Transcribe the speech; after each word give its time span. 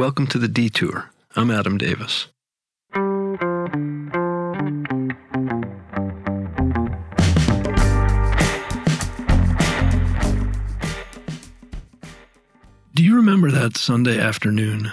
Welcome 0.00 0.28
to 0.28 0.38
the 0.38 0.48
Detour. 0.48 1.10
I'm 1.36 1.50
Adam 1.50 1.76
Davis. 1.76 2.28
Do 12.94 13.04
you 13.04 13.14
remember 13.14 13.50
that 13.50 13.76
Sunday 13.76 14.18
afternoon, 14.18 14.90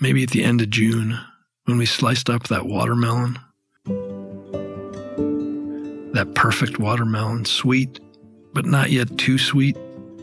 maybe 0.00 0.24
at 0.24 0.30
the 0.30 0.42
end 0.42 0.60
of 0.60 0.70
June, 0.70 1.20
when 1.66 1.78
we 1.78 1.86
sliced 1.86 2.28
up 2.28 2.48
that 2.48 2.66
watermelon? 2.66 3.38
That 6.14 6.32
perfect 6.34 6.80
watermelon, 6.80 7.44
sweet, 7.44 8.00
but 8.52 8.66
not 8.66 8.90
yet 8.90 9.16
too 9.18 9.38
sweet, 9.38 9.76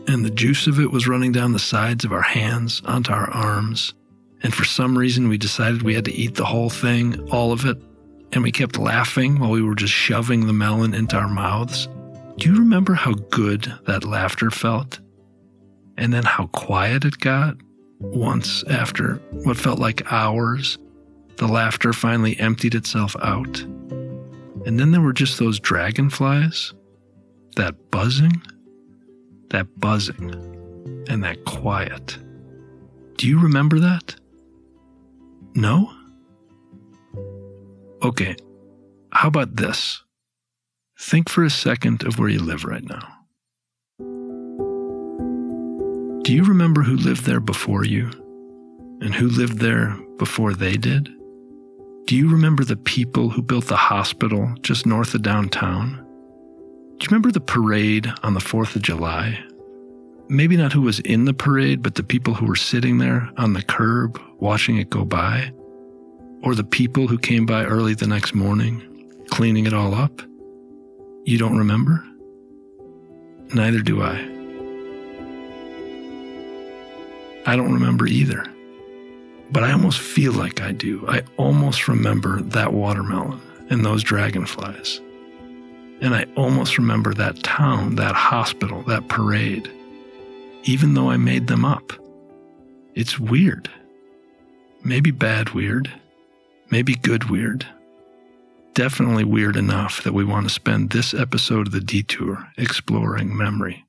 and 0.06 0.26
the 0.26 0.30
juice 0.30 0.66
of 0.66 0.78
it 0.78 0.90
was 0.90 1.08
running 1.08 1.32
down 1.32 1.52
the 1.52 1.58
sides 1.58 2.04
of 2.04 2.12
our 2.12 2.20
hands 2.20 2.82
onto 2.84 3.12
our 3.12 3.30
arms. 3.30 3.94
And 4.42 4.54
for 4.54 4.64
some 4.64 4.96
reason, 4.96 5.28
we 5.28 5.38
decided 5.38 5.82
we 5.82 5.94
had 5.94 6.06
to 6.06 6.14
eat 6.14 6.34
the 6.34 6.44
whole 6.44 6.70
thing, 6.70 7.28
all 7.30 7.52
of 7.52 7.66
it, 7.66 7.76
and 8.32 8.42
we 8.42 8.52
kept 8.52 8.78
laughing 8.78 9.38
while 9.38 9.50
we 9.50 9.62
were 9.62 9.74
just 9.74 9.92
shoving 9.92 10.46
the 10.46 10.52
melon 10.52 10.94
into 10.94 11.16
our 11.16 11.28
mouths. 11.28 11.88
Do 12.36 12.50
you 12.50 12.58
remember 12.58 12.94
how 12.94 13.12
good 13.12 13.72
that 13.86 14.04
laughter 14.04 14.50
felt? 14.50 15.00
And 15.98 16.12
then 16.12 16.24
how 16.24 16.46
quiet 16.46 17.04
it 17.04 17.18
got? 17.18 17.56
Once, 17.98 18.64
after 18.64 19.16
what 19.44 19.58
felt 19.58 19.78
like 19.78 20.10
hours, 20.10 20.78
the 21.36 21.46
laughter 21.46 21.92
finally 21.92 22.38
emptied 22.40 22.74
itself 22.74 23.14
out. 23.22 23.60
And 24.66 24.78
then 24.78 24.90
there 24.90 25.02
were 25.02 25.12
just 25.12 25.38
those 25.38 25.60
dragonflies, 25.60 26.72
that 27.56 27.90
buzzing, 27.90 28.40
that 29.50 29.66
buzzing, 29.78 30.30
and 31.08 31.22
that 31.24 31.44
quiet. 31.44 32.18
Do 33.16 33.26
you 33.28 33.38
remember 33.38 33.80
that? 33.80 34.14
No? 35.54 35.92
Okay, 38.02 38.36
how 39.12 39.28
about 39.28 39.56
this? 39.56 40.02
Think 40.98 41.28
for 41.28 41.44
a 41.44 41.50
second 41.50 42.04
of 42.04 42.18
where 42.18 42.28
you 42.28 42.40
live 42.40 42.64
right 42.64 42.84
now. 42.84 43.08
Do 46.22 46.34
you 46.34 46.44
remember 46.44 46.82
who 46.82 46.96
lived 46.96 47.24
there 47.24 47.40
before 47.40 47.84
you? 47.84 48.10
And 49.00 49.14
who 49.14 49.28
lived 49.28 49.58
there 49.58 49.96
before 50.18 50.52
they 50.52 50.76
did? 50.76 51.08
Do 52.06 52.16
you 52.16 52.30
remember 52.30 52.64
the 52.64 52.76
people 52.76 53.30
who 53.30 53.42
built 53.42 53.66
the 53.66 53.76
hospital 53.76 54.54
just 54.60 54.86
north 54.86 55.14
of 55.14 55.22
downtown? 55.22 55.96
Do 56.98 57.04
you 57.04 57.08
remember 57.08 57.32
the 57.32 57.40
parade 57.40 58.12
on 58.22 58.34
the 58.34 58.40
4th 58.40 58.76
of 58.76 58.82
July? 58.82 59.42
Maybe 60.30 60.56
not 60.56 60.72
who 60.72 60.82
was 60.82 61.00
in 61.00 61.24
the 61.24 61.34
parade, 61.34 61.82
but 61.82 61.96
the 61.96 62.04
people 62.04 62.34
who 62.34 62.46
were 62.46 62.54
sitting 62.54 62.98
there 62.98 63.28
on 63.36 63.52
the 63.52 63.62
curb 63.62 64.22
watching 64.38 64.76
it 64.76 64.88
go 64.88 65.04
by? 65.04 65.52
Or 66.44 66.54
the 66.54 66.62
people 66.62 67.08
who 67.08 67.18
came 67.18 67.46
by 67.46 67.64
early 67.64 67.94
the 67.94 68.06
next 68.06 68.32
morning 68.32 68.80
cleaning 69.30 69.66
it 69.66 69.74
all 69.74 69.92
up? 69.92 70.22
You 71.24 71.36
don't 71.36 71.58
remember? 71.58 72.04
Neither 73.54 73.80
do 73.80 74.02
I. 74.02 74.18
I 77.44 77.56
don't 77.56 77.74
remember 77.74 78.06
either. 78.06 78.46
But 79.50 79.64
I 79.64 79.72
almost 79.72 79.98
feel 79.98 80.32
like 80.32 80.60
I 80.60 80.70
do. 80.70 81.04
I 81.08 81.24
almost 81.38 81.88
remember 81.88 82.40
that 82.40 82.72
watermelon 82.72 83.40
and 83.68 83.84
those 83.84 84.04
dragonflies. 84.04 85.00
And 86.00 86.14
I 86.14 86.26
almost 86.36 86.78
remember 86.78 87.14
that 87.14 87.42
town, 87.42 87.96
that 87.96 88.14
hospital, 88.14 88.82
that 88.84 89.08
parade, 89.08 89.68
even 90.64 90.94
though 90.94 91.10
I 91.10 91.16
made 91.16 91.46
them 91.46 91.64
up. 91.64 91.92
It's 92.94 93.18
weird. 93.18 93.70
Maybe 94.82 95.10
bad 95.10 95.50
weird. 95.50 95.90
Maybe 96.70 96.94
good 96.94 97.30
weird. 97.30 97.66
Definitely 98.74 99.24
weird 99.24 99.56
enough 99.56 100.02
that 100.04 100.14
we 100.14 100.24
want 100.24 100.46
to 100.46 100.54
spend 100.54 100.90
this 100.90 101.12
episode 101.12 101.66
of 101.66 101.72
The 101.72 101.80
Detour 101.80 102.48
exploring 102.56 103.36
memory. 103.36 103.84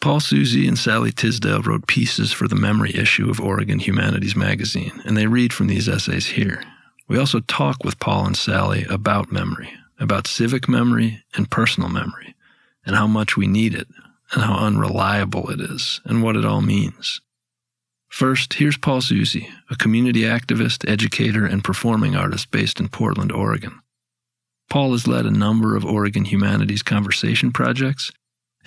Paul 0.00 0.20
Susi 0.20 0.68
and 0.68 0.78
Sallie 0.78 1.10
Tisdale 1.10 1.62
wrote 1.62 1.86
pieces 1.88 2.32
for 2.32 2.46
the 2.46 2.54
memory 2.54 2.94
issue 2.94 3.28
of 3.30 3.40
Oregon 3.40 3.80
Humanities 3.80 4.36
Magazine, 4.36 5.02
and 5.04 5.16
they 5.16 5.26
read 5.26 5.52
from 5.52 5.66
these 5.66 5.88
essays 5.88 6.26
here. 6.26 6.62
We 7.08 7.18
also 7.18 7.40
talk 7.40 7.82
with 7.82 7.98
Paul 7.98 8.26
and 8.26 8.36
Sallie 8.36 8.84
about 8.84 9.32
memory, 9.32 9.72
about 9.98 10.26
civic 10.26 10.68
memory 10.68 11.24
and 11.34 11.50
personal 11.50 11.88
memory, 11.88 12.36
and 12.86 12.94
how 12.94 13.06
much 13.06 13.36
we 13.36 13.46
need 13.46 13.74
it, 13.74 13.88
and 14.32 14.42
how 14.42 14.54
unreliable 14.54 15.50
it 15.50 15.60
is, 15.60 16.00
and 16.04 16.22
what 16.22 16.36
it 16.36 16.44
all 16.44 16.62
means. 16.62 17.20
First, 18.08 18.54
here's 18.54 18.78
Paul 18.78 19.00
Susi, 19.00 19.48
a 19.70 19.76
community 19.76 20.22
activist, 20.22 20.88
educator, 20.88 21.44
and 21.44 21.62
performing 21.62 22.16
artist 22.16 22.50
based 22.50 22.80
in 22.80 22.88
Portland, 22.88 23.32
Oregon. 23.32 23.80
Paul 24.70 24.92
has 24.92 25.06
led 25.06 25.26
a 25.26 25.30
number 25.30 25.76
of 25.76 25.84
Oregon 25.84 26.24
Humanities 26.26 26.82
Conversation 26.82 27.52
projects 27.52 28.10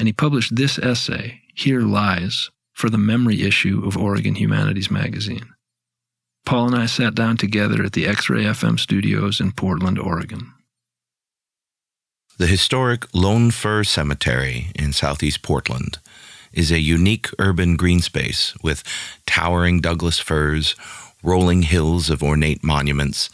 and 0.02 0.08
he 0.08 0.14
published 0.14 0.56
this 0.56 0.80
essay, 0.80 1.42
Here 1.54 1.82
Lies, 1.82 2.50
for 2.74 2.90
the 2.90 2.98
memory 2.98 3.44
issue 3.44 3.84
of 3.86 3.98
Oregon 3.98 4.34
Humanities 4.36 4.90
Magazine. 4.90 5.54
Paul 6.44 6.68
and 6.68 6.76
I 6.76 6.88
sat 6.88 7.14
down 7.14 7.38
together 7.38 7.84
at 7.84 7.94
the 7.94 8.08
X 8.08 8.30
Ray 8.30 8.46
FM 8.46 8.80
studios 8.80 9.40
in 9.40 9.52
Portland, 9.52 10.00
Oregon. 10.00 10.54
The 12.38 12.48
historic 12.48 13.06
Lone 13.14 13.52
Fir 13.52 13.84
Cemetery 13.84 14.72
in 14.74 14.94
southeast 14.94 15.44
Portland 15.44 16.00
is 16.54 16.72
a 16.72 16.80
unique 16.80 17.30
urban 17.38 17.76
green 17.76 18.00
space 18.00 18.56
with 18.64 18.84
towering 19.28 19.80
Douglas 19.80 20.18
firs, 20.18 20.76
rolling 21.22 21.64
hills 21.64 22.10
of 22.10 22.24
ornate 22.24 22.64
monuments, 22.64 23.30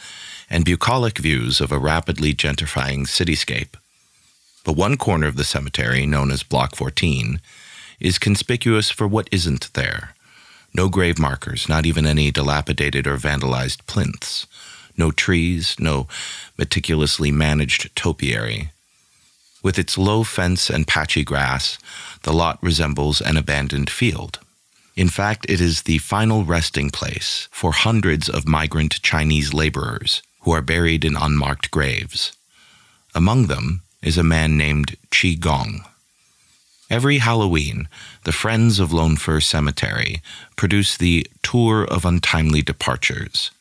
and 0.49 0.65
bucolic 0.65 1.19
views 1.19 1.61
of 1.61 1.71
a 1.71 1.79
rapidly 1.79 2.33
gentrifying 2.33 3.07
cityscape. 3.07 3.75
But 4.65 4.75
one 4.75 4.97
corner 4.97 5.27
of 5.27 5.37
the 5.37 5.45
cemetery, 5.45 6.05
known 6.05 6.29
as 6.29 6.43
Block 6.43 6.75
14, 6.75 7.39
is 8.01 8.19
conspicuous 8.19 8.89
for 8.89 9.07
what 9.07 9.29
isn't 9.31 9.73
there. 9.73 10.15
No 10.73 10.89
grave 10.89 11.17
markers, 11.17 11.69
not 11.69 11.85
even 11.85 12.05
any 12.05 12.29
dilapidated 12.29 13.07
or 13.07 13.15
vandalized 13.15 13.85
plinths. 13.85 14.47
No 14.97 15.11
trees, 15.11 15.77
no 15.79 16.07
meticulously 16.57 17.31
managed 17.31 17.95
topiary. 17.95 18.71
With 19.67 19.77
its 19.77 19.97
low 19.97 20.23
fence 20.23 20.69
and 20.69 20.87
patchy 20.87 21.25
grass, 21.25 21.77
the 22.21 22.31
lot 22.31 22.57
resembles 22.63 23.19
an 23.19 23.35
abandoned 23.35 23.89
field. 23.89 24.39
In 24.95 25.09
fact, 25.09 25.45
it 25.49 25.59
is 25.59 25.81
the 25.81 25.97
final 25.97 26.45
resting 26.45 26.89
place 26.89 27.49
for 27.51 27.73
hundreds 27.73 28.29
of 28.29 28.47
migrant 28.47 29.01
Chinese 29.01 29.53
laborers 29.53 30.21
who 30.43 30.51
are 30.51 30.61
buried 30.61 31.03
in 31.03 31.17
unmarked 31.17 31.69
graves. 31.69 32.31
Among 33.13 33.47
them, 33.47 33.81
is 34.01 34.17
a 34.17 34.23
man 34.23 34.57
named 34.57 34.95
Qi 35.11 35.37
Gong. 35.37 35.83
Every 36.89 37.17
Halloween, 37.17 37.89
the 38.23 38.31
Friends 38.31 38.79
of 38.79 38.93
Lone 38.93 39.17
Fir 39.17 39.41
Cemetery 39.41 40.21
produce 40.55 40.95
the 40.95 41.27
Tour 41.43 41.83
of 41.83 42.05
Untimely 42.05 42.61
Departures. 42.61 43.51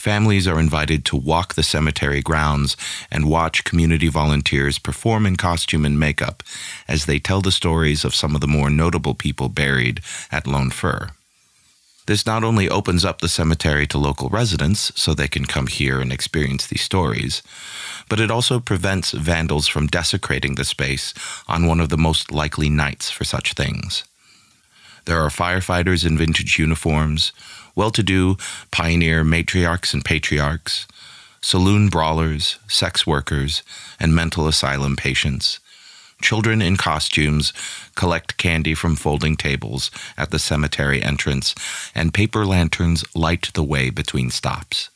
Families 0.00 0.48
are 0.48 0.58
invited 0.58 1.04
to 1.04 1.16
walk 1.16 1.52
the 1.52 1.62
cemetery 1.62 2.22
grounds 2.22 2.74
and 3.10 3.28
watch 3.28 3.64
community 3.64 4.08
volunteers 4.08 4.78
perform 4.78 5.26
in 5.26 5.36
costume 5.36 5.84
and 5.84 6.00
makeup 6.00 6.42
as 6.88 7.04
they 7.04 7.18
tell 7.18 7.42
the 7.42 7.52
stories 7.52 8.02
of 8.02 8.14
some 8.14 8.34
of 8.34 8.40
the 8.40 8.46
more 8.46 8.70
notable 8.70 9.14
people 9.14 9.50
buried 9.50 10.00
at 10.32 10.46
Lone 10.46 10.70
Fir. 10.70 11.10
This 12.06 12.24
not 12.24 12.42
only 12.42 12.66
opens 12.66 13.04
up 13.04 13.20
the 13.20 13.28
cemetery 13.28 13.86
to 13.88 13.98
local 13.98 14.30
residents 14.30 14.90
so 14.94 15.12
they 15.12 15.28
can 15.28 15.44
come 15.44 15.66
here 15.66 16.00
and 16.00 16.14
experience 16.14 16.66
these 16.66 16.80
stories, 16.80 17.42
but 18.08 18.20
it 18.20 18.30
also 18.30 18.58
prevents 18.58 19.10
vandals 19.10 19.68
from 19.68 19.86
desecrating 19.86 20.54
the 20.54 20.64
space 20.64 21.12
on 21.46 21.66
one 21.66 21.78
of 21.78 21.90
the 21.90 21.98
most 21.98 22.32
likely 22.32 22.70
nights 22.70 23.10
for 23.10 23.24
such 23.24 23.52
things. 23.52 24.04
There 25.04 25.20
are 25.20 25.28
firefighters 25.28 26.06
in 26.06 26.16
vintage 26.16 26.58
uniforms, 26.58 27.32
well 27.74 27.90
to 27.90 28.02
do 28.02 28.36
pioneer 28.70 29.24
matriarchs 29.24 29.94
and 29.94 30.04
patriarchs, 30.04 30.86
saloon 31.40 31.88
brawlers, 31.88 32.58
sex 32.68 33.06
workers, 33.06 33.62
and 33.98 34.14
mental 34.14 34.46
asylum 34.46 34.96
patients 34.96 35.60
Children 36.20 36.60
in 36.60 36.76
costumes 36.76 37.52
collect 37.94 38.36
candy 38.36 38.74
from 38.74 38.96
folding 38.96 39.36
tables 39.36 39.90
at 40.18 40.30
the 40.30 40.38
cemetery 40.38 41.02
entrance, 41.02 41.54
and 41.94 42.14
paper 42.14 42.44
lanterns 42.44 43.04
light 43.14 43.50
the 43.54 43.62
way 43.62 43.90
between 43.90 44.30
stops. 44.30 44.90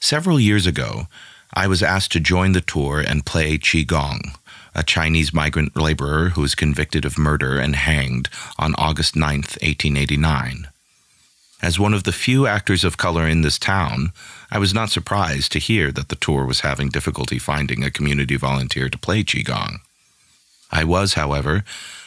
Several 0.00 0.38
years 0.38 0.66
ago, 0.66 1.08
I 1.52 1.66
was 1.66 1.82
asked 1.82 2.12
to 2.12 2.20
join 2.20 2.52
the 2.52 2.60
tour 2.60 3.00
and 3.00 3.26
play 3.26 3.58
Qi 3.58 3.86
Gong, 3.86 4.32
a 4.74 4.82
Chinese 4.82 5.32
migrant 5.32 5.76
laborer 5.76 6.30
who 6.30 6.42
was 6.42 6.54
convicted 6.54 7.04
of 7.04 7.18
murder 7.18 7.58
and 7.58 7.74
hanged 7.74 8.28
on 8.58 8.74
August 8.76 9.16
9, 9.16 9.38
1889. 9.38 10.68
As 11.62 11.78
one 11.78 11.94
of 11.94 12.04
the 12.04 12.12
few 12.12 12.46
actors 12.46 12.84
of 12.84 12.98
color 12.98 13.26
in 13.26 13.40
this 13.40 13.58
town, 13.58 14.12
I 14.50 14.58
was 14.58 14.74
not 14.74 14.90
surprised 14.90 15.52
to 15.52 15.58
hear 15.58 15.90
that 15.92 16.10
the 16.10 16.16
tour 16.16 16.44
was 16.44 16.60
having 16.60 16.88
difficulty 16.88 17.38
finding 17.38 17.82
a 17.82 17.90
community 17.90 18.36
volunteer 18.36 18.88
to 18.88 18.98
play 18.98 19.24
Qigong. 19.24 19.78
I 20.70 20.84
was, 20.84 21.14
however, 21.14 21.64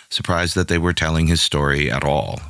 surprised 0.09 0.55
that 0.55 0.67
they 0.67 0.77
were 0.77 0.93
telling 0.93 1.27
his 1.27 1.41
story 1.41 1.89
at 1.91 2.03
all. 2.03 2.41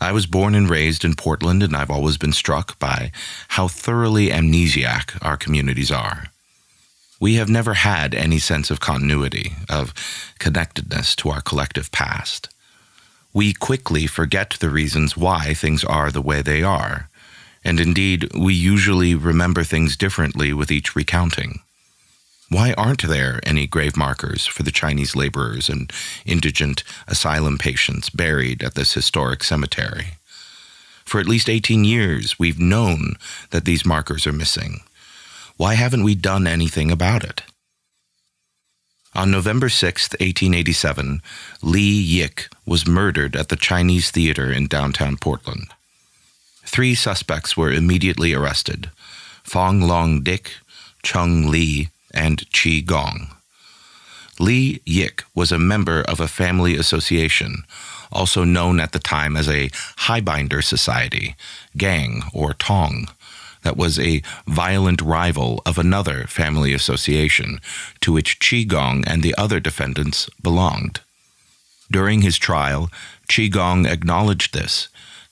I 0.00 0.12
was 0.12 0.24
born 0.26 0.54
and 0.54 0.70
raised 0.70 1.04
in 1.04 1.14
Portland, 1.14 1.62
and 1.62 1.76
I've 1.76 1.90
always 1.90 2.16
been 2.16 2.32
struck 2.32 2.78
by 2.78 3.12
how 3.48 3.68
thoroughly 3.68 4.28
amnesiac 4.28 5.18
our 5.22 5.36
communities 5.36 5.90
are. 5.90 6.28
We 7.20 7.34
have 7.34 7.50
never 7.50 7.74
had 7.74 8.14
any 8.14 8.38
sense 8.38 8.70
of 8.70 8.80
continuity, 8.80 9.52
of 9.68 9.92
connectedness 10.38 11.14
to 11.16 11.28
our 11.28 11.42
collective 11.42 11.92
past. 11.92 12.48
We 13.32 13.52
quickly 13.52 14.06
forget 14.06 14.56
the 14.58 14.70
reasons 14.70 15.16
why 15.16 15.54
things 15.54 15.84
are 15.84 16.10
the 16.10 16.22
way 16.22 16.42
they 16.42 16.62
are, 16.62 17.08
and 17.64 17.78
indeed, 17.78 18.28
we 18.36 18.54
usually 18.54 19.14
remember 19.14 19.62
things 19.62 19.96
differently 19.96 20.52
with 20.52 20.72
each 20.72 20.96
recounting. 20.96 21.60
Why 22.48 22.72
aren't 22.72 23.06
there 23.06 23.38
any 23.44 23.68
grave 23.68 23.96
markers 23.96 24.46
for 24.46 24.64
the 24.64 24.72
Chinese 24.72 25.14
laborers 25.14 25.68
and 25.68 25.92
indigent 26.26 26.82
asylum 27.06 27.58
patients 27.58 28.10
buried 28.10 28.64
at 28.64 28.74
this 28.74 28.94
historic 28.94 29.44
cemetery? 29.44 30.14
For 31.04 31.20
at 31.20 31.28
least 31.28 31.48
18 31.48 31.84
years, 31.84 32.38
we've 32.38 32.58
known 32.58 33.14
that 33.50 33.64
these 33.64 33.86
markers 33.86 34.26
are 34.26 34.32
missing. 34.32 34.80
Why 35.56 35.74
haven't 35.74 36.02
we 36.02 36.16
done 36.16 36.48
anything 36.48 36.90
about 36.90 37.22
it? 37.22 37.42
On 39.14 39.28
November 39.28 39.68
6, 39.68 40.10
1887, 40.20 41.20
Li 41.62 42.20
Yik 42.20 42.46
was 42.64 42.86
murdered 42.86 43.34
at 43.34 43.48
the 43.48 43.56
Chinese 43.56 44.10
Theater 44.12 44.52
in 44.52 44.68
downtown 44.68 45.16
Portland. 45.16 45.66
Three 46.64 46.94
suspects 46.94 47.56
were 47.56 47.72
immediately 47.72 48.32
arrested 48.32 48.90
Fong 49.42 49.80
Long 49.80 50.22
Dick, 50.22 50.52
Chung 51.02 51.50
Li, 51.50 51.88
and 52.14 52.44
Chi 52.52 52.80
Gong. 52.86 53.32
Li 54.38 54.80
Yik 54.86 55.24
was 55.34 55.50
a 55.50 55.58
member 55.58 56.02
of 56.02 56.20
a 56.20 56.28
family 56.28 56.76
association, 56.76 57.64
also 58.12 58.44
known 58.44 58.78
at 58.78 58.92
the 58.92 59.00
time 59.00 59.36
as 59.36 59.48
a 59.48 59.70
highbinder 60.06 60.62
society, 60.62 61.34
gang, 61.76 62.22
or 62.32 62.54
tong 62.54 63.08
that 63.62 63.76
was 63.76 63.98
a 63.98 64.22
violent 64.46 65.02
rival 65.02 65.62
of 65.66 65.78
another 65.78 66.26
family 66.26 66.72
association 66.72 67.60
to 68.00 68.12
which 68.12 68.38
Qigong 68.40 69.04
and 69.06 69.22
the 69.22 69.34
other 69.36 69.60
defendants 69.60 70.28
belonged. 70.42 71.00
During 71.90 72.22
his 72.22 72.38
trial, 72.38 72.90
Qigong 73.28 73.86
acknowledged 73.90 74.54
this, 74.54 74.88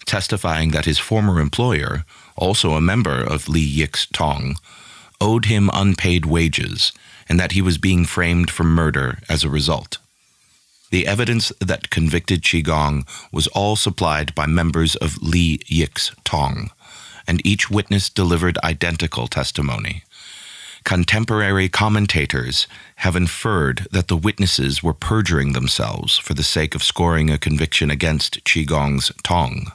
testifying 0.06 0.70
that 0.70 0.86
his 0.86 0.98
former 0.98 1.40
employer, 1.40 2.04
also 2.36 2.72
a 2.72 2.80
member 2.80 3.22
of 3.22 3.48
Li 3.48 3.62
Yik's 3.62 4.06
Tong, 4.06 4.56
owed 5.20 5.46
him 5.46 5.70
unpaid 5.72 6.26
wages 6.26 6.92
and 7.28 7.38
that 7.38 7.52
he 7.52 7.62
was 7.62 7.78
being 7.78 8.04
framed 8.04 8.50
for 8.50 8.64
murder 8.64 9.19
as 9.28 9.44
a 9.44 9.50
result. 9.50 9.98
The 10.90 11.06
evidence 11.06 11.52
that 11.60 11.90
convicted 11.90 12.42
Qigong 12.42 13.06
was 13.30 13.46
all 13.48 13.76
supplied 13.76 14.34
by 14.34 14.46
members 14.46 14.96
of 14.96 15.20
Li 15.20 15.58
Yik's 15.69 16.12
Tong 16.25 16.70
and 17.28 17.46
each 17.46 17.70
witness 17.70 18.08
delivered 18.08 18.58
identical 18.64 19.28
testimony. 19.28 20.02
Contemporary 20.82 21.69
commentators 21.69 22.66
have 22.96 23.14
inferred 23.14 23.86
that 23.92 24.08
the 24.08 24.16
witnesses 24.16 24.82
were 24.82 24.94
perjuring 24.94 25.52
themselves 25.52 26.16
for 26.16 26.34
the 26.34 26.42
sake 26.42 26.75
of 26.75 26.82
scoring 26.82 27.30
a 27.30 27.38
conviction 27.38 27.90
against 27.90 28.42
Qigong's 28.44 29.12
Tong. 29.22 29.72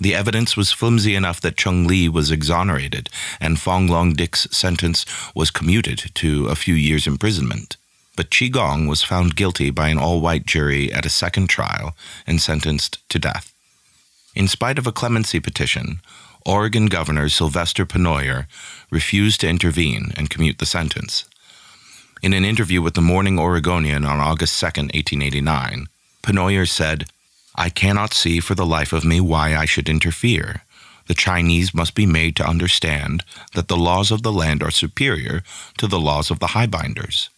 The 0.00 0.14
evidence 0.14 0.56
was 0.56 0.72
flimsy 0.72 1.14
enough 1.14 1.40
that 1.42 1.56
Chung 1.56 1.86
Li 1.86 2.08
was 2.08 2.30
exonerated, 2.30 3.10
and 3.40 3.60
Fong 3.60 3.86
Long 3.86 4.12
Dik's 4.14 4.48
sentence 4.50 5.04
was 5.34 5.50
commuted 5.50 6.10
to 6.14 6.46
a 6.46 6.56
few 6.56 6.74
years' 6.74 7.06
imprisonment. 7.06 7.76
But 8.16 8.30
Qigong 8.30 8.88
was 8.88 9.02
found 9.02 9.36
guilty 9.36 9.70
by 9.70 9.88
an 9.88 9.98
all 9.98 10.20
white 10.20 10.46
jury 10.46 10.92
at 10.92 11.06
a 11.06 11.10
second 11.10 11.48
trial 11.48 11.96
and 12.26 12.40
sentenced 12.40 13.06
to 13.10 13.18
death. 13.18 13.52
In 14.34 14.48
spite 14.48 14.78
of 14.78 14.86
a 14.86 14.92
clemency 14.92 15.38
petition, 15.38 16.00
Oregon 16.46 16.86
Governor 16.86 17.30
Sylvester 17.30 17.86
Pennoyer 17.86 18.46
refused 18.90 19.40
to 19.40 19.48
intervene 19.48 20.12
and 20.14 20.28
commute 20.28 20.58
the 20.58 20.66
sentence. 20.66 21.24
In 22.22 22.34
an 22.34 22.44
interview 22.44 22.82
with 22.82 22.92
the 22.92 23.00
Morning 23.00 23.38
Oregonian 23.38 24.04
on 24.04 24.20
August 24.20 24.60
2, 24.60 24.66
1889, 24.66 25.86
Pennoyer 26.22 26.68
said, 26.68 27.06
I 27.54 27.70
cannot 27.70 28.12
see 28.12 28.40
for 28.40 28.54
the 28.54 28.66
life 28.66 28.92
of 28.92 29.06
me 29.06 29.22
why 29.22 29.56
I 29.56 29.64
should 29.64 29.88
interfere. 29.88 30.64
The 31.06 31.14
Chinese 31.14 31.72
must 31.72 31.94
be 31.94 32.04
made 32.04 32.36
to 32.36 32.46
understand 32.46 33.24
that 33.54 33.68
the 33.68 33.76
laws 33.76 34.10
of 34.10 34.22
the 34.22 34.32
land 34.32 34.62
are 34.62 34.70
superior 34.70 35.42
to 35.78 35.86
the 35.86 36.00
laws 36.00 36.30
of 36.30 36.40
the 36.40 36.48
highbinders. 36.48 37.30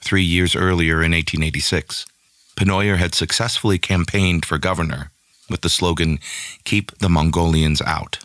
Three 0.00 0.22
years 0.22 0.54
earlier, 0.54 1.02
in 1.02 1.10
1886, 1.10 2.06
Pennoyer 2.54 2.96
had 2.96 3.12
successfully 3.12 3.78
campaigned 3.78 4.44
for 4.44 4.56
governor 4.56 5.10
with 5.50 5.62
the 5.62 5.68
slogan, 5.68 6.18
Keep 6.64 6.98
the 6.98 7.08
Mongolians 7.08 7.82
Out. 7.82 8.18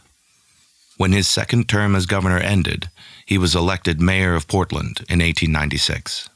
When 0.97 1.11
his 1.11 1.27
second 1.27 1.67
term 1.67 1.95
as 1.95 2.05
governor 2.05 2.37
ended, 2.37 2.89
he 3.25 3.37
was 3.37 3.55
elected 3.55 3.99
mayor 3.99 4.35
of 4.35 4.47
Portland 4.47 4.99
in 5.09 5.19
1896. 5.19 6.29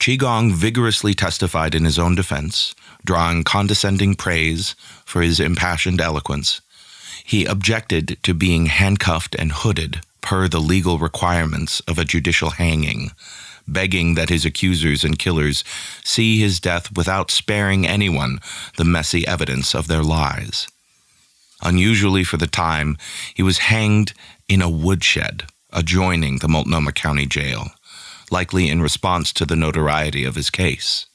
Qigong 0.00 0.52
vigorously 0.52 1.14
testified 1.14 1.74
in 1.74 1.84
his 1.84 1.98
own 1.98 2.14
defense, 2.14 2.74
drawing 3.04 3.44
condescending 3.44 4.14
praise 4.14 4.74
for 5.04 5.22
his 5.22 5.40
impassioned 5.40 6.00
eloquence. 6.00 6.60
He 7.24 7.46
objected 7.46 8.18
to 8.22 8.34
being 8.34 8.66
handcuffed 8.66 9.34
and 9.36 9.52
hooded 9.52 10.02
per 10.20 10.48
the 10.48 10.60
legal 10.60 10.98
requirements 10.98 11.80
of 11.80 11.98
a 11.98 12.04
judicial 12.04 12.50
hanging, 12.50 13.12
begging 13.66 14.14
that 14.14 14.28
his 14.28 14.44
accusers 14.44 15.04
and 15.04 15.18
killers 15.18 15.64
see 16.04 16.38
his 16.38 16.60
death 16.60 16.96
without 16.96 17.30
sparing 17.30 17.86
anyone 17.86 18.40
the 18.76 18.84
messy 18.84 19.26
evidence 19.26 19.74
of 19.74 19.88
their 19.88 20.02
lies. 20.02 20.68
Unusually 21.62 22.24
for 22.24 22.36
the 22.36 22.46
time, 22.46 22.96
he 23.34 23.42
was 23.42 23.58
hanged 23.58 24.12
in 24.48 24.60
a 24.60 24.68
woodshed 24.68 25.44
adjoining 25.72 26.38
the 26.38 26.48
Multnomah 26.48 26.92
County 26.92 27.26
Jail, 27.26 27.68
likely 28.30 28.68
in 28.68 28.80
response 28.80 29.32
to 29.32 29.44
the 29.44 29.56
notoriety 29.56 30.24
of 30.24 30.36
his 30.36 30.50
case. 30.50 31.06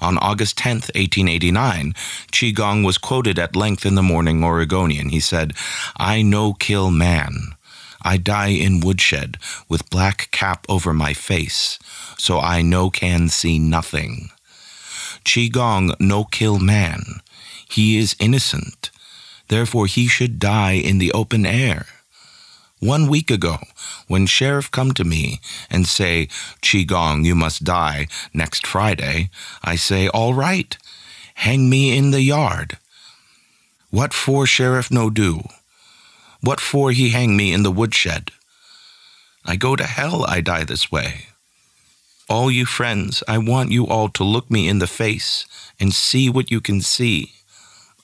On 0.00 0.16
August 0.18 0.56
10, 0.58 0.74
1889, 0.94 1.92
Qigong 2.30 2.84
was 2.84 2.98
quoted 2.98 3.38
at 3.38 3.56
length 3.56 3.84
in 3.84 3.96
the 3.96 4.02
Morning 4.02 4.44
Oregonian. 4.44 5.08
He 5.08 5.18
said, 5.18 5.54
I 5.96 6.22
no 6.22 6.52
kill 6.52 6.92
man, 6.92 7.54
I 8.08 8.16
die 8.16 8.56
in 8.56 8.80
woodshed 8.80 9.36
with 9.68 9.90
black 9.90 10.30
cap 10.30 10.64
over 10.66 10.94
my 10.94 11.12
face, 11.12 11.78
so 12.16 12.40
I 12.40 12.62
no 12.62 12.88
can 12.88 13.28
see 13.28 13.58
nothing. 13.58 14.30
Qigong 15.26 15.94
no 16.00 16.24
kill 16.24 16.58
man. 16.58 17.20
He 17.68 17.98
is 17.98 18.16
innocent. 18.18 18.90
Therefore 19.48 19.84
he 19.84 20.08
should 20.08 20.38
die 20.38 20.80
in 20.88 20.96
the 20.96 21.12
open 21.12 21.44
air. 21.44 21.84
One 22.80 23.08
week 23.08 23.30
ago, 23.30 23.58
when 24.06 24.24
sheriff 24.24 24.70
come 24.70 24.92
to 24.92 25.04
me 25.04 25.40
and 25.68 25.86
say, 25.86 26.28
Qigong, 26.62 27.26
you 27.26 27.34
must 27.34 27.62
die 27.62 28.08
next 28.32 28.66
Friday, 28.66 29.28
I 29.62 29.76
say, 29.76 30.08
all 30.08 30.32
right, 30.32 30.74
hang 31.34 31.68
me 31.68 31.94
in 31.94 32.10
the 32.10 32.22
yard. 32.22 32.78
What 33.90 34.14
for 34.14 34.46
sheriff 34.46 34.90
no 34.90 35.10
do? 35.10 35.42
What 36.40 36.60
for 36.60 36.92
he 36.92 37.10
hang 37.10 37.36
me 37.36 37.52
in 37.52 37.62
the 37.62 37.70
woodshed? 37.70 38.30
I 39.44 39.56
go 39.56 39.76
to 39.76 39.84
hell, 39.84 40.24
I 40.24 40.40
die 40.40 40.64
this 40.64 40.92
way. 40.92 41.26
All 42.28 42.50
you 42.50 42.66
friends, 42.66 43.22
I 43.26 43.38
want 43.38 43.72
you 43.72 43.86
all 43.86 44.08
to 44.10 44.24
look 44.24 44.50
me 44.50 44.68
in 44.68 44.78
the 44.78 44.86
face 44.86 45.46
and 45.80 45.94
see 45.94 46.28
what 46.28 46.50
you 46.50 46.60
can 46.60 46.80
see. 46.80 47.32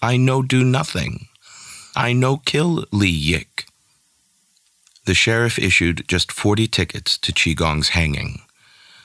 I 0.00 0.16
no 0.16 0.42
do 0.42 0.64
nothing. 0.64 1.28
I 1.94 2.12
no 2.12 2.38
kill 2.38 2.86
Li 2.90 3.12
Yik. 3.12 3.66
The 5.04 5.14
sheriff 5.14 5.58
issued 5.58 6.08
just 6.08 6.32
40 6.32 6.66
tickets 6.68 7.18
to 7.18 7.32
Qigong's 7.32 7.90
hanging, 7.90 8.40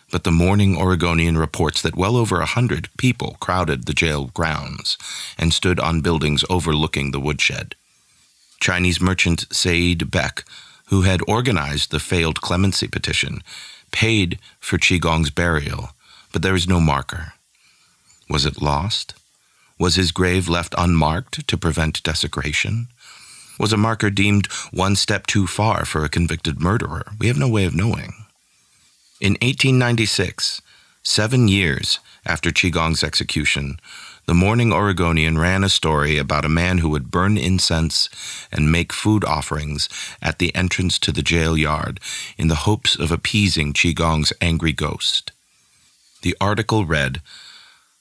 but 0.09 0.23
the 0.23 0.31
Morning 0.31 0.77
Oregonian 0.77 1.37
reports 1.37 1.81
that 1.81 1.97
well 1.97 2.15
over 2.15 2.39
a 2.39 2.45
hundred 2.45 2.89
people 2.97 3.35
crowded 3.41 3.85
the 3.85 3.93
jail 3.93 4.31
grounds 4.33 4.97
and 5.37 5.53
stood 5.53 5.79
on 5.79 5.99
buildings 6.01 6.45
overlooking 6.49 7.11
the 7.11 7.19
woodshed. 7.19 7.75
Chinese 8.59 8.99
merchant 8.99 9.45
Seid 9.51 10.11
Back, 10.11 10.43
who 10.85 11.03
had 11.03 11.21
organized 11.27 11.91
the 11.91 11.99
failed 11.99 12.41
clemency 12.41 12.87
petition, 12.87 13.43
paid 13.91 14.39
for 14.59 14.77
Qigong's 14.77 15.29
burial, 15.29 15.91
but 16.31 16.41
there 16.41 16.55
is 16.55 16.67
no 16.67 16.79
marker. 16.79 17.33
Was 18.29 18.45
it 18.45 18.61
lost? 18.61 19.13
Was 19.79 19.95
his 19.95 20.11
grave 20.11 20.49
left 20.49 20.75
unmarked 20.77 21.47
to 21.47 21.57
prevent 21.57 22.03
desecration? 22.03 22.87
Was 23.59 23.73
a 23.73 23.77
marker 23.77 24.09
deemed 24.09 24.47
one 24.71 24.95
step 24.95 25.25
too 25.25 25.47
far 25.47 25.85
for 25.85 26.03
a 26.03 26.09
convicted 26.09 26.61
murderer? 26.61 27.05
We 27.19 27.27
have 27.27 27.37
no 27.37 27.49
way 27.49 27.65
of 27.65 27.75
knowing. 27.75 28.13
In 29.19 29.33
1896, 29.33 30.61
seven 31.03 31.47
years 31.47 31.99
after 32.25 32.51
Qigong's 32.51 33.03
execution, 33.03 33.79
the 34.29 34.35
Morning 34.35 34.71
Oregonian 34.71 35.39
ran 35.39 35.63
a 35.63 35.69
story 35.69 36.19
about 36.19 36.45
a 36.45 36.49
man 36.49 36.77
who 36.77 36.89
would 36.89 37.09
burn 37.09 37.35
incense 37.35 38.09
and 38.51 38.71
make 38.71 38.93
food 38.93 39.25
offerings 39.25 39.89
at 40.21 40.37
the 40.37 40.53
entrance 40.53 40.99
to 40.99 41.11
the 41.11 41.23
jail 41.23 41.57
yard 41.57 41.99
in 42.37 42.47
the 42.47 42.61
hopes 42.69 42.95
of 42.95 43.11
appeasing 43.11 43.73
Qigong's 43.73 44.31
angry 44.39 44.71
ghost. 44.71 45.31
The 46.21 46.37
article 46.39 46.85
read 46.85 47.23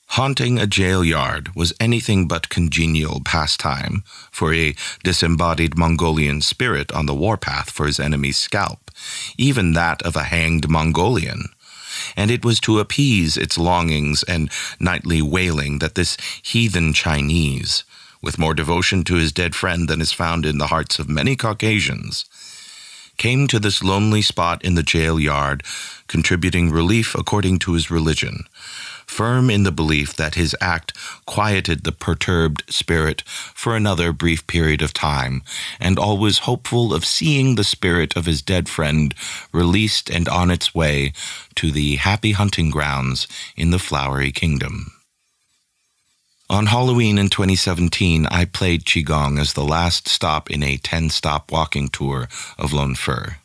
Haunting 0.09 0.59
a 0.59 0.67
jail 0.67 1.03
yard 1.03 1.57
was 1.57 1.73
anything 1.81 2.29
but 2.29 2.51
congenial 2.51 3.23
pastime 3.25 4.05
for 4.31 4.53
a 4.53 4.75
disembodied 5.03 5.79
Mongolian 5.79 6.43
spirit 6.43 6.93
on 6.93 7.07
the 7.07 7.15
warpath 7.15 7.71
for 7.71 7.87
his 7.87 7.99
enemy's 7.99 8.37
scalp, 8.37 8.91
even 9.39 9.73
that 9.73 10.03
of 10.03 10.15
a 10.15 10.25
hanged 10.25 10.69
Mongolian. 10.69 11.49
And 12.17 12.31
it 12.31 12.45
was 12.45 12.61
to 12.61 12.79
appease 12.79 13.37
its 13.37 13.59
longings 13.59 14.23
and 14.23 14.51
nightly 14.79 15.23
wailing 15.23 15.79
that 15.79 15.95
this 15.95 16.17
heathen 16.43 16.93
Chinese, 16.93 17.85
with 18.23 18.39
more 18.39 18.55
devotion 18.55 19.05
to 19.05 19.15
his 19.15 19.33
dead 19.33 19.55
friend 19.55 19.89
than 19.89 20.01
is 20.01 20.13
found 20.13 20.45
in 20.47 20.59
the 20.59 20.69
hearts 20.69 20.99
of 20.99 21.09
many 21.09 21.37
Caucasians, 21.37 22.25
came 23.17 23.49
to 23.49 23.59
this 23.59 23.83
lonely 23.83 24.23
spot 24.23 24.65
in 24.65 24.75
the 24.75 24.83
jail 24.83 25.21
yard, 25.21 25.63
contributing 26.07 26.71
relief 26.71 27.15
according 27.15 27.59
to 27.59 27.75
his 27.75 27.91
religion, 27.91 28.45
firm 29.09 29.51
in 29.51 29.65
the 29.65 29.73
belief 29.73 30.15
that 30.15 30.35
his 30.35 30.55
act 30.61 30.93
quieted 31.27 31.83
the 31.83 31.93
perturbed 31.93 32.63
spirit 32.69 33.23
for 33.23 33.75
another 33.75 34.13
brief 34.13 34.47
period 34.47 34.83
of 34.83 34.95
time, 34.95 35.43
and 35.81 35.99
always 35.99 36.39
hopeful 36.39 36.95
of 36.95 37.05
seeing 37.05 37.55
the 37.55 37.65
spirit 37.65 38.17
of 38.17 38.27
his 38.27 38.43
dead 38.43 38.69
friend 38.69 39.15
released 39.53 40.09
and 40.11 40.29
on 40.29 40.51
its 40.51 40.75
way 40.75 41.13
to 41.55 41.71
the 41.71 41.97
happy 41.97 42.33
hunting 42.33 42.71
grounds 42.71 43.27
in 43.57 43.71
the 43.71 43.79
flowery 43.79 44.31
kingdom. 44.31 44.93
On 46.51 46.67
Halloween 46.67 47.19
in 47.19 47.29
2017, 47.29 48.27
I 48.27 48.47
played 48.47 48.87
Qigong 48.87 49.39
as 49.39 49.53
the 49.53 49.65
last 49.65 50.09
stop 50.09 50.51
in 50.51 50.63
a 50.63 50.79
10 50.79 51.11
stop 51.11 51.53
walking 51.53 51.89
tour 51.89 52.27
of 52.57 52.73
Lone 52.73 52.95
Fir. 52.95 53.37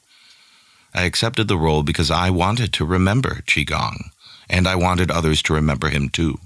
I 0.93 1.03
accepted 1.03 1.49
the 1.49 1.57
role 1.57 1.83
because 1.83 2.09
I 2.09 2.29
wanted 2.29 2.71
to 2.73 2.85
remember 2.85 3.41
Qigong, 3.45 4.11
and 4.49 4.67
I 4.67 4.75
wanted 4.75 5.11
others 5.11 5.41
to 5.43 5.53
remember 5.53 5.89
him 5.89 6.09
too. 6.09 6.39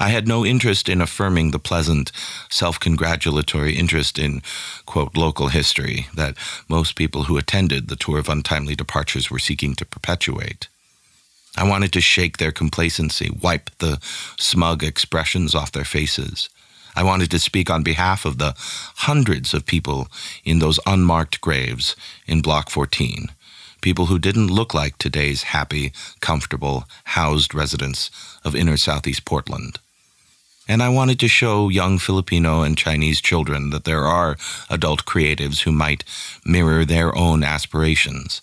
I 0.00 0.10
had 0.10 0.28
no 0.28 0.46
interest 0.46 0.88
in 0.88 1.00
affirming 1.00 1.50
the 1.50 1.58
pleasant, 1.58 2.12
self 2.48 2.78
congratulatory 2.78 3.74
interest 3.74 4.18
in, 4.18 4.42
quote, 4.86 5.16
local 5.16 5.48
history 5.48 6.06
that 6.14 6.36
most 6.68 6.94
people 6.94 7.24
who 7.24 7.36
attended 7.36 7.88
the 7.88 7.96
tour 7.96 8.18
of 8.18 8.28
untimely 8.28 8.76
departures 8.76 9.30
were 9.30 9.40
seeking 9.40 9.74
to 9.74 9.84
perpetuate. 9.84 10.68
I 11.56 11.68
wanted 11.68 11.92
to 11.94 12.00
shake 12.00 12.36
their 12.36 12.52
complacency, 12.52 13.30
wipe 13.42 13.70
the 13.78 13.98
smug 14.38 14.84
expressions 14.84 15.54
off 15.54 15.72
their 15.72 15.84
faces. 15.84 16.48
I 16.94 17.02
wanted 17.02 17.30
to 17.32 17.38
speak 17.38 17.68
on 17.68 17.82
behalf 17.82 18.24
of 18.24 18.38
the 18.38 18.54
hundreds 18.96 19.54
of 19.54 19.66
people 19.66 20.08
in 20.44 20.60
those 20.60 20.80
unmarked 20.86 21.40
graves 21.40 21.96
in 22.26 22.42
Block 22.42 22.70
14, 22.70 23.30
people 23.80 24.06
who 24.06 24.18
didn't 24.18 24.48
look 24.48 24.74
like 24.74 24.98
today's 24.98 25.44
happy, 25.44 25.92
comfortable, 26.20 26.84
housed 27.04 27.54
residents 27.54 28.10
of 28.44 28.54
inner 28.54 28.76
southeast 28.76 29.24
Portland. 29.24 29.78
And 30.68 30.82
I 30.82 30.88
wanted 30.90 31.18
to 31.20 31.28
show 31.28 31.68
young 31.68 31.98
Filipino 31.98 32.62
and 32.62 32.76
Chinese 32.76 33.20
children 33.20 33.70
that 33.70 33.84
there 33.84 34.04
are 34.04 34.36
adult 34.68 35.06
creatives 35.06 35.62
who 35.62 35.72
might 35.72 36.04
mirror 36.44 36.84
their 36.84 37.16
own 37.16 37.42
aspirations 37.42 38.42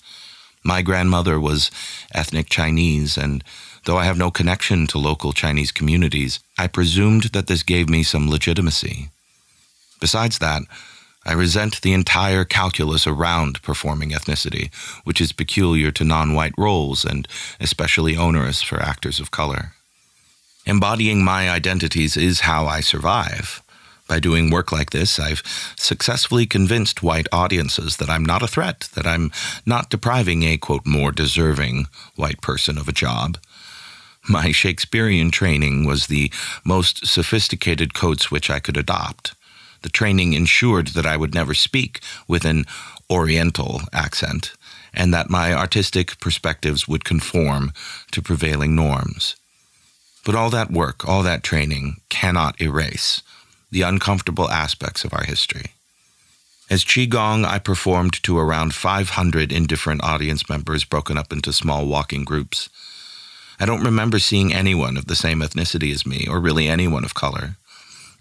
my 0.65 0.81
grandmother 0.81 1.39
was 1.39 1.69
ethnic 2.11 2.49
Chinese, 2.49 3.17
and 3.17 3.43
though 3.83 3.97
I 3.97 4.05
have 4.05 4.17
no 4.17 4.31
connection 4.31 4.87
to 4.87 4.97
local 4.97 5.31
Chinese 5.31 5.71
communities, 5.71 6.39
I 6.57 6.65
presumed 6.65 7.25
that 7.33 7.45
this 7.45 7.61
gave 7.61 7.87
me 7.87 8.01
some 8.01 8.31
legitimacy. 8.31 9.09
Besides 9.99 10.39
that, 10.39 10.63
I 11.25 11.33
resent 11.33 11.81
the 11.81 11.93
entire 11.93 12.45
calculus 12.45 13.07
around 13.07 13.61
performing 13.63 14.11
ethnicity, 14.11 14.73
which 15.03 15.19
is 15.19 15.31
peculiar 15.31 15.91
to 15.91 16.03
non 16.03 16.33
white 16.33 16.53
roles 16.57 17.03
and 17.03 17.27
especially 17.59 18.15
onerous 18.15 18.61
for 18.61 18.79
actors 18.79 19.19
of 19.19 19.31
color. 19.31 19.73
Embodying 20.67 21.23
my 21.23 21.49
identities 21.49 22.15
is 22.15 22.41
how 22.41 22.65
I 22.65 22.81
survive. 22.81 23.61
By 24.07 24.19
doing 24.19 24.51
work 24.51 24.71
like 24.71 24.91
this, 24.91 25.19
I've 25.19 25.41
successfully 25.77 26.45
convinced 26.45 27.01
white 27.01 27.27
audiences 27.31 27.97
that 27.97 28.09
I'm 28.09 28.23
not 28.23 28.43
a 28.43 28.47
threat, 28.47 28.89
that 28.93 29.07
I'm 29.07 29.31
not 29.65 29.89
depriving 29.89 30.43
a, 30.43 30.57
quote, 30.57 30.85
more 30.85 31.11
deserving 31.11 31.87
white 32.15 32.39
person 32.39 32.77
of 32.77 32.87
a 32.87 32.91
job. 32.91 33.39
My 34.29 34.51
Shakespearean 34.51 35.31
training 35.31 35.85
was 35.85 36.05
the 36.05 36.31
most 36.63 37.07
sophisticated 37.07 37.95
code 37.95 38.21
switch 38.21 38.49
I 38.49 38.59
could 38.59 38.77
adopt. 38.77 39.33
The 39.85 39.91
training 39.91 40.33
ensured 40.33 40.87
that 40.95 41.05
I 41.05 41.15
would 41.15 41.35
never 41.35 41.53
speak 41.53 41.99
with 42.27 42.43
an 42.43 42.65
Oriental 43.07 43.81
accent, 43.93 44.53
and 44.95 45.13
that 45.13 45.29
my 45.29 45.53
artistic 45.53 46.19
perspectives 46.19 46.87
would 46.87 47.05
conform 47.05 47.71
to 48.09 48.23
prevailing 48.23 48.75
norms. 48.75 49.35
But 50.25 50.33
all 50.33 50.49
that 50.49 50.71
work, 50.71 51.07
all 51.07 51.21
that 51.21 51.43
training, 51.43 51.97
cannot 52.09 52.59
erase 52.59 53.21
the 53.69 53.83
uncomfortable 53.83 54.49
aspects 54.49 55.03
of 55.03 55.13
our 55.13 55.23
history. 55.23 55.65
As 56.67 56.83
Qigong, 56.83 57.45
I 57.45 57.59
performed 57.59 58.23
to 58.23 58.39
around 58.39 58.73
500 58.73 59.51
indifferent 59.51 60.03
audience 60.03 60.49
members 60.49 60.83
broken 60.83 61.15
up 61.15 61.31
into 61.31 61.53
small 61.53 61.85
walking 61.85 62.23
groups. 62.23 62.69
I 63.59 63.67
don't 63.67 63.83
remember 63.83 64.17
seeing 64.17 64.51
anyone 64.51 64.97
of 64.97 65.05
the 65.05 65.15
same 65.15 65.41
ethnicity 65.41 65.93
as 65.93 66.07
me, 66.07 66.25
or 66.27 66.39
really 66.39 66.67
anyone 66.67 67.05
of 67.05 67.13
color. 67.13 67.57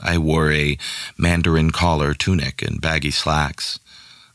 I 0.01 0.19
wore 0.19 0.53
a 0.53 0.79
mandarin 1.17 1.71
collar 1.71 2.15
tunic 2.15 2.63
and 2.63 2.81
baggy 2.81 3.11
slacks. 3.11 3.79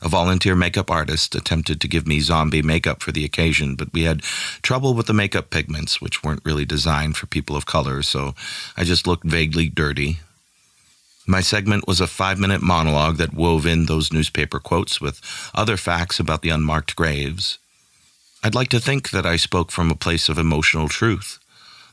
A 0.02 0.08
volunteer 0.08 0.54
makeup 0.54 0.90
artist 0.90 1.34
attempted 1.34 1.80
to 1.80 1.88
give 1.88 2.06
me 2.06 2.20
zombie 2.20 2.62
makeup 2.62 3.02
for 3.02 3.12
the 3.12 3.24
occasion, 3.24 3.74
but 3.74 3.92
we 3.92 4.04
had 4.04 4.22
trouble 4.62 4.94
with 4.94 5.06
the 5.06 5.12
makeup 5.12 5.50
pigments, 5.50 6.00
which 6.00 6.24
weren't 6.24 6.44
really 6.44 6.64
designed 6.64 7.16
for 7.16 7.26
people 7.26 7.54
of 7.54 7.66
color, 7.66 8.02
so 8.02 8.34
I 8.76 8.84
just 8.84 9.06
looked 9.06 9.24
vaguely 9.24 9.68
dirty, 9.68 10.20
my 11.30 11.40
segment 11.40 11.86
was 11.86 12.00
a 12.00 12.08
five 12.08 12.40
minute 12.40 12.60
monologue 12.60 13.16
that 13.18 13.32
wove 13.32 13.64
in 13.64 13.86
those 13.86 14.12
newspaper 14.12 14.58
quotes 14.58 15.00
with 15.00 15.20
other 15.54 15.76
facts 15.76 16.18
about 16.18 16.42
the 16.42 16.48
unmarked 16.48 16.96
graves. 16.96 17.58
I'd 18.42 18.56
like 18.56 18.68
to 18.70 18.80
think 18.80 19.10
that 19.10 19.24
I 19.24 19.36
spoke 19.36 19.70
from 19.70 19.90
a 19.92 19.94
place 19.94 20.28
of 20.28 20.38
emotional 20.38 20.88
truth, 20.88 21.38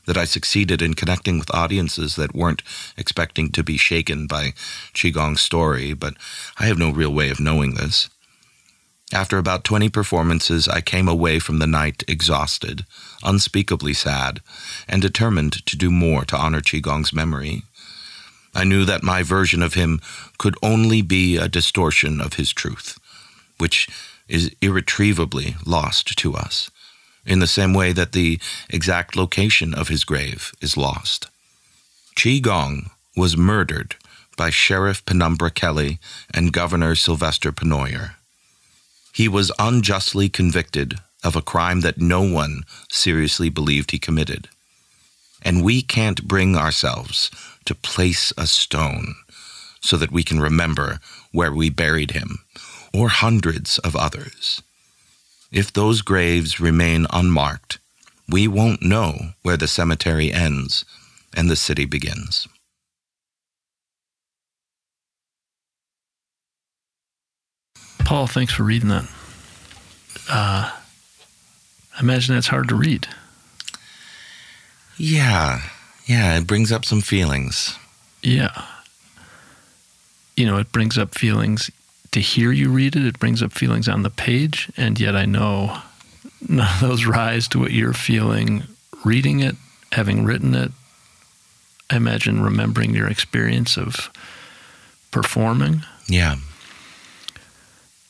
that 0.08 0.16
I 0.16 0.24
succeeded 0.24 0.80
in 0.80 0.94
connecting 0.94 1.38
with 1.38 1.54
audiences 1.54 2.16
that 2.16 2.34
weren't 2.34 2.62
expecting 2.96 3.50
to 3.50 3.62
be 3.62 3.76
shaken 3.76 4.26
by 4.26 4.54
Qigong's 4.94 5.42
story, 5.42 5.92
but 5.92 6.14
I 6.58 6.64
have 6.64 6.78
no 6.78 6.90
real 6.90 7.12
way 7.12 7.28
of 7.28 7.38
knowing 7.38 7.74
this. 7.74 8.08
After 9.12 9.36
about 9.36 9.64
20 9.64 9.90
performances, 9.90 10.66
I 10.66 10.80
came 10.80 11.08
away 11.08 11.38
from 11.38 11.58
the 11.58 11.66
night 11.66 12.04
exhausted, 12.08 12.86
unspeakably 13.22 13.92
sad, 13.92 14.40
and 14.88 15.02
determined 15.02 15.66
to 15.66 15.76
do 15.76 15.90
more 15.90 16.24
to 16.24 16.38
honor 16.38 16.62
Qigong's 16.62 17.12
memory. 17.12 17.64
I 18.54 18.64
knew 18.64 18.86
that 18.86 19.02
my 19.02 19.22
version 19.22 19.62
of 19.62 19.74
him 19.74 20.00
could 20.38 20.56
only 20.62 21.02
be 21.02 21.36
a 21.36 21.48
distortion 21.48 22.18
of 22.18 22.34
his 22.34 22.50
truth, 22.50 22.98
which 23.58 23.90
is 24.26 24.56
irretrievably 24.62 25.56
lost 25.66 26.16
to 26.16 26.34
us, 26.34 26.70
in 27.28 27.38
the 27.38 27.46
same 27.46 27.74
way 27.74 27.92
that 27.92 28.12
the 28.12 28.40
exact 28.70 29.14
location 29.14 29.74
of 29.74 29.88
his 29.88 30.02
grave 30.02 30.52
is 30.60 30.76
lost. 30.76 31.28
Qi 32.16 32.42
Gong 32.42 32.90
was 33.16 33.36
murdered 33.36 33.94
by 34.36 34.50
Sheriff 34.50 35.04
Penumbra 35.04 35.50
Kelly 35.50 35.98
and 36.32 36.52
Governor 36.52 36.94
Sylvester 36.94 37.52
Pennoyer. 37.52 38.14
He 39.12 39.28
was 39.28 39.52
unjustly 39.58 40.28
convicted 40.28 40.98
of 41.22 41.36
a 41.36 41.42
crime 41.42 41.80
that 41.82 42.00
no 42.00 42.22
one 42.22 42.62
seriously 42.88 43.50
believed 43.50 43.90
he 43.90 43.98
committed. 43.98 44.48
And 45.42 45.64
we 45.64 45.82
can't 45.82 46.26
bring 46.26 46.56
ourselves 46.56 47.30
to 47.66 47.74
place 47.74 48.32
a 48.38 48.46
stone 48.46 49.14
so 49.80 49.96
that 49.96 50.12
we 50.12 50.22
can 50.22 50.40
remember 50.40 51.00
where 51.32 51.52
we 51.52 51.70
buried 51.70 52.12
him, 52.12 52.38
or 52.94 53.08
hundreds 53.08 53.78
of 53.78 53.94
others. 53.94 54.62
If 55.50 55.72
those 55.72 56.02
graves 56.02 56.60
remain 56.60 57.06
unmarked, 57.10 57.78
we 58.28 58.46
won't 58.46 58.82
know 58.82 59.32
where 59.42 59.56
the 59.56 59.68
cemetery 59.68 60.30
ends 60.30 60.84
and 61.34 61.50
the 61.50 61.56
city 61.56 61.86
begins. 61.86 62.46
Paul, 68.00 68.26
thanks 68.26 68.52
for 68.52 68.62
reading 68.62 68.88
that. 68.88 69.04
Uh, 70.30 70.70
I 71.96 72.00
imagine 72.00 72.34
that's 72.34 72.46
hard 72.46 72.68
to 72.68 72.74
read. 72.74 73.06
Yeah, 74.96 75.62
yeah, 76.06 76.36
it 76.38 76.46
brings 76.46 76.72
up 76.72 76.84
some 76.84 77.00
feelings. 77.00 77.78
Yeah. 78.22 78.64
You 80.36 80.46
know, 80.46 80.58
it 80.58 80.72
brings 80.72 80.96
up 80.98 81.14
feelings 81.14 81.70
to 82.18 82.24
hear 82.24 82.50
you 82.50 82.70
read 82.70 82.96
it, 82.96 83.06
it 83.06 83.18
brings 83.18 83.42
up 83.42 83.52
feelings 83.52 83.88
on 83.88 84.02
the 84.02 84.10
page, 84.10 84.70
and 84.76 84.98
yet 84.98 85.14
I 85.14 85.24
know 85.24 85.78
none 86.46 86.74
of 86.74 86.80
those 86.80 87.06
rise 87.06 87.46
to 87.48 87.58
what 87.60 87.72
you're 87.72 87.92
feeling 87.92 88.64
reading 89.04 89.40
it, 89.40 89.54
having 89.92 90.24
written 90.24 90.54
it. 90.54 90.72
I 91.88 91.96
imagine 91.96 92.42
remembering 92.42 92.94
your 92.94 93.08
experience 93.08 93.76
of 93.78 94.10
performing. 95.10 95.82
Yeah. 96.08 96.36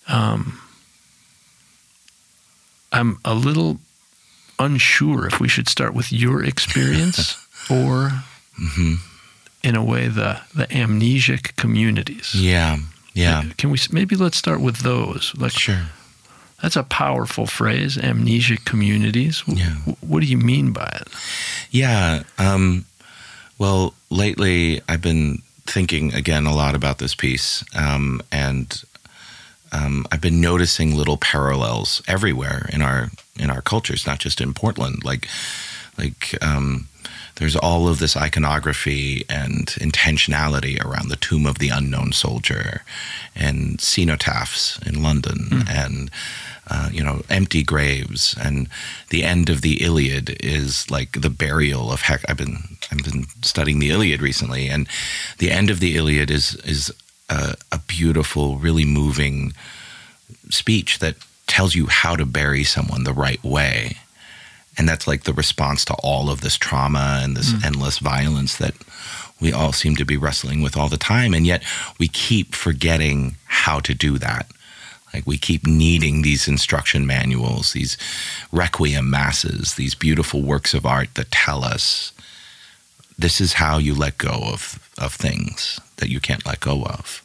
Um, 0.09 0.59
I'm 2.91 3.19
a 3.25 3.35
little 3.35 3.79
unsure 4.59 5.27
if 5.27 5.39
we 5.39 5.49
should 5.49 5.69
start 5.69 5.93
with 5.93 6.11
your 6.11 6.43
experience 6.43 7.47
or 7.71 8.11
in 9.63 9.77
a 9.77 9.85
way 9.85 10.09
the 10.09 10.41
the 10.55 10.67
amnesic 10.69 11.57
communities. 11.57 12.35
Yeah. 12.35 12.79
Yeah. 13.19 13.45
Can 13.57 13.71
we 13.71 13.79
maybe 13.91 14.17
let's 14.17 14.37
start 14.39 14.61
with 14.61 14.79
those? 14.79 15.33
Like 15.37 15.53
Sure. 15.53 15.83
that's 16.63 16.77
a 16.77 16.83
powerful 16.85 17.47
phrase, 17.47 17.97
amnesic 17.97 18.65
communities. 18.65 19.43
Yeah. 19.47 19.75
What 20.01 20.21
do 20.21 20.27
you 20.27 20.39
mean 20.39 20.73
by 20.73 20.89
it? 21.01 21.09
Yeah. 21.71 22.23
Um, 22.39 22.85
well, 23.59 23.95
lately 24.11 24.81
I've 24.89 25.03
been 25.03 25.43
thinking 25.67 26.15
again 26.15 26.47
a 26.47 26.55
lot 26.55 26.75
about 26.75 26.99
this 26.99 27.15
piece, 27.15 27.65
um, 27.75 28.23
and 28.31 28.83
um, 29.73 30.07
I've 30.13 30.21
been 30.23 30.41
noticing 30.41 30.95
little 30.97 31.17
parallels 31.19 32.03
everywhere 32.07 32.69
in 32.73 32.83
our 32.83 33.11
in 33.39 33.51
our 33.51 33.63
cultures, 33.63 34.07
not 34.07 34.19
just 34.19 34.41
in 34.41 34.55
Portland. 34.55 35.05
Like, 35.05 35.29
like 35.99 36.35
um, 36.43 36.89
there's 37.39 37.57
all 37.57 37.89
of 37.89 37.99
this 37.99 38.17
iconography 38.17 39.25
and 39.29 39.69
intentionality 39.81 40.83
around 40.85 41.09
the 41.09 41.17
tomb 41.17 41.47
of 41.47 41.59
the 41.59 41.69
unknown 41.69 42.13
soldier, 42.13 42.83
and 43.35 43.79
cenotaphs 43.79 44.85
in 44.87 45.03
London, 45.03 45.65
and 45.69 46.11
uh, 46.71 46.91
you 46.93 47.03
know, 47.03 47.23
empty 47.31 47.63
graves, 47.63 48.37
and 48.41 48.69
the 49.09 49.25
end 49.25 49.49
of 49.49 49.63
the 49.63 49.83
Iliad 49.83 50.37
is 50.41 50.91
like 50.91 51.13
the 51.13 51.31
burial 51.31 51.91
of 51.91 52.03
Hec. 52.03 52.23
I've 52.29 52.37
been 52.37 52.59
I've 52.93 53.05
been 53.05 53.27
studying 53.43 53.79
the 53.79 53.91
Iliad 53.91 54.21
recently, 54.21 54.69
and 54.69 54.87
the 55.39 55.51
end 55.51 55.71
of 55.71 55.81
the 55.81 55.97
Iliad 55.97 56.31
is 56.31 56.57
is 56.57 56.93
a, 57.29 57.55
a 57.73 57.79
beautiful, 57.87 58.59
really 58.59 58.85
moving 58.85 59.55
speech 60.51 60.99
that 60.99 61.17
tells 61.47 61.75
you 61.75 61.87
how 61.87 62.17
to 62.17 62.27
bury 62.27 62.65
someone 62.65 63.05
the 63.05 63.13
right 63.13 63.43
way, 63.43 63.97
and 64.79 64.89
that's 64.89 65.07
like 65.07 65.25
the 65.25 65.33
response 65.35 65.85
to 65.87 65.95
all 66.03 66.31
of 66.31 66.41
this 66.41 66.57
trauma 66.57 67.21
and 67.23 67.37
this 67.37 67.53
mm. 67.53 67.65
endless 67.65 67.99
violence 67.99 68.57
that 68.57 68.75
we 69.41 69.53
all 69.53 69.73
seem 69.73 69.97
to 69.97 70.05
be 70.05 70.17
wrestling 70.17 70.63
with 70.63 70.77
all 70.77 70.89
the 70.89 70.97
time, 70.97 71.35
and 71.35 71.47
yet 71.47 71.63
we 71.99 72.09
keep 72.09 72.55
forgetting 72.55 73.37
how 73.45 73.81
to 73.81 73.95
do 73.95 74.19
that. 74.19 74.47
Like 75.13 75.27
we 75.27 75.39
keep 75.39 75.67
needing 75.67 76.23
these 76.23 76.49
instruction 76.49 77.07
manuals, 77.07 77.73
these 77.73 77.97
requiem 78.53 79.11
masses, 79.11 79.75
these 79.75 79.95
beautiful 79.95 80.43
works 80.43 80.75
of 80.75 80.87
art 80.87 81.15
that 81.15 81.31
tell 81.31 81.65
us 81.65 82.13
this 83.19 83.41
is 83.41 83.55
how 83.55 83.79
you 83.79 83.95
let 83.95 84.19
go 84.19 84.41
of, 84.53 84.91
of 84.99 85.13
things 85.15 85.81
that 85.97 86.09
you 86.09 86.21
can't 86.21 86.47
let 86.47 86.61
go 86.61 86.85
of. 86.85 87.25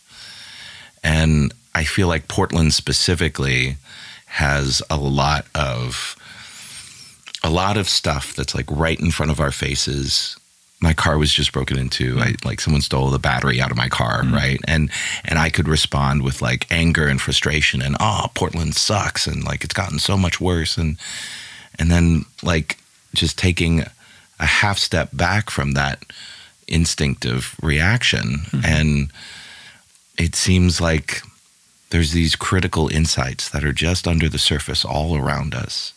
And 1.04 1.54
I 1.76 1.84
feel 1.84 2.08
like 2.08 2.28
Portland 2.28 2.74
specifically 2.74 3.78
has 4.26 4.82
a 4.90 4.98
lot 4.98 5.46
of 5.54 6.16
a 7.44 7.50
lot 7.50 7.78
of 7.78 7.90
stuff 7.90 8.34
that's 8.36 8.56
like 8.56 8.70
right 8.70 9.00
in 9.00 9.12
front 9.12 9.32
of 9.32 9.40
our 9.40 9.52
faces. 9.52 10.38
My 10.80 10.94
car 10.94 11.18
was 11.18 11.32
just 11.32 11.52
broken 11.52 11.78
into. 11.78 12.20
I, 12.20 12.28
mm. 12.28 12.46
like 12.46 12.62
someone 12.62 12.82
stole 12.82 13.10
the 13.10 13.20
battery 13.20 13.62
out 13.62 13.72
of 13.72 13.78
my 13.78 13.90
car 13.90 14.24
mm. 14.24 14.34
right? 14.34 14.60
And 14.68 14.90
and 15.26 15.38
i 15.40 15.50
could 15.50 15.68
respond 15.68 16.24
with 16.24 16.42
like 16.42 16.72
anger 16.72 17.08
and 17.08 17.22
frustration 17.22 17.82
and 17.82 17.96
oh 18.00 18.28
portland 18.34 18.76
sucks 18.76 19.28
and 19.28 19.44
like 19.44 19.64
it's 19.64 19.74
gotten 19.74 20.00
so 20.00 20.18
much 20.18 20.40
worse. 20.40 20.78
And 20.78 20.98
and 21.78 21.92
then 21.92 22.26
like 22.42 22.78
just 23.14 23.38
taking 23.38 23.84
a 24.40 24.46
half 24.46 24.78
step 24.78 25.10
back 25.14 25.50
from 25.50 25.74
that 25.74 26.04
instinctive 26.68 27.56
reaction 27.62 28.40
mm-hmm. 28.48 28.66
and 28.66 29.12
it 30.18 30.36
seems 30.36 30.80
like 30.80 31.22
there's 31.90 32.12
these 32.14 32.36
critical 32.36 32.88
insights 32.88 33.50
that 33.50 33.64
are 33.64 33.74
just 33.74 34.08
under 34.08 34.30
the 34.30 34.40
surface 34.40 34.86
all 34.86 35.16
around 35.16 35.54
us 35.54 35.94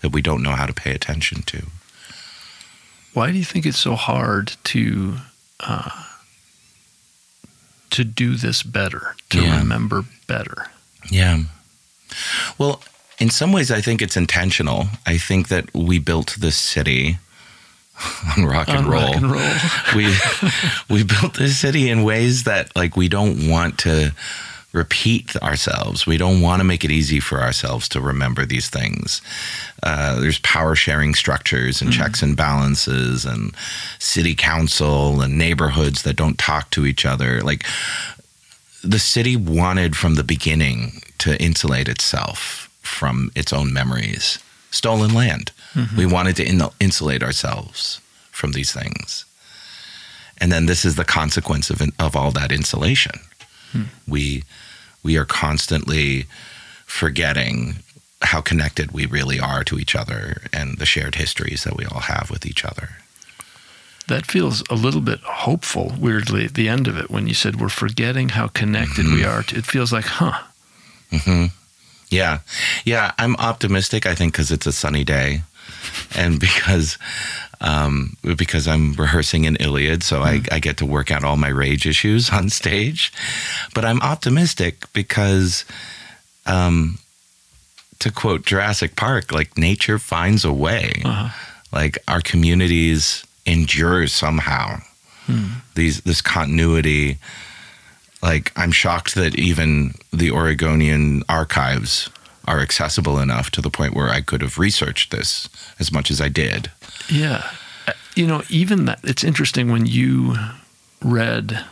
that 0.00 0.12
we 0.12 0.22
don't 0.22 0.42
know 0.42 0.52
how 0.52 0.66
to 0.66 0.72
pay 0.72 0.92
attention 0.92 1.42
to 1.42 1.66
Why 3.14 3.30
do 3.32 3.38
you 3.38 3.44
think 3.44 3.66
it's 3.66 3.78
so 3.78 3.94
hard 3.96 4.56
to 4.64 5.16
uh, 5.60 5.90
to 7.90 8.04
do 8.04 8.36
this 8.36 8.62
better, 8.62 9.16
to 9.30 9.40
Yeah. 9.42 9.58
remember 9.58 10.04
better? 10.26 10.66
Yeah. 11.10 11.44
Well, 12.58 12.82
in 13.18 13.30
some 13.30 13.50
ways, 13.52 13.70
I 13.70 13.80
think 13.80 14.00
it's 14.02 14.16
intentional. 14.16 14.86
I 15.06 15.18
think 15.18 15.48
that 15.48 15.72
we 15.74 15.98
built 15.98 16.36
this 16.38 16.56
city 16.56 17.18
on 18.36 18.44
rock 18.44 18.68
and 18.68 18.78
On 18.78 18.90
roll. 18.90 19.02
rock 19.06 19.16
and 19.16 19.30
roll. 19.32 19.50
we 19.96 20.14
we 20.88 21.02
built 21.04 21.34
this 21.34 21.58
city 21.58 21.88
in 21.90 22.04
ways 22.04 22.44
that 22.44 22.74
like 22.76 22.96
we 22.96 23.08
don't 23.08 23.48
want 23.48 23.78
to 23.78 24.12
repeat 24.72 25.34
ourselves. 25.36 26.06
We 26.06 26.18
don't 26.18 26.42
want 26.42 26.60
to 26.60 26.64
make 26.64 26.84
it 26.84 26.90
easy 26.90 27.20
for 27.20 27.40
ourselves 27.40 27.88
to 27.90 28.00
remember 28.00 28.44
these 28.44 28.68
things. 28.68 29.22
Uh, 29.82 30.20
there's 30.20 30.38
power 30.40 30.74
sharing 30.74 31.14
structures 31.14 31.80
and 31.80 31.92
checks 31.92 32.22
and 32.22 32.36
balances, 32.36 33.24
and 33.24 33.54
city 33.98 34.34
council 34.34 35.22
and 35.22 35.38
neighborhoods 35.38 36.02
that 36.02 36.16
don't 36.16 36.38
talk 36.38 36.70
to 36.70 36.84
each 36.84 37.06
other. 37.06 37.40
Like 37.40 37.64
the 38.84 38.98
city 38.98 39.36
wanted 39.36 39.96
from 39.96 40.14
the 40.14 40.24
beginning 40.24 41.00
to 41.18 41.40
insulate 41.42 41.88
itself 41.88 42.70
from 42.82 43.30
its 43.34 43.52
own 43.52 43.72
memories. 43.72 44.38
Stolen 44.70 45.14
land. 45.14 45.50
We 45.96 46.06
wanted 46.06 46.36
to 46.36 46.44
in- 46.46 46.62
insulate 46.78 47.22
ourselves 47.22 48.00
from 48.30 48.52
these 48.52 48.72
things. 48.72 49.24
And 50.40 50.52
then 50.52 50.66
this 50.66 50.84
is 50.84 50.94
the 50.94 51.04
consequence 51.04 51.70
of, 51.70 51.82
of 51.98 52.14
all 52.14 52.30
that 52.32 52.52
insulation. 52.52 53.12
We, 54.06 54.44
we 55.02 55.16
are 55.16 55.24
constantly 55.24 56.26
forgetting 56.86 57.76
how 58.22 58.40
connected 58.40 58.90
we 58.92 59.06
really 59.06 59.38
are 59.38 59.62
to 59.64 59.78
each 59.78 59.94
other 59.94 60.42
and 60.52 60.78
the 60.78 60.86
shared 60.86 61.14
histories 61.14 61.62
that 61.64 61.76
we 61.76 61.84
all 61.84 62.00
have 62.00 62.30
with 62.30 62.44
each 62.46 62.64
other. 62.64 62.88
That 64.08 64.26
feels 64.26 64.62
a 64.70 64.74
little 64.74 65.02
bit 65.02 65.20
hopeful, 65.20 65.92
weirdly, 66.00 66.46
at 66.46 66.54
the 66.54 66.68
end 66.68 66.88
of 66.88 66.96
it, 66.96 67.10
when 67.10 67.28
you 67.28 67.34
said 67.34 67.60
we're 67.60 67.68
forgetting 67.68 68.30
how 68.30 68.48
connected 68.48 69.04
we 69.06 69.20
Mm-hmm. 69.22 69.38
are. 69.38 69.42
To, 69.44 69.56
it 69.58 69.66
feels 69.66 69.92
like, 69.92 70.06
huh, 70.06 70.42
Yeah. 72.10 72.38
Yeah. 72.84 73.12
I'm 73.18 73.36
optimistic, 73.36 74.06
I 74.06 74.14
think, 74.14 74.32
because 74.32 74.50
it's 74.50 74.66
a 74.66 74.72
sunny 74.72 75.04
day 75.04 75.42
and 76.16 76.38
because. 76.40 76.98
Um, 77.60 78.16
because 78.22 78.68
I'm 78.68 78.92
rehearsing 78.92 79.44
an 79.44 79.56
Iliad, 79.56 80.04
so 80.04 80.22
I, 80.22 80.42
I 80.52 80.60
get 80.60 80.76
to 80.76 80.86
work 80.86 81.10
out 81.10 81.24
all 81.24 81.36
my 81.36 81.48
rage 81.48 81.88
issues 81.88 82.30
on 82.30 82.50
stage. 82.50 83.12
But 83.74 83.84
I'm 83.84 84.00
optimistic 84.00 84.84
because, 84.92 85.64
um, 86.46 87.00
to 87.98 88.12
quote 88.12 88.46
Jurassic 88.46 88.94
Park, 88.94 89.32
like 89.32 89.58
nature 89.58 89.98
finds 89.98 90.44
a 90.44 90.52
way. 90.52 91.02
Uh-huh. 91.04 91.30
Like 91.72 91.98
our 92.06 92.20
communities 92.20 93.26
endure 93.44 94.06
somehow. 94.06 94.80
These 95.74 96.02
this 96.02 96.22
continuity. 96.22 97.18
Like 98.22 98.52
I'm 98.56 98.72
shocked 98.72 99.14
that 99.14 99.38
even 99.38 99.94
the 100.12 100.30
Oregonian 100.30 101.22
archives 101.28 102.08
are 102.48 102.60
accessible 102.60 103.18
enough 103.20 103.50
to 103.50 103.60
the 103.60 103.70
point 103.70 103.94
where 103.94 104.08
I 104.08 104.20
could 104.22 104.42
have 104.42 104.58
researched 104.58 105.10
this 105.10 105.48
as 105.78 105.92
much 105.92 106.10
as 106.10 106.20
I 106.20 106.28
did. 106.28 106.70
Yeah. 107.08 107.42
Uh, 107.86 107.92
You 108.16 108.26
know, 108.26 108.42
even 108.48 108.86
that, 108.86 108.98
it's 109.04 109.22
interesting 109.22 109.70
when 109.70 109.86
you 109.86 110.34
read 111.04 111.64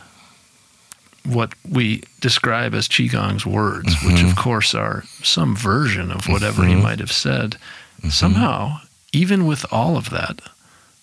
what 1.25 1.51
we 1.67 2.03
describe 2.21 2.73
as 2.73 2.87
Qigong's 2.87 3.45
words, 3.45 3.91
which 4.05 4.15
mm-hmm. 4.15 4.29
of 4.29 4.35
course 4.37 4.73
are 4.73 5.03
some 5.23 5.55
version 5.57 6.11
of 6.11 6.27
whatever 6.27 6.63
he 6.63 6.73
mm-hmm. 6.73 6.83
might 6.83 6.99
have 6.99 7.11
said. 7.11 7.57
Mm-hmm. 7.99 8.09
Somehow, 8.09 8.79
even 9.11 9.45
with 9.45 9.65
all 9.71 9.97
of 9.97 10.09
that, 10.09 10.39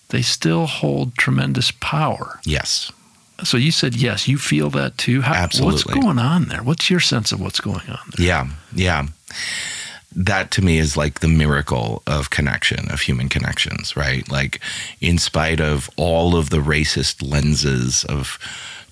they 0.09 0.23
still 0.23 0.65
hold 0.65 1.15
tremendous 1.15 1.71
power. 1.79 2.39
Yes. 2.43 2.91
So 3.43 3.57
you 3.57 3.71
said, 3.71 3.95
yes, 3.95 4.27
you 4.27 4.37
feel 4.37 4.69
that 4.71 4.97
too. 4.97 5.21
How, 5.21 5.33
What's 5.59 5.83
going 5.83 6.19
on 6.19 6.45
there? 6.45 6.63
What's 6.63 6.89
your 6.89 6.99
sense 6.99 7.31
of 7.31 7.41
what's 7.41 7.59
going 7.59 7.87
on 7.89 7.99
there? 8.15 8.25
Yeah, 8.25 8.47
yeah. 8.73 9.07
That 10.15 10.51
to 10.51 10.61
me 10.61 10.77
is 10.77 10.95
like 10.95 11.19
the 11.19 11.27
miracle 11.27 12.01
of 12.07 12.29
connection, 12.29 12.89
of 12.89 13.01
human 13.01 13.27
connections, 13.27 13.97
right? 13.97 14.29
Like, 14.31 14.61
in 15.01 15.17
spite 15.17 15.59
of 15.59 15.89
all 15.97 16.37
of 16.37 16.49
the 16.49 16.59
racist 16.59 17.21
lenses 17.21 18.05
of 18.05 18.39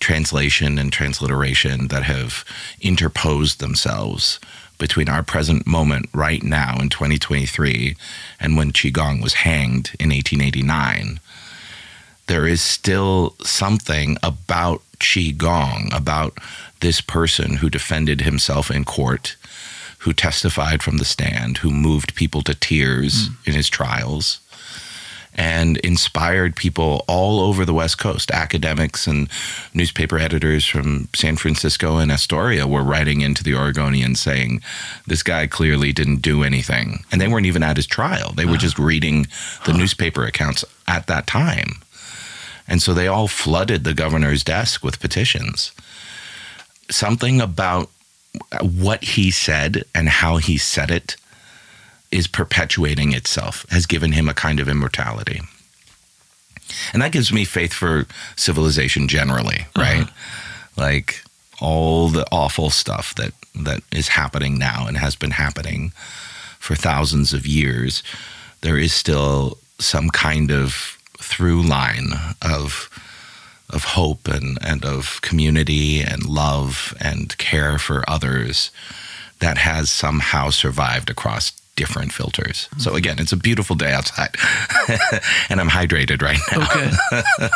translation 0.02 0.78
and 0.78 0.92
transliteration 0.92 1.88
that 1.88 2.04
have 2.04 2.44
interposed 2.82 3.62
themselves 3.62 4.38
between 4.78 5.08
our 5.08 5.24
present 5.24 5.66
moment 5.66 6.10
right 6.14 6.44
now 6.44 6.78
in 6.82 6.90
2023 6.90 7.96
and 8.38 8.58
when 8.58 8.74
Qigong 8.74 9.24
was 9.24 9.36
hanged 9.36 9.96
in 10.00 10.10
1889, 10.10 11.22
there 12.28 12.48
is 12.48 12.62
still 12.62 13.36
something 13.42 14.18
about 14.24 14.82
Qi 15.00 15.36
Gong, 15.38 15.90
about 15.94 16.38
this 16.80 17.02
person 17.02 17.58
who 17.58 17.70
defended 17.70 18.22
himself 18.22 18.72
in 18.72 18.86
court, 18.86 19.36
who 20.00 20.14
testified 20.14 20.82
from 20.84 20.98
the 20.98 21.06
stand, 21.06 21.58
who 21.58 21.72
moved 21.72 22.16
people 22.16 22.42
to 22.44 22.54
tears 22.54 23.28
hmm. 23.28 23.34
in 23.46 23.54
his 23.54 23.70
trials, 23.70 24.40
and 25.36 25.78
inspired 25.78 26.56
people 26.56 27.04
all 27.08 27.40
over 27.40 27.66
the 27.66 27.74
West 27.74 27.98
Coast. 27.98 28.32
Academics 28.32 29.08
and 29.08 29.28
newspaper 29.74 30.20
editors 30.20 30.66
from 30.66 31.10
San 31.16 31.38
Francisco 31.38 31.98
and 31.98 32.12
Astoria 32.12 32.68
were 32.68 32.84
writing 32.84 33.22
into 33.22 33.44
the 33.44 33.56
Oregonian 33.56 34.16
saying, 34.16 34.62
This 35.08 35.24
guy 35.24 35.48
clearly 35.48 35.92
didn't 35.92 36.22
do 36.22 36.44
anything. 36.44 37.04
And 37.12 37.20
they 37.20 37.28
weren't 37.28 37.48
even 37.48 37.64
at 37.64 37.78
his 37.78 37.88
trial, 37.88 38.32
they 38.34 38.46
were 38.46 38.58
just 38.58 38.78
reading 38.78 39.28
the 39.66 39.74
newspaper 39.74 40.24
accounts 40.24 40.64
at 40.88 41.08
that 41.08 41.28
time. 41.28 41.83
And 42.74 42.82
so 42.82 42.96
they 42.96 43.08
all 43.08 43.28
flooded 43.28 43.84
the 43.84 43.94
governor's 43.94 44.44
desk 44.44 44.84
with 44.84 45.00
petitions. 45.00 45.74
Something 46.90 47.40
about 47.40 47.92
what 48.64 49.04
he 49.04 49.30
said 49.30 49.84
and 49.94 50.10
how 50.10 50.38
he 50.38 50.58
said 50.58 50.90
it 50.90 51.16
is 52.10 52.26
perpetuating 52.26 53.14
itself, 53.14 53.68
has 53.70 53.86
given 53.86 54.14
him 54.14 54.28
a 54.28 54.34
kind 54.34 54.60
of 54.60 54.68
immortality. 54.68 55.42
And 56.94 57.04
that 57.04 57.12
gives 57.12 57.32
me 57.32 57.46
faith 57.46 57.74
for 57.74 58.08
civilization 58.36 59.08
generally, 59.08 59.68
right? 59.78 60.08
Uh-huh. 60.08 60.82
Like 60.82 61.24
all 61.62 62.08
the 62.08 62.26
awful 62.32 62.72
stuff 62.72 63.14
that 63.14 63.34
that 63.54 63.84
is 63.92 64.08
happening 64.08 64.58
now 64.58 64.88
and 64.88 64.98
has 64.98 65.16
been 65.16 65.30
happening 65.30 65.92
for 66.58 66.74
thousands 66.74 67.34
of 67.34 67.46
years, 67.46 68.02
there 68.62 68.80
is 68.80 68.96
still 68.96 69.60
some 69.78 70.10
kind 70.10 70.52
of 70.52 70.98
through 71.24 71.64
line 71.64 72.14
of 72.42 72.90
of 73.70 73.84
hope 73.86 74.28
and, 74.28 74.60
and 74.62 74.86
of 74.86 75.20
community 75.22 76.02
and 76.02 76.26
love 76.26 76.96
and 77.02 77.36
care 77.40 77.80
for 77.80 78.08
others 78.08 78.70
that 79.40 79.58
has 79.58 79.90
somehow 79.90 80.52
survived 80.52 81.10
across 81.10 81.52
different 81.76 82.14
filters. 82.14 82.70
So 82.78 82.90
mm-hmm. 82.90 82.98
again, 82.98 83.20
it's 83.20 83.32
a 83.32 83.38
beautiful 83.38 83.76
day 83.76 83.92
outside, 83.92 84.36
and 85.50 85.60
I'm 85.60 85.70
hydrated 85.70 86.22
right 86.22 86.38
now. 86.52 86.62
Okay, 86.62 87.50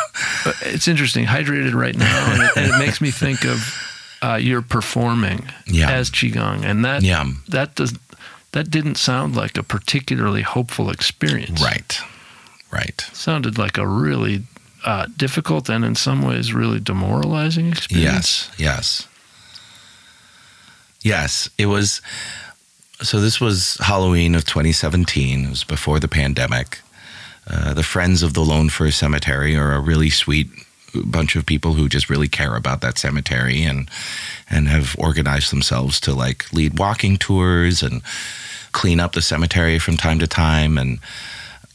it's 0.74 0.88
interesting. 0.88 1.24
Hydrated 1.24 1.74
right 1.74 1.96
now, 1.96 2.32
and 2.32 2.42
it, 2.42 2.50
and 2.56 2.74
it 2.74 2.78
makes 2.78 3.00
me 3.00 3.10
think 3.10 3.44
of 3.44 3.74
uh, 4.22 4.34
you're 4.34 4.62
performing 4.62 5.48
yeah. 5.66 5.90
as 5.90 6.10
qigong, 6.10 6.64
and 6.64 6.84
that 6.84 7.02
yeah. 7.02 7.24
that 7.48 7.74
does 7.76 7.96
that 8.52 8.70
didn't 8.70 8.96
sound 8.96 9.36
like 9.36 9.56
a 9.56 9.62
particularly 9.62 10.42
hopeful 10.42 10.90
experience. 10.90 11.62
Right, 11.62 11.98
right. 12.70 13.00
Sounded 13.12 13.58
like 13.58 13.78
a 13.78 13.86
really 13.86 14.42
uh, 14.84 15.06
difficult 15.16 15.68
and 15.68 15.84
in 15.84 15.94
some 15.94 16.22
ways 16.22 16.52
really 16.52 16.80
demoralizing 16.80 17.68
experience. 17.68 18.50
Yes, 18.58 19.08
yes, 19.08 19.08
yes. 21.02 21.50
It 21.58 21.66
was. 21.66 22.00
So 23.00 23.20
this 23.20 23.40
was 23.40 23.76
Halloween 23.80 24.34
of 24.34 24.44
2017. 24.44 25.44
It 25.44 25.50
was 25.50 25.64
before 25.64 26.00
the 26.00 26.08
pandemic. 26.08 26.80
Uh, 27.46 27.72
the 27.72 27.82
Friends 27.82 28.22
of 28.22 28.34
the 28.34 28.44
Lone 28.44 28.68
Fir 28.68 28.90
Cemetery 28.90 29.56
are 29.56 29.72
a 29.72 29.80
really 29.80 30.10
sweet 30.10 30.48
bunch 31.04 31.36
of 31.36 31.46
people 31.46 31.74
who 31.74 31.88
just 31.88 32.10
really 32.10 32.28
care 32.28 32.56
about 32.56 32.80
that 32.80 32.98
cemetery 32.98 33.62
and 33.62 33.90
and 34.50 34.68
have 34.68 34.96
organized 34.98 35.52
themselves 35.52 36.00
to 36.00 36.14
like 36.14 36.52
lead 36.52 36.78
walking 36.78 37.16
tours 37.16 37.82
and 37.82 38.02
clean 38.72 39.00
up 39.00 39.12
the 39.12 39.22
cemetery 39.22 39.78
from 39.78 39.96
time 39.96 40.18
to 40.18 40.26
time 40.26 40.78
and 40.78 40.98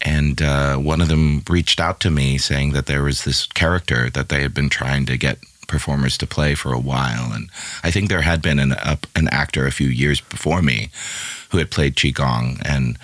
and 0.04 0.42
uh, 0.42 0.76
one 0.76 1.02
of 1.02 1.08
them 1.08 1.44
reached 1.50 1.80
out 1.80 2.00
to 2.02 2.12
me 2.12 2.38
saying 2.38 2.74
that 2.74 2.86
there 2.86 3.04
was 3.04 3.24
this 3.24 3.48
character 3.48 4.10
that 4.10 4.30
they 4.30 4.42
had 4.42 4.54
been 4.54 4.70
trying 4.70 5.06
to 5.06 5.18
get 5.18 5.40
performers 5.68 6.18
to 6.18 6.28
play 6.28 6.54
for 6.54 6.74
a 6.74 6.80
while 6.80 7.32
and 7.34 7.50
I 7.84 7.90
think 7.90 8.10
there 8.10 8.22
had 8.22 8.42
been 8.42 8.60
an 8.60 8.74
uh, 8.74 8.98
an 9.16 9.28
actor 9.30 9.66
a 9.66 9.72
few 9.72 9.88
years 9.88 10.22
before 10.22 10.62
me 10.62 10.90
who 11.50 11.58
had 11.58 11.72
played 11.72 11.96
qigong 11.96 12.62
and 12.66 12.98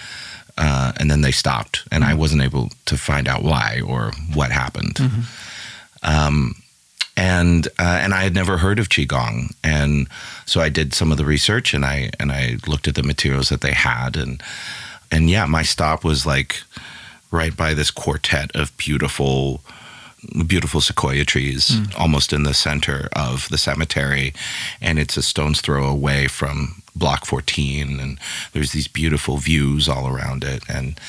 uh, 0.58 0.92
and 0.98 1.10
then 1.10 1.22
they 1.22 1.32
stopped 1.32 1.88
and 1.92 2.04
I 2.04 2.14
wasn't 2.14 2.44
able 2.44 2.70
to 2.86 2.98
find 2.98 3.28
out 3.28 3.44
why 3.44 3.82
or 3.86 4.12
what 4.34 4.52
happened. 4.52 4.96
Mm-hmm. 4.96 5.22
Um, 6.04 6.56
and 7.20 7.68
uh, 7.80 8.00
and 8.02 8.14
I 8.14 8.24
had 8.24 8.34
never 8.34 8.58
heard 8.58 8.80
of 8.80 8.88
qigong, 8.88 9.54
and 9.62 10.08
so 10.46 10.62
I 10.62 10.70
did 10.70 10.94
some 10.94 11.12
of 11.12 11.18
the 11.18 11.26
research, 11.26 11.74
and 11.74 11.84
I 11.84 12.12
and 12.18 12.32
I 12.32 12.58
looked 12.66 12.88
at 12.88 12.96
the 12.96 13.04
materials 13.04 13.50
that 13.50 13.60
they 13.60 13.74
had, 13.74 14.16
and 14.16 14.42
and 15.12 15.30
yeah, 15.30 15.46
my 15.46 15.64
stop 15.64 16.06
was 16.06 16.26
like 16.26 16.64
right 17.32 17.56
by 17.56 17.74
this 17.74 17.92
quartet 17.92 18.56
of 18.56 18.76
beautiful 18.78 19.62
beautiful 20.46 20.82
sequoia 20.82 21.24
trees 21.24 21.70
mm. 21.70 21.98
almost 21.98 22.34
in 22.34 22.44
the 22.44 22.54
center 22.54 23.08
of 23.14 23.48
the 23.50 23.58
cemetery 23.58 24.34
and 24.82 25.00
it's 25.00 25.16
a 25.16 25.24
stone's 25.24 25.62
throw 25.62 25.88
away 25.88 26.28
from 26.28 26.82
block 26.94 27.26
14 27.26 28.02
and 28.02 28.20
there's 28.52 28.74
these 28.74 28.90
beautiful 28.90 29.38
views 29.38 29.88
all 29.88 30.10
around 30.10 30.44
it 30.44 30.62
and 30.68 31.00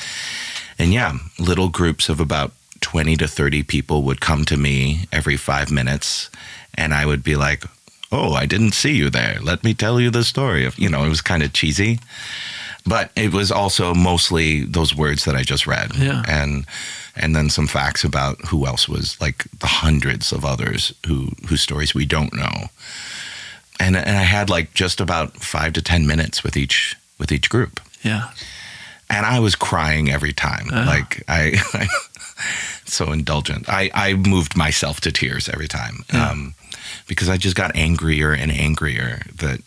and 0.79 0.93
yeah 0.93 1.17
little 1.37 1.67
groups 1.67 2.07
of 2.07 2.21
about 2.21 2.53
20 2.81 3.15
to 3.17 3.27
30 3.27 3.63
people 3.63 4.03
would 4.03 4.19
come 4.19 4.43
to 4.45 4.57
me 4.57 5.05
every 5.11 5.37
five 5.37 5.71
minutes, 5.71 6.29
and 6.75 6.93
I 6.93 7.05
would 7.05 7.23
be 7.23 7.35
like, 7.35 7.63
Oh, 8.13 8.33
I 8.33 8.45
didn't 8.45 8.73
see 8.73 8.91
you 8.91 9.09
there. 9.09 9.37
Let 9.41 9.63
me 9.63 9.73
tell 9.73 9.97
you 9.97 10.09
the 10.09 10.25
story. 10.25 10.65
Of, 10.65 10.77
you 10.77 10.89
know, 10.89 11.05
it 11.05 11.09
was 11.09 11.21
kind 11.21 11.43
of 11.43 11.53
cheesy, 11.53 11.99
but 12.85 13.11
it 13.15 13.33
was 13.33 13.51
also 13.51 13.93
mostly 13.93 14.63
those 14.63 14.95
words 14.95 15.25
that 15.25 15.35
I 15.35 15.43
just 15.43 15.67
read. 15.67 15.95
Yeah. 15.95 16.23
And, 16.27 16.65
and 17.15 17.35
then 17.35 17.49
some 17.49 17.67
facts 17.67 18.03
about 18.03 18.43
who 18.45 18.65
else 18.65 18.89
was 18.89 19.19
like 19.21 19.45
the 19.59 19.67
hundreds 19.67 20.31
of 20.31 20.45
others 20.45 20.93
who, 21.07 21.29
whose 21.47 21.61
stories 21.61 21.93
we 21.93 22.05
don't 22.05 22.33
know. 22.33 22.69
And, 23.79 23.95
and 23.95 24.17
I 24.17 24.23
had 24.23 24.49
like 24.49 24.73
just 24.73 25.01
about 25.01 25.37
five 25.37 25.73
to 25.73 25.81
10 25.81 26.07
minutes 26.07 26.43
with 26.43 26.57
each, 26.57 26.95
with 27.19 27.31
each 27.31 27.49
group. 27.49 27.79
Yeah. 28.03 28.29
And 29.09 29.25
I 29.25 29.39
was 29.39 29.55
crying 29.55 30.09
every 30.09 30.33
time. 30.33 30.69
Uh-huh. 30.71 30.85
Like 30.85 31.23
I, 31.27 31.57
I 31.73 31.87
so 32.85 33.11
indulgent. 33.11 33.69
I, 33.69 33.91
I 33.93 34.13
moved 34.13 34.55
myself 34.55 35.01
to 35.01 35.11
tears 35.11 35.49
every 35.49 35.67
time 35.67 36.03
yeah. 36.13 36.29
um, 36.29 36.55
because 37.07 37.29
I 37.29 37.37
just 37.37 37.55
got 37.55 37.75
angrier 37.75 38.33
and 38.33 38.51
angrier 38.51 39.21
that 39.35 39.61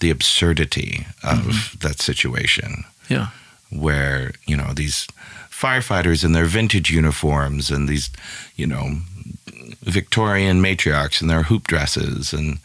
the 0.00 0.10
absurdity 0.10 1.06
of 1.22 1.38
mm-hmm. 1.38 1.78
that 1.86 2.00
situation. 2.00 2.84
Yeah. 3.08 3.28
Where, 3.70 4.32
you 4.46 4.56
know, 4.56 4.72
these 4.74 5.06
firefighters 5.50 6.24
in 6.24 6.32
their 6.32 6.46
vintage 6.46 6.90
uniforms 6.90 7.70
and 7.70 7.88
these, 7.88 8.10
you 8.56 8.66
know, 8.66 9.00
Victorian 9.82 10.62
matriarchs 10.62 11.22
in 11.22 11.28
their 11.28 11.44
hoop 11.44 11.66
dresses 11.66 12.32
and 12.32 12.58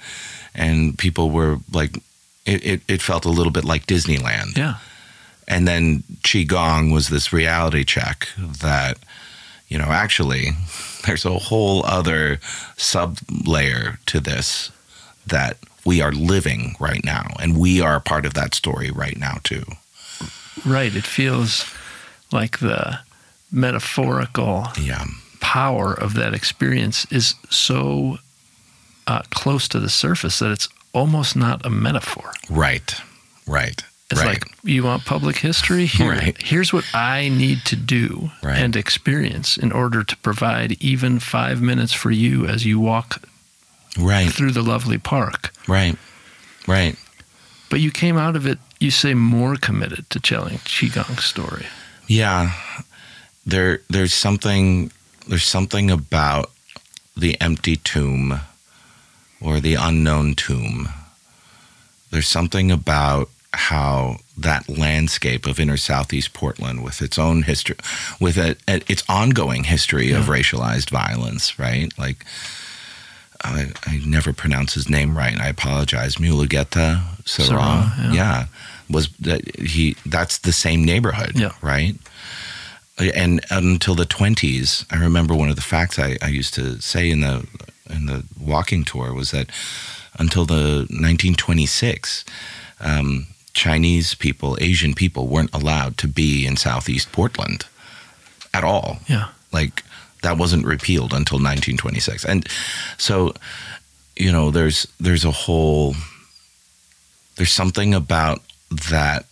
and 0.54 0.98
people 0.98 1.30
were 1.30 1.58
like 1.71 1.98
it, 2.45 2.65
it, 2.65 2.82
it 2.88 3.02
felt 3.02 3.26
a 3.26 3.30
little 3.30 3.52
bit 3.52 3.65
like 3.65 3.86
Disneyland. 3.86 4.58
Yeah. 4.58 4.76
And 5.48 5.67
then 5.67 6.04
Qigong 6.24 6.91
was 6.91 7.10
this 7.10 7.32
reality 7.32 7.84
check 7.84 8.30
that 8.38 8.98
you 9.67 9.78
know, 9.78 9.86
actually, 9.86 10.52
there's 11.06 11.26
a 11.26 11.38
whole 11.38 11.86
other 11.86 12.39
sub 12.78 13.17
layer 13.45 14.00
to 14.08 14.19
this 14.19 14.71
that 15.28 15.58
we 15.86 16.02
are 16.02 16.12
living 16.12 16.76
right 16.80 17.04
now, 17.04 17.28
and 17.39 17.58
we 17.58 17.80
are 17.80 18.00
part 18.00 18.26
of 18.26 18.34
that 18.34 18.56
story 18.56 18.91
right 18.91 19.17
now 19.17 19.38
too. 19.43 19.63
Right. 20.65 20.95
It 20.95 21.04
feels 21.04 21.71
like 22.32 22.60
the 22.60 23.00
metaphorical 23.52 24.67
yeah. 24.82 25.06
power 25.39 25.93
of 25.93 26.15
that 26.15 26.34
experience 26.34 27.06
is 27.12 27.36
so 27.50 28.17
uh, 29.08 29.21
close 29.30 29.67
to 29.69 29.80
the 29.80 29.89
surface 29.89 30.39
that 30.39 30.52
it's 30.52 30.67
almost 30.93 31.36
not 31.36 31.65
a 31.65 31.69
metaphor. 31.69 32.32
Right. 32.50 32.95
Right. 33.45 33.84
It's 34.12 34.21
right. 34.21 34.39
like 34.39 34.45
you 34.63 34.84
want 34.84 35.06
public 35.06 35.38
history. 35.38 35.86
Here, 35.86 36.12
right. 36.12 36.41
Here's 36.41 36.71
what 36.71 36.86
I 36.93 37.30
need 37.30 37.65
to 37.65 37.76
do 37.76 38.32
right. 38.43 38.58
and 38.58 38.76
experience 38.76 39.58
in 39.58 39.71
order 39.71 40.04
to 40.04 40.17
provide 40.17 40.82
even 40.84 41.19
five 41.19 41.62
minutes 41.62 41.91
for 41.93 42.12
you 42.12 42.45
as 42.45 42.65
you 42.65 42.80
walk 42.80 43.24
right 43.97 44.31
through 44.31 44.51
the 44.51 44.62
lovely 44.62 44.97
park. 44.97 45.53
Right, 45.67 45.97
right. 46.67 46.95
But 47.69 47.79
you 47.79 47.91
came 47.91 48.17
out 48.17 48.36
of 48.36 48.45
it, 48.45 48.60
you 48.79 48.91
say, 48.91 49.13
more 49.13 49.55
committed 49.55 50.10
to 50.12 50.19
telling 50.19 50.58
Qigong's 50.60 51.25
story. 51.25 51.65
Yeah, 52.08 52.53
there. 53.45 53.81
There's 53.89 54.13
something. 54.13 54.91
There's 55.27 55.43
something 55.43 55.89
about 55.89 56.51
the 57.17 57.39
empty 57.41 57.77
tomb 57.77 58.41
or 59.41 59.60
the 59.60 59.75
unknown 59.75 60.36
tomb. 60.36 60.89
There's 62.12 62.27
something 62.27 62.71
about 62.71 63.29
how 63.51 64.17
that 64.38 64.67
landscape 64.69 65.47
of 65.47 65.60
inner 65.60 65.77
southeast 65.77 66.34
Portland, 66.34 66.84
with 66.84 67.01
its 67.01 67.17
own 67.17 67.43
history, 67.43 67.77
with 68.19 68.38
a, 68.38 68.58
a, 68.67 68.81
its 68.88 69.03
ongoing 69.08 69.63
history 69.63 70.12
yeah. 70.12 70.19
of 70.19 70.25
racialized 70.25 70.89
violence, 70.89 71.58
right? 71.58 71.91
Like, 71.97 72.25
I, 73.45 73.71
I, 73.86 74.01
never 74.05 74.34
pronounce 74.34 74.73
his 74.73 74.89
name 74.89 75.17
right. 75.17 75.39
I 75.39 75.47
apologize. 75.47 76.15
Mulugeta 76.15 77.01
Seraw, 77.23 77.91
yeah. 77.97 78.13
yeah. 78.13 78.45
was 78.89 79.10
that 79.19 79.55
he? 79.60 79.95
That's 80.05 80.39
the 80.39 80.51
same 80.51 80.84
neighborhood, 80.84 81.34
yeah. 81.36 81.51
right? 81.62 81.95
And 82.97 83.45
until 83.49 83.95
the 83.95 84.05
twenties, 84.05 84.86
I 84.91 84.97
remember 84.97 85.36
one 85.36 85.49
of 85.49 85.55
the 85.55 85.62
facts 85.62 85.99
I, 85.99 86.17
I 86.21 86.27
used 86.27 86.53
to 86.55 86.81
say 86.81 87.10
in 87.10 87.21
the 87.21 87.47
in 87.89 88.05
the 88.08 88.23
walking 88.39 88.84
tour 88.84 89.13
was 89.13 89.31
that 89.31 89.49
until 90.17 90.45
the 90.45 90.88
1926. 90.89 92.25
Um, 92.79 93.27
Chinese 93.55 94.15
people, 94.15 94.58
Asian 94.60 94.93
people 94.93 95.27
weren't 95.27 95.53
allowed 95.55 95.97
to 95.97 96.08
be 96.10 96.45
in 96.45 96.58
Southeast 96.58 97.12
Portland 97.13 97.65
at 98.53 98.65
all. 98.65 98.99
Yeah. 99.08 99.29
Like 99.51 99.84
that 100.26 100.40
wasn't 100.40 100.66
repealed 100.66 101.14
until 101.14 101.38
1926. 101.38 102.26
And 102.26 102.48
so, 102.98 103.34
you 104.16 104.32
know, 104.32 104.50
there's 104.50 104.88
there's 105.00 105.24
a 105.24 105.32
whole 105.32 105.94
there's 107.36 107.52
something 107.52 107.94
about 107.94 108.42
that 108.90 109.26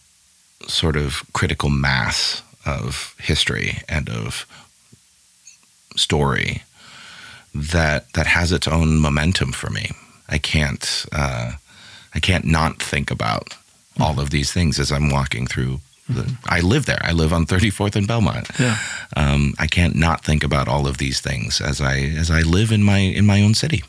sort 0.68 0.96
of 0.96 1.24
critical 1.34 1.70
mass 1.70 2.44
of 2.64 3.16
history 3.20 3.80
and 3.90 4.08
of 4.08 4.46
story 5.96 6.62
that 7.56 8.14
that 8.14 8.28
has 8.28 8.52
its 8.52 8.68
own 8.68 9.00
momentum 9.00 9.52
for 9.52 9.72
me. 9.72 9.90
I 10.30 10.38
can't 10.38 11.06
uh, 11.12 11.54
I 12.14 12.20
can't 12.20 12.46
not 12.46 12.80
think 12.82 13.10
about 13.10 13.56
all 14.00 14.20
of 14.20 14.30
these 14.30 14.54
things 14.54 14.80
as 14.80 14.92
I'm 14.92 15.10
walking 15.10 15.48
through. 15.48 15.80
I 16.50 16.60
live 16.62 16.86
there. 16.86 17.00
I 17.02 17.12
live 17.14 17.32
on 17.34 17.46
34th 17.46 17.96
and 17.96 18.08
Belmont. 18.08 18.50
Yeah. 18.60 18.78
Um, 19.16 19.54
I 19.58 19.68
can't 19.68 19.96
not 19.96 20.24
think 20.24 20.44
about 20.44 20.68
all 20.68 20.86
of 20.88 20.98
these 20.98 21.22
things 21.22 21.62
as 21.62 21.80
I 21.82 21.98
as 22.20 22.30
I 22.30 22.42
live 22.42 22.72
in 22.74 22.84
my 22.84 23.00
in 23.00 23.26
my 23.26 23.42
own 23.42 23.54
city. 23.54 23.84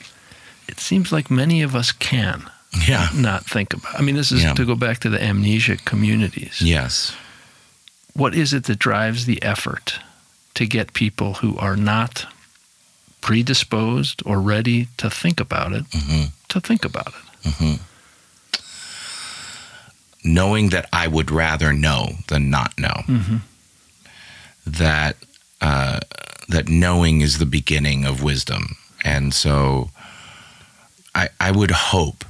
It 0.68 0.78
seems 0.80 1.10
like 1.12 1.30
many 1.30 1.62
of 1.64 1.74
us 1.74 1.92
can 1.92 2.48
Yeah. 2.86 3.08
not 3.14 3.44
think 3.50 3.74
about. 3.74 3.98
I 3.98 4.02
mean, 4.02 4.16
this 4.16 4.30
is 4.32 4.42
Yeah. 4.42 4.54
to 4.54 4.64
go 4.64 4.74
back 4.76 4.98
to 5.00 5.10
the 5.10 5.22
amnesia 5.22 5.76
communities. 5.84 6.60
Yes. 6.60 7.12
What 8.16 8.34
is 8.34 8.52
it 8.52 8.64
that 8.64 8.78
drives 8.78 9.24
the 9.24 9.42
effort 9.42 9.98
to 10.54 10.66
get 10.66 10.92
people 10.92 11.34
who 11.34 11.56
are 11.58 11.76
not 11.76 12.26
predisposed 13.20 14.22
or 14.24 14.40
ready 14.40 14.86
to 14.96 15.10
think 15.10 15.40
about 15.40 15.72
it 15.72 15.84
hmm 15.92 16.24
to 16.48 16.60
think 16.60 16.84
about 16.84 17.08
it? 17.08 17.54
hmm 17.54 17.74
Knowing 20.24 20.70
that 20.70 20.88
I 20.92 21.06
would 21.06 21.30
rather 21.30 21.72
know 21.72 22.12
than 22.28 22.48
not 22.50 22.78
know. 22.78 23.02
Mm-hmm. 23.06 23.36
that 24.66 25.16
uh, 25.60 26.00
that 26.48 26.68
knowing 26.68 27.20
is 27.20 27.38
the 27.38 27.46
beginning 27.46 28.04
of 28.04 28.22
wisdom, 28.22 28.76
and 29.04 29.32
so 29.34 29.90
I 31.14 31.28
I 31.40 31.50
would 31.50 31.70
hope 31.70 32.24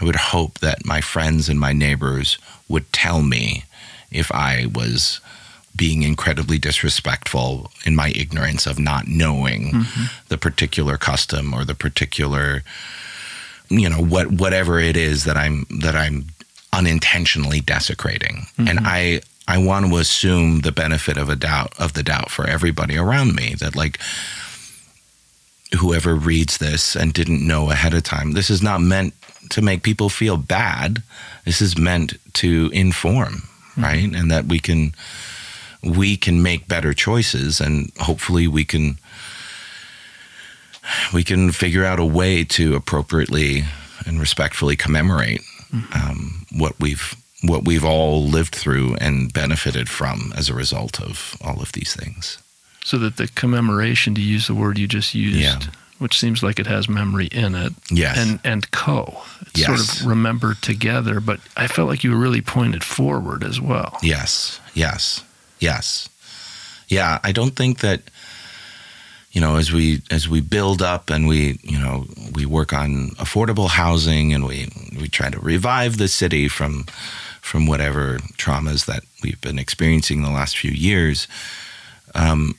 I 0.00 0.04
would 0.04 0.16
hope 0.16 0.58
that 0.60 0.84
my 0.86 1.00
friends 1.00 1.48
and 1.48 1.58
my 1.60 1.72
neighbors 1.72 2.38
would 2.68 2.92
tell 2.92 3.22
me 3.22 3.64
if 4.10 4.30
I 4.32 4.66
was 4.74 5.20
being 5.76 6.02
incredibly 6.02 6.56
disrespectful 6.58 7.70
in 7.84 7.94
my 7.96 8.08
ignorance 8.16 8.66
of 8.66 8.78
not 8.78 9.06
knowing 9.08 9.72
Mm-hmm. 9.72 10.04
the 10.28 10.38
particular 10.38 10.96
custom 10.96 11.52
or 11.52 11.64
the 11.64 11.74
particular 11.74 12.62
you 13.70 13.88
know 13.88 13.98
what 14.02 14.30
whatever 14.32 14.78
it 14.78 14.96
is 14.96 15.24
that 15.24 15.36
I'm 15.36 15.66
that 15.80 15.96
I'm 15.96 16.26
unintentionally 16.76 17.60
desecrating. 17.60 18.46
Mm-hmm. 18.58 18.68
And 18.68 18.80
I 18.82 19.20
I 19.46 19.58
want 19.58 19.86
to 19.86 19.96
assume 19.96 20.60
the 20.60 20.72
benefit 20.72 21.16
of 21.16 21.28
a 21.28 21.36
doubt 21.36 21.72
of 21.78 21.92
the 21.92 22.02
doubt 22.02 22.30
for 22.30 22.46
everybody 22.46 22.96
around 22.96 23.34
me 23.34 23.54
that 23.60 23.76
like 23.76 23.98
whoever 25.78 26.14
reads 26.14 26.58
this 26.58 26.94
and 26.96 27.12
didn't 27.12 27.46
know 27.46 27.70
ahead 27.70 27.94
of 27.94 28.02
time 28.04 28.32
this 28.32 28.48
is 28.48 28.62
not 28.62 28.80
meant 28.80 29.12
to 29.50 29.60
make 29.60 29.82
people 29.82 30.08
feel 30.08 30.36
bad. 30.36 31.02
This 31.44 31.60
is 31.60 31.76
meant 31.76 32.14
to 32.34 32.70
inform 32.72 33.42
mm-hmm. 33.76 33.82
right? 33.82 34.14
And 34.14 34.30
that 34.30 34.46
we 34.46 34.58
can 34.58 34.94
we 35.82 36.16
can 36.16 36.42
make 36.42 36.66
better 36.66 36.94
choices 36.94 37.60
and 37.60 37.90
hopefully 37.98 38.48
we 38.48 38.64
can 38.64 38.96
we 41.12 41.24
can 41.24 41.50
figure 41.52 41.84
out 41.84 41.98
a 41.98 42.04
way 42.04 42.44
to 42.44 42.74
appropriately 42.74 43.64
and 44.06 44.18
respectfully 44.20 44.76
commemorate 44.76 45.42
mm-hmm. 45.70 46.10
um, 46.10 46.43
what 46.54 46.78
we've 46.80 47.14
what 47.42 47.64
we've 47.64 47.84
all 47.84 48.24
lived 48.24 48.54
through 48.54 48.96
and 49.02 49.30
benefited 49.32 49.86
from 49.88 50.32
as 50.34 50.48
a 50.48 50.54
result 50.54 50.98
of 51.02 51.36
all 51.42 51.60
of 51.60 51.72
these 51.72 51.94
things. 51.94 52.38
So 52.84 52.96
that 52.98 53.16
the 53.18 53.28
commemoration, 53.28 54.14
to 54.14 54.20
use 54.22 54.46
the 54.46 54.54
word 54.54 54.78
you 54.78 54.86
just 54.88 55.14
used, 55.14 55.36
Yeah. 55.38 55.58
which 55.98 56.18
seems 56.18 56.42
like 56.42 56.58
it 56.58 56.66
has 56.66 56.88
memory 56.88 57.26
in 57.26 57.54
it, 57.54 57.72
Yes. 57.90 58.16
and 58.18 58.40
and 58.44 58.70
co, 58.70 59.22
it's 59.42 59.60
Yes. 59.60 59.66
sort 59.66 59.80
of 59.80 60.06
remember 60.06 60.54
together. 60.54 61.20
But 61.20 61.40
I 61.56 61.66
felt 61.66 61.88
like 61.88 62.02
you 62.04 62.14
really 62.16 62.40
pointed 62.40 62.82
forward 62.82 63.44
as 63.44 63.60
well. 63.60 63.98
Yes, 64.02 64.58
yes, 64.74 65.20
yes, 65.60 66.08
yeah. 66.88 67.18
I 67.22 67.32
don't 67.32 67.56
think 67.56 67.80
that 67.80 68.02
you 69.34 69.40
know 69.40 69.56
as 69.56 69.70
we 69.72 70.00
as 70.10 70.28
we 70.28 70.40
build 70.40 70.80
up 70.80 71.10
and 71.10 71.26
we 71.26 71.58
you 71.62 71.78
know 71.78 72.06
we 72.34 72.46
work 72.46 72.72
on 72.72 73.10
affordable 73.18 73.68
housing 73.68 74.32
and 74.32 74.46
we 74.46 74.70
we 74.98 75.08
try 75.08 75.28
to 75.28 75.38
revive 75.40 75.98
the 75.98 76.08
city 76.08 76.48
from 76.48 76.86
from 77.42 77.66
whatever 77.66 78.16
traumas 78.38 78.86
that 78.86 79.02
we've 79.22 79.40
been 79.42 79.58
experiencing 79.58 80.22
the 80.22 80.30
last 80.30 80.56
few 80.56 80.70
years. 80.70 81.28
Um, 82.14 82.54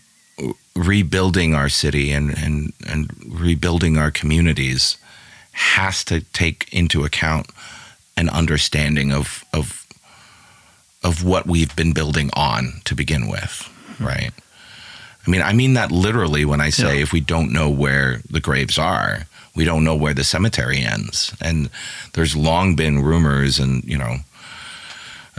rebuilding 0.75 1.55
our 1.55 1.69
city 1.69 2.11
and, 2.11 2.38
and 2.38 2.73
and 2.88 3.09
rebuilding 3.25 3.97
our 3.97 4.11
communities 4.11 4.97
has 5.53 6.03
to 6.03 6.21
take 6.33 6.71
into 6.71 7.03
account 7.05 7.47
an 8.15 8.29
understanding 8.29 9.11
of 9.11 9.43
of 9.53 9.88
of 11.03 11.23
what 11.23 11.47
we've 11.47 11.75
been 11.75 11.93
building 11.93 12.29
on 12.33 12.81
to 12.83 12.93
begin 12.95 13.27
with, 13.27 13.69
right? 13.99 14.31
I 15.25 15.29
mean, 15.29 15.41
I 15.41 15.53
mean 15.53 15.73
that 15.73 15.91
literally 15.91 16.45
when 16.45 16.61
I 16.61 16.69
say 16.71 16.97
Yeah. 16.97 17.03
if 17.03 17.11
we 17.13 17.19
don't 17.21 17.51
know 17.51 17.69
where 17.69 18.21
the 18.29 18.39
graves 18.39 18.77
are, 18.77 19.25
we 19.55 19.65
don't 19.65 19.83
know 19.83 19.95
where 19.95 20.13
the 20.13 20.23
cemetery 20.23 20.79
ends. 20.79 21.33
And 21.41 21.69
there's 22.13 22.35
long 22.35 22.75
been 22.75 23.01
rumors 23.03 23.59
and 23.59 23.83
you 23.85 23.97
know 23.97 24.17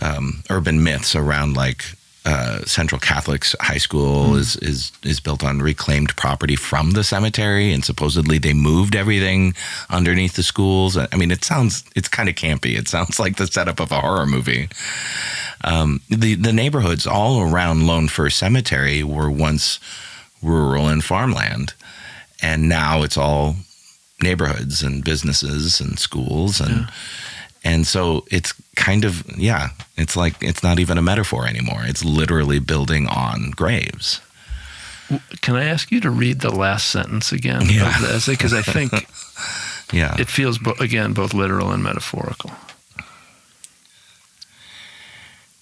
um, 0.02 0.42
urban 0.50 0.82
myths 0.82 1.14
around 1.14 1.54
like 1.56 1.84
uh, 2.26 2.60
Central 2.64 3.00
Catholic's 3.00 3.54
high 3.60 3.78
school 3.78 4.34
is 4.34 4.56
is 4.56 4.90
is 5.04 5.20
built 5.20 5.44
on 5.44 5.60
reclaimed 5.60 6.16
property 6.16 6.56
from 6.56 6.90
the 6.90 7.04
cemetery, 7.04 7.72
and 7.72 7.84
supposedly 7.84 8.38
they 8.38 8.52
moved 8.52 8.96
everything 8.96 9.54
underneath 9.90 10.34
the 10.34 10.42
schools. 10.42 10.96
I 10.96 11.14
mean, 11.16 11.30
it 11.30 11.44
sounds 11.44 11.84
it's 11.94 12.08
kind 12.08 12.28
of 12.28 12.34
campy. 12.34 12.76
It 12.76 12.88
sounds 12.88 13.20
like 13.24 13.36
the 13.36 13.46
setup 13.46 13.78
of 13.78 13.92
a 13.92 14.00
horror 14.00 14.26
movie. 14.26 14.68
Um, 15.62 16.00
the 16.08 16.34
the 16.34 16.52
neighborhoods 16.52 17.06
all 17.06 17.42
around 17.42 17.86
Lone 17.86 18.08
Fir 18.08 18.28
Cemetery 18.28 19.04
were 19.04 19.30
once 19.30 19.78
rural 20.42 20.88
and 20.88 21.04
farmland, 21.04 21.74
and 22.42 22.68
now 22.68 23.04
it's 23.04 23.16
all 23.16 23.54
neighborhoods 24.20 24.82
and 24.82 25.04
businesses 25.04 25.80
and 25.80 25.96
schools 25.96 26.60
and. 26.60 26.74
Yeah. 26.74 26.90
And 27.66 27.84
so 27.86 28.24
it's 28.30 28.54
kind 28.76 29.04
of 29.04 29.24
yeah, 29.36 29.70
it's 29.96 30.16
like 30.16 30.34
it's 30.40 30.62
not 30.62 30.78
even 30.78 30.98
a 30.98 31.02
metaphor 31.02 31.46
anymore. 31.48 31.82
It's 31.84 32.04
literally 32.04 32.60
building 32.60 33.08
on 33.08 33.50
graves. 33.50 34.20
Can 35.40 35.56
I 35.56 35.64
ask 35.64 35.90
you 35.90 36.00
to 36.00 36.10
read 36.10 36.40
the 36.40 36.50
last 36.54 36.88
sentence 36.88 37.32
again 37.32 37.62
Yeah. 37.68 37.88
of 37.96 38.02
the 38.02 38.14
essay? 38.14 38.32
Because 38.32 38.52
I 38.54 38.62
think 38.62 38.92
Yeah. 39.92 40.14
it 40.18 40.28
feels, 40.28 40.58
again, 40.80 41.12
both 41.12 41.34
literal 41.34 41.72
and 41.72 41.82
metaphorical. 41.82 42.50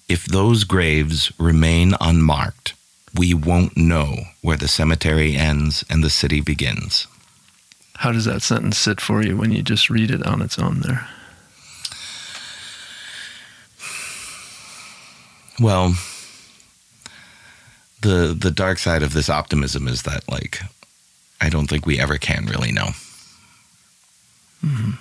if 0.08 0.26
those 0.26 0.64
graves 0.64 1.32
remain 1.38 1.94
unmarked, 2.00 2.74
we 3.14 3.32
won't 3.34 3.76
know 3.76 4.16
where 4.42 4.56
the 4.56 4.68
cemetery 4.68 5.34
ends 5.36 5.84
and 5.88 6.02
the 6.04 6.10
city 6.10 6.40
begins. 6.42 7.06
How 7.96 8.12
does 8.12 8.24
that 8.26 8.42
sentence 8.42 8.76
sit 8.76 9.00
for 9.00 9.22
you 9.22 9.36
when 9.36 9.52
you 9.52 9.62
just 9.62 9.88
read 9.88 10.10
it 10.10 10.26
on 10.26 10.42
its 10.42 10.58
own 10.58 10.80
there? 10.80 11.08
Well, 15.60 15.94
the 18.00 18.36
the 18.38 18.50
dark 18.50 18.78
side 18.78 19.02
of 19.02 19.12
this 19.12 19.30
optimism 19.30 19.88
is 19.88 20.02
that 20.02 20.28
like 20.30 20.60
I 21.40 21.48
don't 21.48 21.68
think 21.68 21.86
we 21.86 21.98
ever 22.00 22.18
can 22.18 22.46
really 22.46 22.72
know. 22.72 22.90
Mhm. 24.64 24.98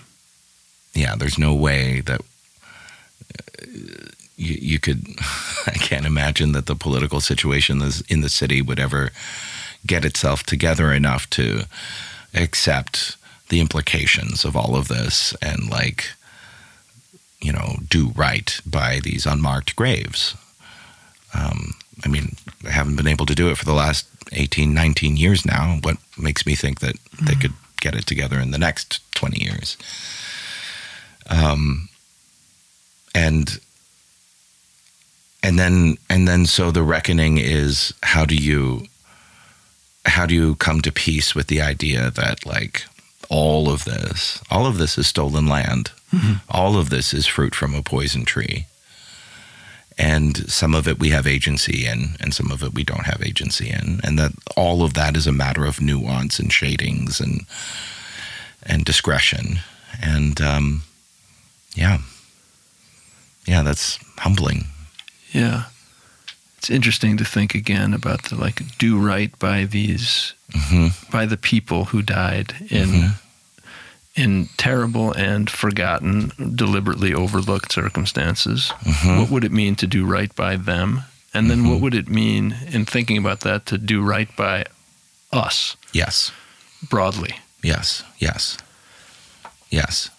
Yeah, 0.93 1.15
there's 1.15 1.37
no 1.39 1.53
way 1.55 2.01
that 2.01 2.21
uh, 2.21 3.65
you, 4.37 4.57
you 4.61 4.79
could. 4.79 5.05
I 5.65 5.71
can't 5.71 6.05
imagine 6.05 6.51
that 6.51 6.65
the 6.65 6.75
political 6.75 7.21
situation 7.21 7.81
is- 7.81 8.01
in 8.09 8.21
the 8.21 8.29
city 8.29 8.61
would 8.61 8.79
ever 8.79 9.11
get 9.87 10.05
itself 10.05 10.43
together 10.43 10.93
enough 10.93 11.29
to 11.31 11.63
accept 12.33 13.17
the 13.49 13.59
implications 13.59 14.45
of 14.45 14.55
all 14.55 14.75
of 14.75 14.87
this 14.87 15.35
and 15.41 15.69
like 15.69 16.11
you 17.41 17.51
know 17.51 17.75
do 17.89 18.09
right 18.15 18.59
by 18.65 18.99
these 19.01 19.25
unmarked 19.25 19.75
graves 19.75 20.35
um, 21.33 21.73
i 22.05 22.07
mean 22.07 22.35
I 22.65 22.71
haven't 22.71 22.95
been 22.95 23.07
able 23.07 23.25
to 23.25 23.35
do 23.35 23.49
it 23.49 23.57
for 23.57 23.65
the 23.65 23.73
last 23.73 24.07
18 24.31 24.73
19 24.73 25.17
years 25.17 25.45
now. 25.45 25.79
What 25.81 25.97
makes 26.17 26.45
me 26.45 26.55
think 26.55 26.79
that 26.79 26.95
they 27.21 27.35
could 27.35 27.53
get 27.81 27.95
it 27.95 28.05
together 28.05 28.39
in 28.39 28.51
the 28.51 28.57
next 28.57 29.01
20 29.15 29.43
years? 29.43 29.77
Um, 31.29 31.89
and 33.13 33.59
and 35.41 35.59
then 35.59 35.97
and 36.09 36.27
then 36.27 36.45
so 36.45 36.71
the 36.71 36.83
reckoning 36.83 37.37
is 37.37 37.93
how 38.03 38.25
do 38.25 38.35
you 38.35 38.87
how 40.05 40.25
do 40.25 40.33
you 40.33 40.55
come 40.55 40.81
to 40.81 40.91
peace 40.91 41.35
with 41.35 41.47
the 41.47 41.61
idea 41.61 42.09
that 42.11 42.45
like 42.45 42.85
all 43.29 43.69
of 43.69 43.85
this 43.85 44.41
all 44.49 44.65
of 44.65 44.77
this 44.77 44.97
is 44.97 45.07
stolen 45.07 45.47
land. 45.47 45.91
All 46.49 46.77
of 46.77 46.89
this 46.89 47.13
is 47.13 47.25
fruit 47.25 47.55
from 47.55 47.73
a 47.73 47.81
poison 47.81 48.23
tree 48.23 48.67
and 49.97 50.49
some 50.51 50.73
of 50.75 50.87
it 50.87 50.99
we 50.99 51.09
have 51.09 51.27
agency 51.27 51.85
in 51.85 52.15
and 52.19 52.33
some 52.33 52.51
of 52.51 52.63
it 52.63 52.73
we 52.73 52.83
don't 52.83 53.05
have 53.05 53.21
agency 53.21 53.69
in. 53.69 53.99
And 54.03 54.17
that 54.19 54.31
all 54.57 54.83
of 54.83 54.93
that 54.93 55.15
is 55.15 55.27
a 55.27 55.31
matter 55.31 55.65
of 55.65 55.79
nuance 55.81 56.39
and 56.39 56.51
shadings 56.51 57.19
and 57.19 57.45
and 58.65 58.85
discretion. 58.85 59.59
And 60.01 60.41
um 60.41 60.83
yeah. 61.75 61.99
Yeah 63.45 63.63
that's 63.63 63.99
humbling. 64.17 64.65
Yeah. 65.31 65.63
it's 66.57 66.69
interesting 66.69 67.17
to 67.17 67.25
think 67.25 67.55
again 67.55 67.93
about 67.93 68.23
the 68.23 68.35
like 68.35 68.61
do 68.77 68.97
right 68.97 69.37
by 69.39 69.65
these 69.65 70.33
hmm 70.53 70.87
by 71.11 71.25
the 71.25 71.37
people 71.37 71.85
who 71.85 72.01
died 72.01 72.53
in 72.69 72.89
Mhm. 72.89 73.13
In 74.15 74.47
terrible 74.57 75.11
and 75.13 75.49
forgotten, 75.49 76.31
deliberately 76.55 77.13
overlooked 77.13 77.71
circumstances. 77.71 78.71
Mhm. 78.85 79.19
What 79.19 79.29
would 79.29 79.43
it 79.43 79.51
mean 79.51 79.75
to 79.77 79.87
do 79.87 80.05
right 80.05 80.33
by 80.35 80.55
them? 80.55 81.03
And 81.33 81.49
then 81.49 81.63
Mhm. 81.63 81.69
what 81.71 81.79
would 81.81 81.95
it 81.95 82.07
mean 82.09 82.55
in 82.71 82.85
thinking 82.85 83.17
about 83.17 83.39
that 83.41 83.65
to 83.67 83.77
do 83.79 84.01
right 84.01 84.33
by 84.35 84.65
us 85.31 85.75
Yes. 85.91 86.31
broadly? 86.89 87.39
Yes, 87.63 88.03
yes, 88.19 88.57
yes, 89.71 90.09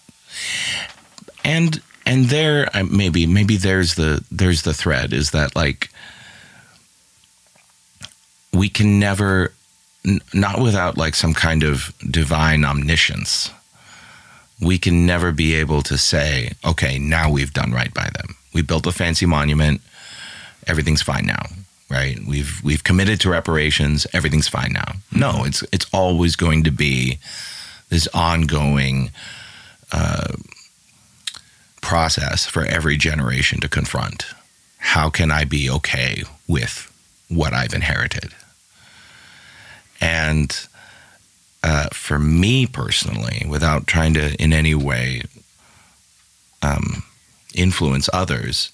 and 1.43 1.79
and 2.05 2.29
there 2.29 2.69
maybe 2.89 3.25
maybe 3.27 3.55
there's 3.55 3.93
the 3.95 4.23
there's 4.31 4.63
the 4.63 4.73
thread 4.73 5.13
is 5.13 5.29
that 5.31 5.55
like 5.55 5.89
we 8.51 8.67
can 8.69 8.99
never 8.99 9.53
n- 10.05 10.21
not 10.33 10.59
without 10.59 10.97
like 10.97 11.15
some 11.15 11.33
kind 11.33 11.63
of 11.63 11.93
divine 12.09 12.65
omniscience 12.65 13.51
we 14.61 14.77
can 14.77 15.05
never 15.05 15.31
be 15.31 15.55
able 15.55 15.81
to 15.81 15.97
say 15.97 16.51
okay 16.63 16.97
now 16.97 17.29
we've 17.29 17.53
done 17.53 17.71
right 17.71 17.93
by 17.93 18.09
them. 18.17 18.35
We 18.53 18.61
built 18.61 18.87
a 18.87 18.91
fancy 18.91 19.25
monument. 19.25 19.81
Everything's 20.67 21.01
fine 21.01 21.25
now 21.25 21.45
right? 21.89 22.19
We've 22.27 22.61
we've 22.63 22.83
committed 22.83 23.19
to 23.21 23.29
reparations. 23.29 24.07
Everything's 24.13 24.47
fine 24.47 24.73
now. 24.73 24.93
No 25.11 25.43
it's 25.45 25.63
it's 25.71 25.87
always 25.93 26.35
going 26.35 26.63
to 26.63 26.71
be 26.71 27.19
this 27.89 28.07
ongoing 28.13 29.11
uh, 29.91 30.33
process 31.81 32.45
for 32.45 32.65
every 32.65 32.97
generation 32.97 33.59
to 33.61 33.69
confront. 33.69 34.25
How 34.77 35.09
can 35.09 35.31
i 35.31 35.45
be 35.45 35.69
okay 35.69 36.23
with 36.47 36.91
what 37.29 37.53
i've 37.53 37.73
inherited? 37.73 38.33
And 40.01 40.67
uh, 41.65 41.87
for 41.91 42.19
me 42.19 42.65
personally 42.67 43.39
without 43.49 43.87
trying 43.87 44.13
to 44.13 44.25
in 44.43 44.53
any 44.53 44.75
way 44.75 45.21
um, 46.61 47.03
influence 47.53 48.09
others 48.13 48.71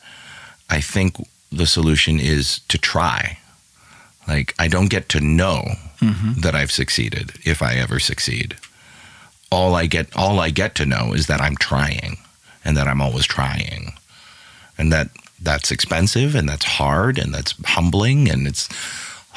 i 0.69 0.79
think 0.81 1.15
the 1.51 1.65
solution 1.67 2.19
is 2.19 2.59
to 2.67 2.77
try 2.77 3.37
like 4.27 4.53
i 4.59 4.67
don't 4.67 4.89
get 4.89 5.07
to 5.09 5.19
know 5.19 5.63
Mm-hmm. 6.01 6.41
that 6.41 6.55
I've 6.55 6.71
succeeded 6.71 7.33
if 7.45 7.61
I 7.61 7.75
ever 7.75 7.99
succeed. 7.99 8.57
All 9.51 9.75
I 9.75 9.85
get 9.85 10.07
all 10.15 10.39
I 10.39 10.49
get 10.49 10.73
to 10.75 10.85
know 10.87 11.13
is 11.13 11.27
that 11.27 11.39
I'm 11.41 11.55
trying 11.55 12.17
and 12.65 12.75
that 12.75 12.87
I'm 12.87 13.01
always 13.01 13.27
trying. 13.27 13.93
And 14.79 14.91
that 14.91 15.09
that's 15.39 15.69
expensive 15.71 16.33
and 16.33 16.49
that's 16.49 16.65
hard 16.65 17.19
and 17.19 17.31
that's 17.31 17.53
humbling 17.65 18.31
and 18.31 18.47
it's 18.47 18.67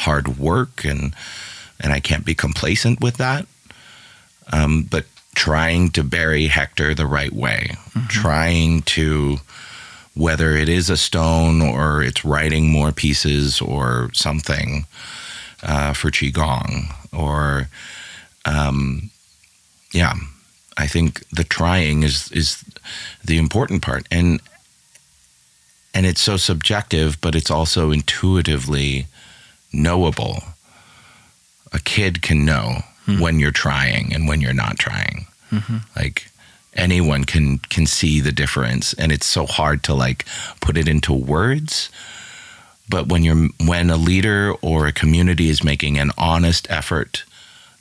hard 0.06 0.38
work 0.38 0.86
and 0.86 1.14
and 1.80 1.92
I 1.92 2.00
can't 2.00 2.24
be 2.24 2.34
complacent 2.34 3.00
with 3.00 3.16
that. 3.16 3.46
Um, 4.52 4.82
but 4.90 5.06
trying 5.34 5.90
to 5.90 6.02
bury 6.04 6.46
Hector 6.46 6.94
the 6.94 7.06
right 7.06 7.32
way, 7.32 7.76
trying 8.08 8.82
to 8.82 9.38
whether 10.14 10.52
it 10.52 10.68
is 10.68 10.88
a 10.88 10.96
stone 10.96 11.60
or 11.60 12.02
it's 12.02 12.24
writing 12.24 12.70
more 12.70 12.92
pieces 12.92 13.60
or 13.60 14.10
something 14.12 14.87
uh, 15.62 15.92
for 15.92 16.10
qigong 16.10 16.94
or 17.12 17.68
um, 18.44 19.10
yeah 19.92 20.14
i 20.76 20.87
think 20.87 21.28
the 21.30 21.44
trying 21.44 22.02
is 22.02 22.30
is 22.32 22.64
the 23.24 23.38
important 23.38 23.82
part. 23.82 24.06
And 24.10 24.40
and 25.92 26.06
it's 26.06 26.20
so 26.20 26.37
subjective 26.37 27.20
but 27.20 27.34
it's 27.34 27.50
also 27.50 27.90
intuitively 27.90 29.06
knowable 29.72 30.42
a 31.74 31.80
kid 31.80 32.22
can 32.22 32.44
know 32.44 32.82
Hmm. 33.06 33.18
when 33.20 33.38
you're 33.38 33.50
trying 33.66 34.14
and 34.14 34.26
when 34.28 34.40
you're 34.40 34.54
not 34.64 34.78
trying 34.78 35.26
Mhm. 35.52 35.82
like 35.94 36.30
anyone 36.72 37.24
can 37.24 37.58
can 37.58 37.87
see 37.87 38.18
the 38.20 38.32
difference 38.32 38.94
and 38.94 39.12
it's 39.12 39.26
so 39.26 39.44
hard 39.46 39.82
to 39.82 39.92
like 39.92 40.24
put 40.60 40.78
it 40.78 40.88
into 40.88 41.12
words 41.12 41.90
but 42.88 43.08
when 43.08 43.22
you're 43.22 43.48
when 43.60 43.90
a 43.90 43.96
leader 43.98 44.52
or 44.62 44.87
a 44.87 44.92
community 44.92 45.48
is 45.50 45.62
making 45.62 45.98
an 45.98 46.12
honest 46.16 46.66
effort 46.70 47.24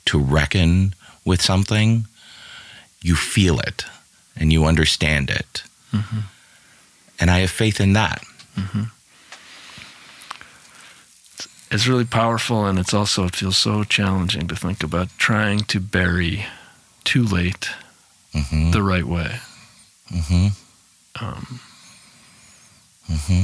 to 0.04 0.18
reckon 0.18 0.94
with 1.24 1.40
something 1.40 2.06
you 3.00 3.16
feel 3.16 3.58
it 3.60 3.86
and 4.36 4.52
you 4.52 4.66
understand 4.66 5.30
it 5.30 5.62
Mhm. 5.92 6.24
and 7.18 7.30
i 7.30 7.38
have 7.40 7.50
faith 7.50 7.80
in 7.80 7.94
that 7.94 8.22
It's 11.74 11.88
really 11.88 12.04
powerful, 12.04 12.64
and 12.66 12.78
it's 12.78 12.94
also 12.94 13.24
it 13.24 13.34
feels 13.34 13.56
so 13.56 13.82
challenging 13.82 14.46
to 14.46 14.54
think 14.54 14.84
about 14.84 15.08
trying 15.18 15.60
to 15.64 15.80
bury 15.80 16.46
too 17.02 17.24
late 17.24 17.68
hmm 18.32 18.70
the 18.70 18.80
right 18.82 19.04
way, 19.04 19.40
hmm 20.08 20.48
um, 21.20 21.58
hmm 23.10 23.42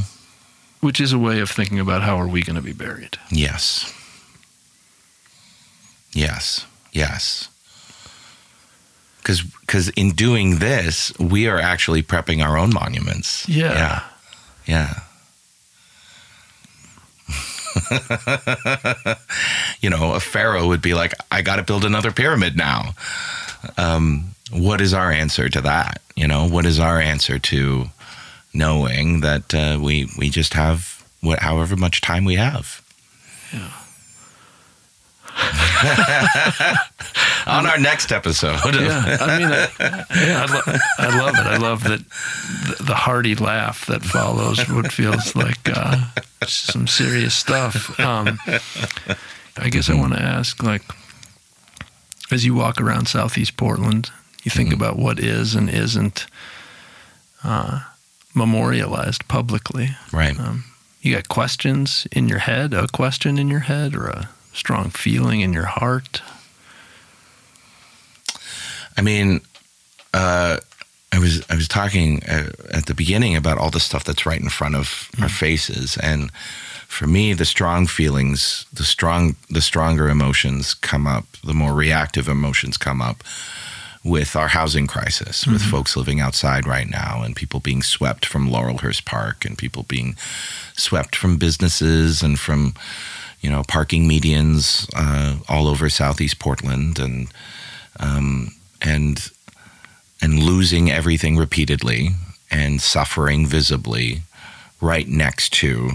which 0.80 1.00
is 1.00 1.12
a 1.12 1.18
way 1.18 1.40
of 1.40 1.50
thinking 1.50 1.80
about 1.80 2.02
how 2.02 2.16
are 2.20 2.28
we 2.28 2.42
going 2.42 2.56
to 2.56 2.62
be 2.62 2.72
buried. 2.72 3.18
yes. 3.30 3.92
Yes. 6.12 6.66
Yes. 6.92 7.48
Because 9.20 9.88
in 9.90 10.10
doing 10.10 10.58
this 10.58 11.12
we 11.18 11.46
are 11.48 11.58
actually 11.58 12.02
prepping 12.02 12.44
our 12.44 12.56
own 12.56 12.72
monuments. 12.72 13.48
Yeah. 13.48 13.72
Yeah. 13.72 14.02
Yeah. 14.66 15.00
you 19.80 19.90
know, 19.90 20.14
a 20.14 20.20
pharaoh 20.20 20.68
would 20.68 20.82
be 20.82 20.94
like, 20.94 21.14
I 21.30 21.42
got 21.42 21.56
to 21.56 21.62
build 21.62 21.84
another 21.84 22.12
pyramid 22.12 22.56
now. 22.56 22.94
Um, 23.76 24.34
what 24.52 24.80
is 24.80 24.94
our 24.94 25.10
answer 25.10 25.48
to 25.48 25.60
that? 25.60 26.00
You 26.16 26.26
know, 26.26 26.48
what 26.48 26.66
is 26.66 26.80
our 26.80 27.00
answer 27.00 27.38
to 27.38 27.86
knowing 28.52 29.20
that 29.20 29.54
uh, 29.54 29.78
we 29.80 30.08
we 30.18 30.30
just 30.30 30.54
have 30.54 31.04
what, 31.20 31.40
however 31.40 31.76
much 31.76 32.00
time 32.00 32.24
we 32.24 32.36
have? 32.36 32.82
Yeah. 33.52 33.70
On 37.46 37.66
our 37.66 37.78
next 37.78 38.12
episode. 38.12 38.58
yeah, 38.74 39.16
I 39.20 39.38
mean, 39.38 39.48
I, 39.48 40.04
yeah, 40.14 40.46
I, 40.48 40.54
lo- 40.54 40.78
I 40.98 41.18
love 41.18 41.34
it. 41.34 41.46
I 41.46 41.56
love 41.56 41.84
that 41.84 42.00
the, 42.78 42.84
the 42.84 42.94
hearty 42.94 43.34
laugh 43.34 43.86
that 43.86 44.02
follows 44.02 44.68
what 44.68 44.92
feels 44.92 45.34
like 45.34 45.68
uh, 45.74 46.04
some 46.46 46.86
serious 46.86 47.34
stuff. 47.34 47.98
Um, 48.00 48.38
I 49.56 49.68
guess 49.70 49.88
I 49.90 49.94
want 49.94 50.12
to 50.14 50.20
ask, 50.22 50.62
like, 50.62 50.82
as 52.30 52.44
you 52.44 52.54
walk 52.54 52.80
around 52.80 53.06
Southeast 53.08 53.56
Portland, 53.56 54.10
you 54.42 54.50
think 54.50 54.70
Mhm. 54.70 54.74
about 54.76 54.96
what 54.98 55.18
is 55.18 55.54
and 55.54 55.68
isn't 55.68 56.26
uh, 57.44 57.80
memorialized 58.34 59.26
publicly. 59.28 59.96
right. 60.12 60.38
Um, 60.38 60.64
you 61.02 61.14
got 61.14 61.28
questions 61.28 62.06
in 62.12 62.28
your 62.28 62.40
head, 62.40 62.74
a 62.74 62.86
question 62.88 63.38
in 63.38 63.48
your 63.48 63.60
head, 63.60 63.94
or 63.96 64.06
a 64.08 64.28
strong 64.52 64.90
feeling 64.90 65.40
in 65.40 65.52
your 65.54 65.64
heart. 65.64 66.20
I 69.00 69.02
mean, 69.02 69.40
uh, 70.12 70.58
I 71.10 71.18
was 71.18 71.42
I 71.48 71.56
was 71.56 71.68
talking 71.68 72.22
uh, 72.24 72.50
at 72.70 72.84
the 72.84 72.92
beginning 72.94 73.34
about 73.34 73.56
all 73.56 73.70
the 73.70 73.80
stuff 73.80 74.04
that's 74.04 74.26
right 74.26 74.38
in 74.38 74.50
front 74.50 74.74
of 74.74 75.08
our 75.22 75.28
faces, 75.30 75.96
and 75.96 76.30
for 76.86 77.06
me, 77.06 77.32
the 77.32 77.46
strong 77.46 77.86
feelings, 77.86 78.66
the 78.70 78.84
strong, 78.84 79.36
the 79.48 79.62
stronger 79.62 80.10
emotions 80.10 80.74
come 80.74 81.06
up, 81.06 81.24
the 81.42 81.54
more 81.54 81.72
reactive 81.72 82.28
emotions 82.28 82.76
come 82.76 83.00
up 83.00 83.24
with 84.04 84.36
our 84.36 84.48
housing 84.48 84.86
crisis, 84.86 85.46
with 85.46 85.62
folks 85.62 85.96
living 85.96 86.20
outside 86.20 86.66
right 86.66 86.90
now, 86.90 87.22
and 87.22 87.34
people 87.34 87.60
being 87.60 87.82
swept 87.82 88.26
from 88.26 88.50
Laurelhurst 88.50 89.06
Park, 89.06 89.46
and 89.46 89.56
people 89.56 89.84
being 89.84 90.14
swept 90.76 91.16
from 91.16 91.38
businesses 91.38 92.22
and 92.22 92.38
from 92.38 92.74
you 93.40 93.48
know 93.48 93.62
parking 93.66 94.06
medians 94.06 94.90
uh, 94.94 95.38
all 95.48 95.68
over 95.68 95.88
Southeast 95.88 96.38
Portland, 96.38 96.98
and 96.98 97.28
um, 97.98 98.50
and 98.80 99.30
and 100.22 100.42
losing 100.42 100.90
everything 100.90 101.36
repeatedly 101.36 102.10
and 102.50 102.80
suffering 102.80 103.46
visibly 103.46 104.22
right 104.80 105.08
next 105.08 105.52
to 105.52 105.90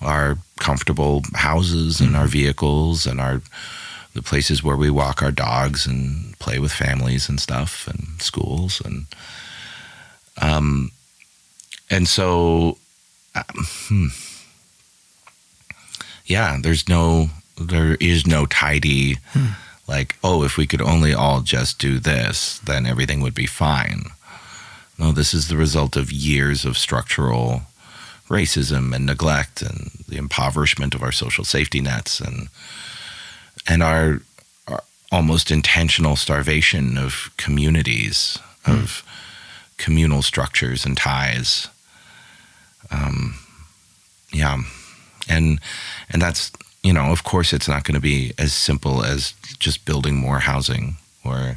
our 0.00 0.38
comfortable 0.58 1.22
houses 1.34 2.00
and 2.00 2.16
our 2.16 2.26
vehicles 2.26 3.06
and 3.06 3.20
our 3.20 3.40
the 4.14 4.22
places 4.22 4.62
where 4.62 4.76
we 4.76 4.90
walk 4.90 5.22
our 5.22 5.32
dogs 5.32 5.86
and 5.86 6.38
play 6.38 6.58
with 6.58 6.70
families 6.72 7.28
and 7.28 7.40
stuff 7.40 7.88
and 7.88 8.22
schools 8.22 8.80
and 8.84 9.06
um 10.40 10.90
and 11.90 12.06
so 12.08 12.78
um, 13.34 13.44
hmm. 13.88 14.06
yeah 16.26 16.56
there's 16.60 16.88
no 16.88 17.28
there 17.58 17.96
is 18.00 18.26
no 18.26 18.46
tidy 18.46 19.16
like, 19.86 20.16
oh, 20.24 20.44
if 20.44 20.56
we 20.56 20.66
could 20.66 20.80
only 20.80 21.12
all 21.12 21.40
just 21.40 21.78
do 21.78 21.98
this, 21.98 22.58
then 22.60 22.86
everything 22.86 23.20
would 23.20 23.34
be 23.34 23.46
fine. 23.46 24.06
No, 24.98 25.12
this 25.12 25.34
is 25.34 25.48
the 25.48 25.56
result 25.56 25.96
of 25.96 26.12
years 26.12 26.64
of 26.64 26.78
structural 26.78 27.62
racism 28.28 28.94
and 28.94 29.04
neglect 29.06 29.60
and 29.60 29.90
the 30.08 30.16
impoverishment 30.16 30.94
of 30.94 31.02
our 31.02 31.12
social 31.12 31.44
safety 31.44 31.80
nets 31.80 32.20
and 32.20 32.48
and 33.66 33.82
our, 33.82 34.22
our 34.66 34.82
almost 35.12 35.50
intentional 35.50 36.16
starvation 36.16 36.96
of 36.96 37.30
communities 37.36 38.38
mm. 38.64 38.82
of 38.82 39.02
communal 39.76 40.22
structures 40.22 40.86
and 40.86 40.96
ties 40.96 41.68
um, 42.90 43.34
yeah 44.32 44.62
and 45.28 45.60
and 46.08 46.22
that's 46.22 46.50
you 46.84 46.92
know 46.92 47.10
of 47.10 47.24
course 47.24 47.52
it's 47.52 47.66
not 47.66 47.82
going 47.82 47.94
to 47.94 48.00
be 48.00 48.32
as 48.38 48.52
simple 48.52 49.02
as 49.02 49.32
just 49.58 49.84
building 49.84 50.14
more 50.14 50.40
housing 50.40 50.96
or 51.24 51.56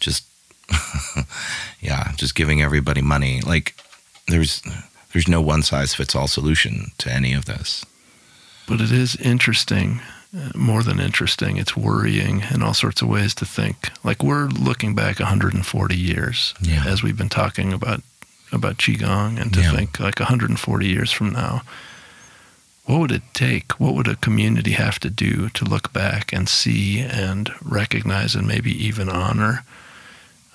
just 0.00 0.26
yeah 1.80 2.12
just 2.16 2.34
giving 2.34 2.60
everybody 2.60 3.00
money 3.00 3.40
like 3.40 3.74
there's 4.26 4.60
there's 5.12 5.28
no 5.28 5.40
one 5.40 5.62
size 5.62 5.94
fits 5.94 6.14
all 6.14 6.26
solution 6.26 6.88
to 6.98 7.10
any 7.10 7.32
of 7.32 7.46
this 7.46 7.86
but 8.68 8.80
it 8.80 8.90
is 8.90 9.16
interesting 9.16 10.00
uh, 10.36 10.50
more 10.56 10.82
than 10.82 10.98
interesting 10.98 11.56
it's 11.56 11.76
worrying 11.76 12.42
in 12.52 12.62
all 12.62 12.74
sorts 12.74 13.00
of 13.00 13.08
ways 13.08 13.34
to 13.34 13.46
think 13.46 13.90
like 14.04 14.22
we're 14.22 14.46
looking 14.46 14.94
back 14.94 15.20
140 15.20 15.96
years 15.96 16.52
yeah. 16.60 16.82
as 16.84 17.02
we've 17.02 17.16
been 17.16 17.28
talking 17.28 17.72
about 17.72 18.02
about 18.52 18.78
qigong 18.78 19.40
and 19.40 19.52
to 19.54 19.60
yeah. 19.60 19.70
think 19.70 20.00
like 20.00 20.18
140 20.18 20.86
years 20.86 21.12
from 21.12 21.32
now 21.32 21.62
what 22.86 23.00
would 23.00 23.12
it 23.12 23.22
take? 23.34 23.72
What 23.80 23.94
would 23.94 24.08
a 24.08 24.14
community 24.16 24.72
have 24.72 25.00
to 25.00 25.10
do 25.10 25.48
to 25.50 25.64
look 25.64 25.92
back 25.92 26.32
and 26.32 26.48
see 26.48 27.00
and 27.00 27.52
recognize 27.60 28.34
and 28.36 28.46
maybe 28.46 28.70
even 28.72 29.08
honor? 29.08 29.64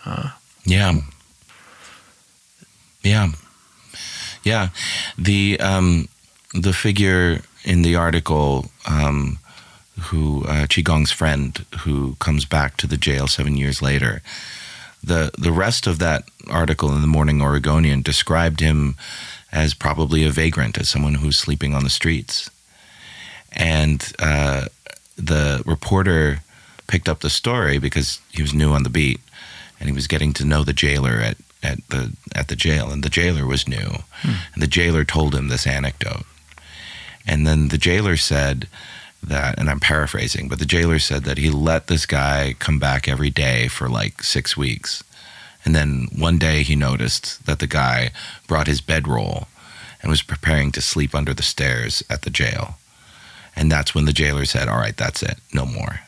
Uh, 0.05 0.32
yeah. 0.65 1.01
Yeah. 3.03 3.32
Yeah. 4.43 4.69
The 5.17 5.59
um, 5.59 6.07
the 6.53 6.73
figure 6.73 7.41
in 7.63 7.82
the 7.82 7.95
article 7.95 8.71
um, 8.89 9.39
who 9.99 10.45
uh, 10.45 10.67
Qigong's 10.67 11.11
friend 11.11 11.65
who 11.79 12.15
comes 12.15 12.45
back 12.45 12.77
to 12.77 12.88
the 12.88 12.97
jail 12.97 13.27
seven 13.27 13.57
years 13.57 13.82
later. 13.82 14.21
The 15.03 15.32
the 15.38 15.51
rest 15.51 15.86
of 15.86 15.99
that 15.99 16.23
article 16.49 16.93
in 16.93 17.01
the 17.01 17.07
Morning 17.07 17.41
Oregonian 17.41 18.01
described 18.01 18.61
him 18.61 18.95
as 19.51 19.73
probably 19.73 20.23
a 20.23 20.29
vagrant, 20.29 20.77
as 20.77 20.89
someone 20.89 21.15
who's 21.15 21.37
sleeping 21.37 21.73
on 21.75 21.83
the 21.83 21.89
streets. 21.89 22.49
And 23.51 24.11
uh, 24.19 24.67
the 25.17 25.61
reporter 25.65 26.39
picked 26.87 27.09
up 27.09 27.19
the 27.19 27.29
story 27.29 27.77
because 27.77 28.21
he 28.31 28.41
was 28.41 28.53
new 28.53 28.71
on 28.71 28.83
the 28.83 28.89
beat, 28.89 29.19
and 29.79 29.89
he 29.89 29.93
was 29.93 30.07
getting 30.07 30.33
to 30.33 30.45
know 30.45 30.63
the 30.63 30.73
jailer 30.73 31.19
at, 31.19 31.37
at 31.61 31.79
the 31.89 32.13
at 32.33 32.47
the 32.47 32.55
jail, 32.55 32.91
and 32.91 33.03
the 33.03 33.09
jailer 33.09 33.45
was 33.45 33.67
new, 33.67 34.03
hmm. 34.21 34.35
and 34.53 34.61
the 34.61 34.67
jailer 34.67 35.03
told 35.03 35.35
him 35.35 35.47
this 35.47 35.67
anecdote, 35.67 36.25
and 37.27 37.45
then 37.45 37.67
the 37.67 37.77
jailer 37.77 38.15
said 38.15 38.67
that, 39.21 39.59
and 39.59 39.69
I'm 39.69 39.79
paraphrasing, 39.79 40.47
but 40.47 40.59
the 40.59 40.65
jailer 40.65 40.97
said 40.97 41.23
that 41.25 41.37
he 41.37 41.49
let 41.49 41.87
this 41.87 42.05
guy 42.05 42.55
come 42.57 42.79
back 42.79 43.07
every 43.07 43.29
day 43.29 43.67
for 43.67 43.87
like 43.87 44.23
six 44.23 44.57
weeks 44.57 45.03
and 45.64 45.76
then 45.76 46.07
one 46.16 46.38
day 46.38 46.64
he 46.64 46.76
noticed 46.76 47.45
that 47.45 47.59
the 47.59 47.68
guy 47.68 48.12
brought 48.47 48.68
his 48.68 48.82
bedroll 48.82 49.47
and 50.01 50.09
was 50.09 50.22
preparing 50.22 50.72
to 50.72 50.82
sleep 50.82 51.14
under 51.14 51.34
the 51.34 51.43
stairs 51.43 52.03
at 52.09 52.24
the 52.24 52.30
jail. 52.30 52.78
And 53.55 53.72
that's 53.72 53.93
when 53.93 54.05
the 54.05 54.14
jailer 54.14 54.45
said, 54.45 54.68
All 54.68 54.78
right, 54.78 54.97
that's 54.97 55.22
it, 55.22 55.38
no 55.53 55.66
more. 55.66 56.01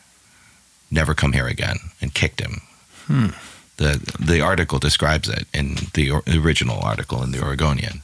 Never 0.90 1.14
come 1.14 1.32
here 1.32 1.46
again, 1.46 1.76
and 2.00 2.14
kicked 2.14 2.40
him. 2.40 2.62
Hmm. 3.06 3.28
The, 3.76 4.14
the 4.20 4.40
article 4.40 4.78
describes 4.78 5.28
it 5.28 5.46
in 5.52 5.76
the, 5.94 6.22
original 6.38 6.80
article 6.80 7.22
in 7.22 7.32
the 7.32 7.42
Oregonian. 7.42 8.02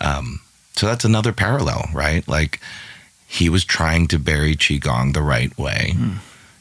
Um, 0.00 0.40
so 0.74 0.86
that's 0.86 1.04
another 1.04 1.32
parallel, 1.32 1.88
right? 1.92 2.26
Like 2.26 2.60
he 3.26 3.48
was 3.48 3.64
trying 3.64 4.08
to 4.08 4.18
bury 4.18 4.56
Qigong 4.56 5.12
the 5.12 5.22
right 5.22 5.56
way. 5.58 5.92
Hmm. 5.96 6.12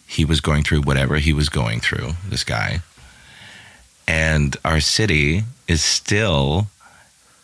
He 0.08 0.24
was 0.24 0.40
going 0.40 0.64
through 0.64 0.82
whatever 0.82 1.18
he 1.18 1.34
was 1.34 1.50
going 1.50 1.80
through, 1.80 2.12
this 2.30 2.44
guy 2.44 2.82
and 4.08 4.58
our 4.64 4.80
city 4.80 5.44
is 5.68 5.84
still 5.84 6.68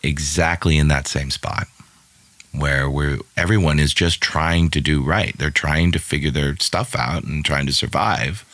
exactly 0.02 0.78
in 0.78 0.88
that 0.88 1.06
same 1.06 1.30
spot 1.30 1.66
where 2.52 2.88
we're 2.88 3.18
everyone 3.36 3.78
is 3.78 3.94
just 3.94 4.20
trying 4.20 4.68
to 4.70 4.80
do 4.80 5.02
right. 5.02 5.36
They're 5.38 5.50
trying 5.50 5.92
to 5.92 5.98
figure 5.98 6.30
their 6.30 6.56
stuff 6.56 6.94
out 6.94 7.24
and 7.24 7.44
trying 7.44 7.66
to 7.66 7.72
survive. 7.72 8.44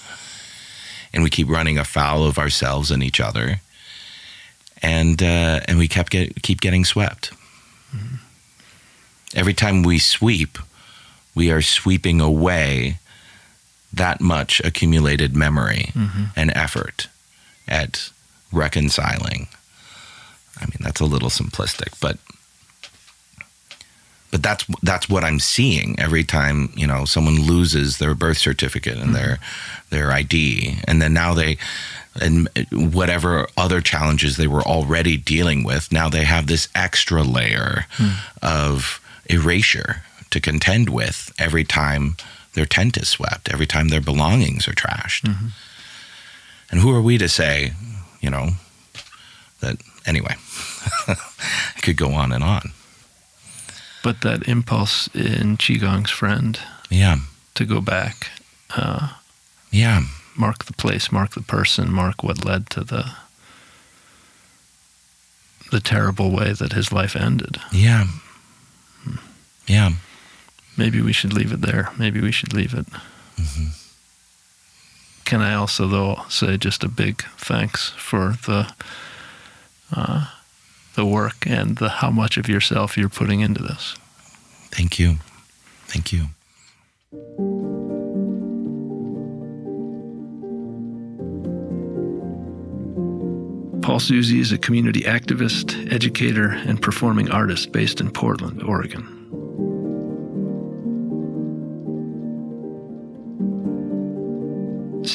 And 1.12 1.22
we 1.22 1.30
keep 1.30 1.48
running 1.48 1.78
afoul 1.78 2.24
of 2.24 2.38
ourselves 2.38 2.90
and 2.90 3.02
each 3.02 3.20
other. 3.20 3.60
And 4.80 5.22
uh, 5.22 5.60
and 5.66 5.78
we 5.78 5.88
kept 5.88 6.12
get, 6.12 6.42
keep 6.42 6.60
getting 6.60 6.84
swept. 6.84 7.32
Mm-hmm. 7.94 8.16
Every 9.34 9.54
time 9.54 9.82
we 9.82 9.98
sweep, 9.98 10.58
we 11.34 11.50
are 11.50 11.62
sweeping 11.62 12.20
away 12.20 12.98
that 13.92 14.20
much 14.20 14.60
accumulated 14.60 15.34
memory 15.34 15.90
mm-hmm. 15.94 16.24
and 16.36 16.52
effort 16.54 17.08
at 17.68 18.10
reconciling. 18.52 19.48
I 20.60 20.66
mean, 20.66 20.78
that's 20.80 21.00
a 21.00 21.06
little 21.06 21.30
simplistic, 21.30 21.98
but 22.00 22.18
but 24.30 24.42
that's 24.42 24.64
that's 24.82 25.08
what 25.08 25.24
I'm 25.24 25.38
seeing 25.38 25.98
every 25.98 26.24
time 26.24 26.70
you 26.76 26.86
know 26.86 27.04
someone 27.04 27.40
loses 27.40 27.98
their 27.98 28.14
birth 28.14 28.38
certificate 28.38 28.94
and 28.94 29.04
mm-hmm. 29.04 29.12
their 29.14 29.38
their 29.90 30.12
ID, 30.12 30.80
and 30.86 31.00
then 31.00 31.14
now 31.14 31.34
they 31.34 31.58
and 32.20 32.48
whatever 32.72 33.46
other 33.56 33.80
challenges 33.80 34.36
they 34.36 34.46
were 34.46 34.62
already 34.62 35.16
dealing 35.16 35.64
with, 35.64 35.92
now 35.92 36.08
they 36.08 36.24
have 36.24 36.46
this 36.46 36.68
extra 36.74 37.22
layer 37.22 37.86
mm. 37.96 38.16
of 38.42 39.00
erasure 39.26 40.02
to 40.30 40.40
contend 40.40 40.88
with 40.88 41.32
every 41.38 41.64
time 41.64 42.16
their 42.54 42.66
tent 42.66 42.96
is 42.96 43.08
swept, 43.08 43.52
every 43.52 43.66
time 43.66 43.88
their 43.88 44.00
belongings 44.00 44.66
are 44.66 44.72
trashed. 44.72 45.22
Mm-hmm. 45.22 45.48
And 46.70 46.80
who 46.80 46.94
are 46.94 47.00
we 47.00 47.18
to 47.18 47.28
say, 47.28 47.72
you 48.20 48.30
know, 48.30 48.50
that 49.60 49.76
anyway, 50.06 50.34
it 51.08 51.82
could 51.82 51.96
go 51.96 52.12
on 52.12 52.32
and 52.32 52.44
on. 52.44 52.72
But 54.02 54.20
that 54.20 54.46
impulse 54.46 55.08
in 55.08 55.56
Qigong's 55.56 56.10
friend, 56.10 56.58
yeah, 56.90 57.16
to 57.54 57.64
go 57.64 57.80
back, 57.80 58.30
uh, 58.76 59.14
yeah, 59.70 60.02
mark 60.36 60.64
the 60.64 60.72
place, 60.72 61.10
mark 61.10 61.32
the 61.32 61.42
person, 61.42 61.92
mark 61.92 62.22
what 62.22 62.44
led 62.44 62.70
to 62.70 62.84
the 62.84 63.12
the 65.70 65.80
terrible 65.80 66.30
way 66.30 66.52
that 66.52 66.72
his 66.72 66.92
life 66.92 67.16
ended. 67.16 67.58
Yeah, 67.72 68.06
yeah. 69.66 69.90
Maybe 70.76 71.02
we 71.02 71.12
should 71.12 71.32
leave 71.32 71.52
it 71.52 71.60
there. 71.60 71.90
Maybe 71.98 72.20
we 72.20 72.30
should 72.30 72.54
leave 72.54 72.72
it. 72.72 72.86
Mm-hmm 73.36 73.77
can 75.28 75.42
I 75.42 75.52
also, 75.52 75.86
though, 75.86 76.22
say 76.30 76.56
just 76.56 76.82
a 76.82 76.88
big 76.88 77.22
thanks 77.36 77.90
for 77.90 78.36
the 78.46 78.72
uh, 79.94 80.30
the 80.94 81.04
work 81.04 81.46
and 81.46 81.76
the 81.76 81.90
how 81.90 82.10
much 82.10 82.38
of 82.38 82.48
yourself 82.48 82.96
you're 82.96 83.10
putting 83.10 83.40
into 83.40 83.62
this. 83.62 83.94
Thank 84.70 84.98
you, 84.98 85.16
thank 85.86 86.14
you. 86.14 86.28
Paul 93.82 94.00
Susi 94.00 94.40
is 94.40 94.50
a 94.50 94.58
community 94.58 95.02
activist, 95.02 95.92
educator, 95.92 96.52
and 96.52 96.80
performing 96.80 97.30
artist 97.30 97.70
based 97.70 98.00
in 98.00 98.10
Portland, 98.10 98.62
Oregon. 98.62 99.17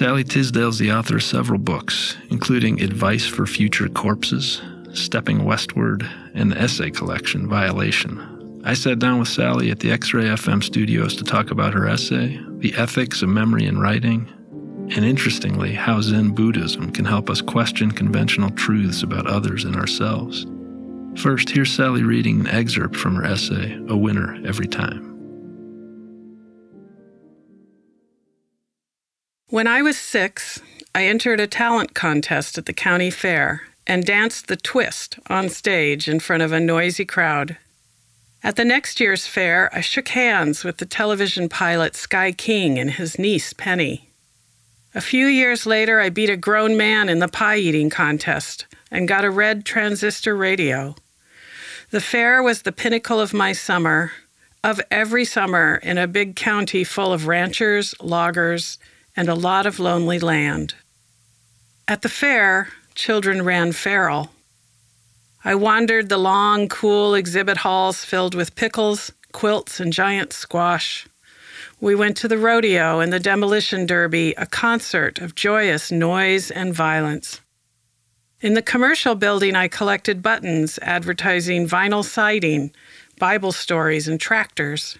Sallie 0.04 0.26
Tisdale 0.26 0.68
is 0.68 0.80
the 0.80 0.92
author 0.92 1.16
of 1.16 1.24
several 1.24 1.58
books, 1.58 2.18
including 2.30 2.82
Advice 2.82 3.26
for 3.26 3.46
Future 3.46 3.88
Corpses, 3.88 4.62
Stepping 4.92 5.46
Westward, 5.46 6.06
and 6.34 6.52
the 6.52 6.60
essay 6.60 6.92
collection 6.92 7.48
Violation. 7.48 8.62
I 8.66 8.74
sat 8.74 9.00
down 9.00 9.20
with 9.20 9.30
Sallie 9.30 9.72
at 9.72 9.80
the 9.80 9.94
X 9.94 10.14
Ray 10.14 10.26
FM 10.26 10.62
studios 10.62 11.16
to 11.16 11.24
talk 11.24 11.52
about 11.52 11.74
her 11.74 11.88
essay, 11.88 12.38
the 12.58 12.74
ethics 12.76 13.22
of 13.22 13.30
memory 13.30 13.66
and 13.66 13.82
writing, 13.82 14.28
and 14.94 15.06
interestingly, 15.06 15.72
how 15.72 16.02
Zen 16.02 16.32
Buddhism 16.32 16.92
can 16.92 17.06
help 17.06 17.30
us 17.30 17.42
question 17.42 17.90
conventional 17.90 18.50
truths 18.50 19.04
about 19.04 19.26
others 19.26 19.64
and 19.64 19.78
ourselves. 19.78 20.46
First, 21.16 21.50
here's 21.50 21.72
Sallie 21.72 22.04
reading 22.04 22.42
an 22.42 22.48
excerpt 22.48 22.98
from 22.98 23.16
her 23.16 23.24
essay, 23.24 23.80
A 23.88 23.96
Winner 23.96 24.38
Every 24.46 24.68
Time. 24.68 25.13
When 29.50 29.68
I 29.68 29.82
was 29.82 29.98
six, 29.98 30.62
I 30.96 31.06
entered 31.06 31.40
a 31.40 31.48
talent 31.48 31.94
contest 31.94 32.58
at 32.58 32.66
the 32.66 32.74
county 32.74 33.12
fair 33.12 33.64
and 33.86 34.06
danced 34.06 34.48
the 34.48 34.56
twist 34.56 35.20
on 35.28 35.50
stage 35.50 36.08
in 36.08 36.20
front 36.20 36.44
of 36.44 36.52
a 36.52 36.60
noisy 36.60 37.06
crowd. 37.06 37.58
At 38.44 38.56
the 38.56 38.66
next 38.66 39.00
year's 39.00 39.28
fair, 39.28 39.70
I 39.74 39.82
shook 39.82 40.10
hands 40.10 40.64
with 40.64 40.78
the 40.78 40.86
television 40.86 41.50
pilot 41.50 41.96
Sky 41.96 42.32
King 42.32 42.80
and 42.80 42.92
his 42.92 43.20
niece 43.20 43.54
Penny. 43.54 44.10
A 44.96 45.02
few 45.02 45.28
years 45.28 45.66
later, 45.66 46.00
I 46.00 46.10
beat 46.10 46.30
a 46.30 46.38
grown 46.38 46.78
man 46.78 47.10
in 47.10 47.20
the 47.20 47.28
pie 47.28 47.58
eating 47.58 47.90
contest 47.90 48.66
and 48.92 49.08
got 49.08 49.26
a 49.26 49.30
red 49.30 49.66
transistor 49.66 50.36
radio. 50.36 50.96
The 51.90 52.02
fair 52.02 52.42
was 52.44 52.62
the 52.62 52.72
pinnacle 52.72 53.20
of 53.20 53.34
my 53.34 53.54
summer, 53.54 54.12
of 54.64 54.80
every 54.90 55.26
summer 55.26 55.80
in 55.84 55.98
a 55.98 56.08
big 56.08 56.36
county 56.36 56.84
full 56.84 57.12
of 57.12 57.28
ranchers, 57.28 57.94
loggers, 58.02 58.78
and 59.16 59.30
a 59.30 59.36
lot 59.36 59.66
of 59.66 59.80
lonely 59.80 60.20
land. 60.20 60.76
At 61.88 62.02
the 62.02 62.10
fair, 62.10 62.70
children 62.96 63.44
ran 63.44 63.72
feral. 63.72 64.32
I 65.46 65.56
wandered 65.56 66.10
the 66.10 66.18
long, 66.18 66.70
cool 66.70 67.16
exhibit 67.16 67.58
halls 67.58 68.06
filled 68.06 68.34
with 68.34 68.56
pickles, 68.56 69.12
quilts, 69.34 69.80
and 69.80 69.92
giant 69.92 70.32
squash. 70.32 71.06
We 71.82 71.96
went 71.96 72.16
to 72.18 72.30
the 72.30 72.38
rodeo 72.38 73.02
and 73.02 73.12
the 73.12 73.20
demolition 73.20 73.86
derby, 73.86 74.34
a 74.38 74.46
concert 74.46 75.20
of 75.20 75.36
joyous 75.36 75.92
noise 75.92 76.50
and 76.50 76.74
violence. 76.74 77.42
In 78.40 78.54
the 78.54 78.62
commercial 78.62 79.16
building, 79.16 79.56
I 79.56 79.68
collected 79.68 80.22
buttons 80.22 80.80
advertising 80.82 81.68
vinyl 81.68 82.06
siding, 82.06 82.72
Bible 83.20 83.52
stories, 83.52 84.08
and 84.08 84.20
tractors. 84.20 84.98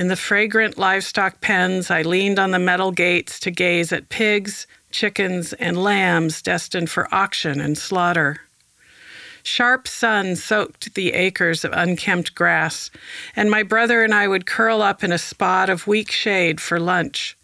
In 0.00 0.08
the 0.08 0.16
fragrant 0.16 0.78
livestock 0.78 1.42
pens, 1.42 1.90
I 1.90 2.00
leaned 2.00 2.38
on 2.38 2.52
the 2.52 2.58
metal 2.58 2.90
gates 2.90 3.38
to 3.40 3.50
gaze 3.50 3.92
at 3.92 4.08
pigs, 4.08 4.66
chickens, 4.90 5.52
and 5.52 5.76
lambs 5.76 6.40
destined 6.40 6.88
for 6.88 7.14
auction 7.14 7.60
and 7.60 7.76
slaughter. 7.76 8.38
Sharp 9.42 9.86
sun 9.86 10.36
soaked 10.36 10.94
the 10.94 11.12
acres 11.12 11.66
of 11.66 11.72
unkempt 11.74 12.34
grass, 12.34 12.90
and 13.36 13.50
my 13.50 13.62
brother 13.62 14.02
and 14.02 14.14
I 14.14 14.26
would 14.26 14.46
curl 14.46 14.80
up 14.80 15.04
in 15.04 15.12
a 15.12 15.18
spot 15.18 15.68
of 15.68 15.86
weak 15.86 16.10
shade 16.10 16.62
for 16.62 16.80
lunch. 16.80 17.36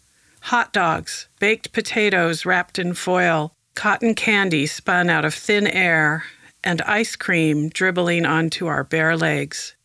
Hot 0.49 0.73
dogs, 0.73 1.27
baked 1.39 1.73
potatoes 1.73 2.43
wrapped 2.43 2.79
in 2.79 2.95
foil, 2.95 3.53
cotton 3.75 4.15
candy 4.15 4.65
spun 4.65 5.11
out 5.11 5.25
of 5.25 5.35
thin 5.35 5.67
air, 5.67 6.23
and 6.63 6.81
ice 6.81 7.15
cream 7.15 7.69
dribbling 7.69 8.25
onto 8.25 8.65
our 8.65 8.83
bare 8.83 9.15
legs. 9.15 9.75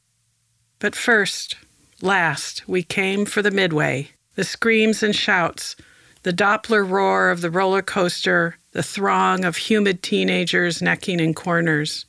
But 0.78 0.96
first, 0.96 1.56
last, 2.02 2.66
we 2.68 2.82
came 2.82 3.24
for 3.24 3.42
the 3.42 3.50
midway 3.50 4.10
the 4.34 4.44
screams 4.44 5.02
and 5.02 5.14
shouts, 5.14 5.76
the 6.22 6.32
Doppler 6.32 6.88
roar 6.88 7.30
of 7.30 7.42
the 7.42 7.50
roller 7.50 7.82
coaster, 7.82 8.56
the 8.72 8.82
throng 8.82 9.44
of 9.44 9.56
humid 9.56 10.02
teenagers 10.02 10.80
necking 10.80 11.20
in 11.20 11.34
corners. 11.34 12.06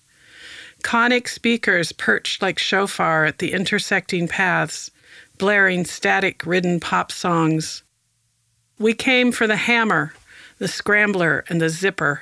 Conic 0.84 1.28
speakers 1.28 1.92
perched 1.92 2.42
like 2.42 2.60
shofar 2.60 3.26
at 3.26 3.40
the 3.40 3.54
intersecting 3.54 4.28
paths, 4.28 4.92
blaring 5.38 5.86
static 5.86 6.46
ridden 6.46 6.80
pop 6.80 7.12
songs. 7.12 7.84
We 8.80 8.94
came 8.94 9.32
for 9.32 9.48
the 9.48 9.56
hammer, 9.56 10.14
the 10.60 10.68
scrambler, 10.68 11.44
and 11.50 11.60
the 11.62 11.70
zipper, 11.70 12.22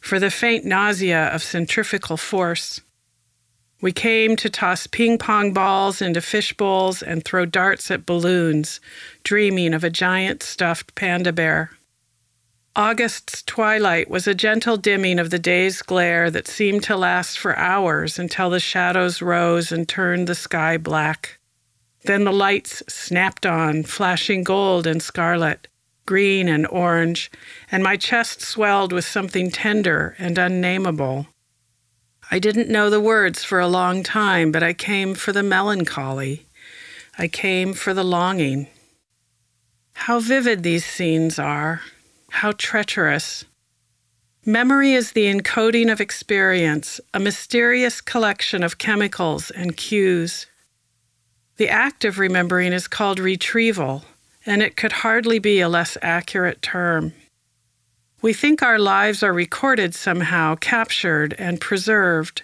for 0.00 0.18
the 0.18 0.30
faint 0.30 0.64
nausea 0.64 1.28
of 1.28 1.42
centrifugal 1.42 2.16
force. 2.16 2.80
We 3.80 3.92
came 3.92 4.34
to 4.36 4.50
toss 4.50 4.86
ping 4.86 5.18
pong 5.18 5.52
balls 5.52 6.02
into 6.02 6.20
fish 6.20 6.52
bowls 6.52 7.02
and 7.02 7.24
throw 7.24 7.46
darts 7.46 7.90
at 7.90 8.06
balloons, 8.06 8.80
dreaming 9.22 9.72
of 9.72 9.84
a 9.84 9.90
giant 9.90 10.42
stuffed 10.42 10.94
panda 10.94 11.32
bear. 11.32 11.70
August's 12.74 13.42
twilight 13.42 14.10
was 14.10 14.26
a 14.26 14.34
gentle 14.34 14.76
dimming 14.76 15.18
of 15.18 15.30
the 15.30 15.38
day's 15.38 15.82
glare 15.82 16.30
that 16.30 16.48
seemed 16.48 16.82
to 16.84 16.96
last 16.96 17.38
for 17.38 17.56
hours 17.56 18.18
until 18.18 18.50
the 18.50 18.60
shadows 18.60 19.22
rose 19.22 19.72
and 19.72 19.88
turned 19.88 20.26
the 20.26 20.34
sky 20.34 20.76
black. 20.76 21.38
Then 22.04 22.24
the 22.24 22.32
lights 22.32 22.82
snapped 22.88 23.46
on, 23.46 23.82
flashing 23.84 24.44
gold 24.44 24.86
and 24.86 25.02
scarlet 25.02 25.68
green 26.08 26.48
and 26.48 26.66
orange, 26.68 27.30
and 27.70 27.84
my 27.84 27.94
chest 27.94 28.40
swelled 28.40 28.94
with 28.94 29.04
something 29.04 29.50
tender 29.50 30.16
and 30.18 30.38
unnameable. 30.38 31.26
I 32.30 32.38
didn't 32.38 32.68
know 32.68 32.90
the 32.90 33.00
words 33.00 33.42
for 33.42 33.58
a 33.58 33.68
long 33.68 34.02
time, 34.02 34.52
but 34.52 34.62
I 34.62 34.74
came 34.74 35.14
for 35.14 35.32
the 35.32 35.42
melancholy. 35.42 36.46
I 37.16 37.26
came 37.26 37.72
for 37.72 37.94
the 37.94 38.04
longing. 38.04 38.68
How 39.94 40.20
vivid 40.20 40.62
these 40.62 40.84
scenes 40.84 41.38
are, 41.38 41.80
how 42.30 42.52
treacherous. 42.52 43.44
Memory 44.44 44.92
is 44.92 45.12
the 45.12 45.24
encoding 45.24 45.90
of 45.90 46.00
experience, 46.00 47.00
a 47.12 47.18
mysterious 47.18 48.00
collection 48.00 48.62
of 48.62 48.78
chemicals 48.78 49.50
and 49.50 49.76
cues. 49.76 50.46
The 51.56 51.68
act 51.68 52.04
of 52.04 52.18
remembering 52.18 52.72
is 52.72 52.88
called 52.88 53.18
retrieval 53.18 54.04
and 54.46 54.62
it 54.62 54.76
could 54.76 54.92
hardly 54.92 55.38
be 55.38 55.60
a 55.60 55.68
less 55.68 55.98
accurate 56.00 56.62
term. 56.62 57.12
We 58.20 58.32
think 58.32 58.62
our 58.62 58.78
lives 58.78 59.22
are 59.22 59.32
recorded 59.32 59.94
somehow, 59.94 60.56
captured, 60.56 61.34
and 61.38 61.60
preserved, 61.60 62.42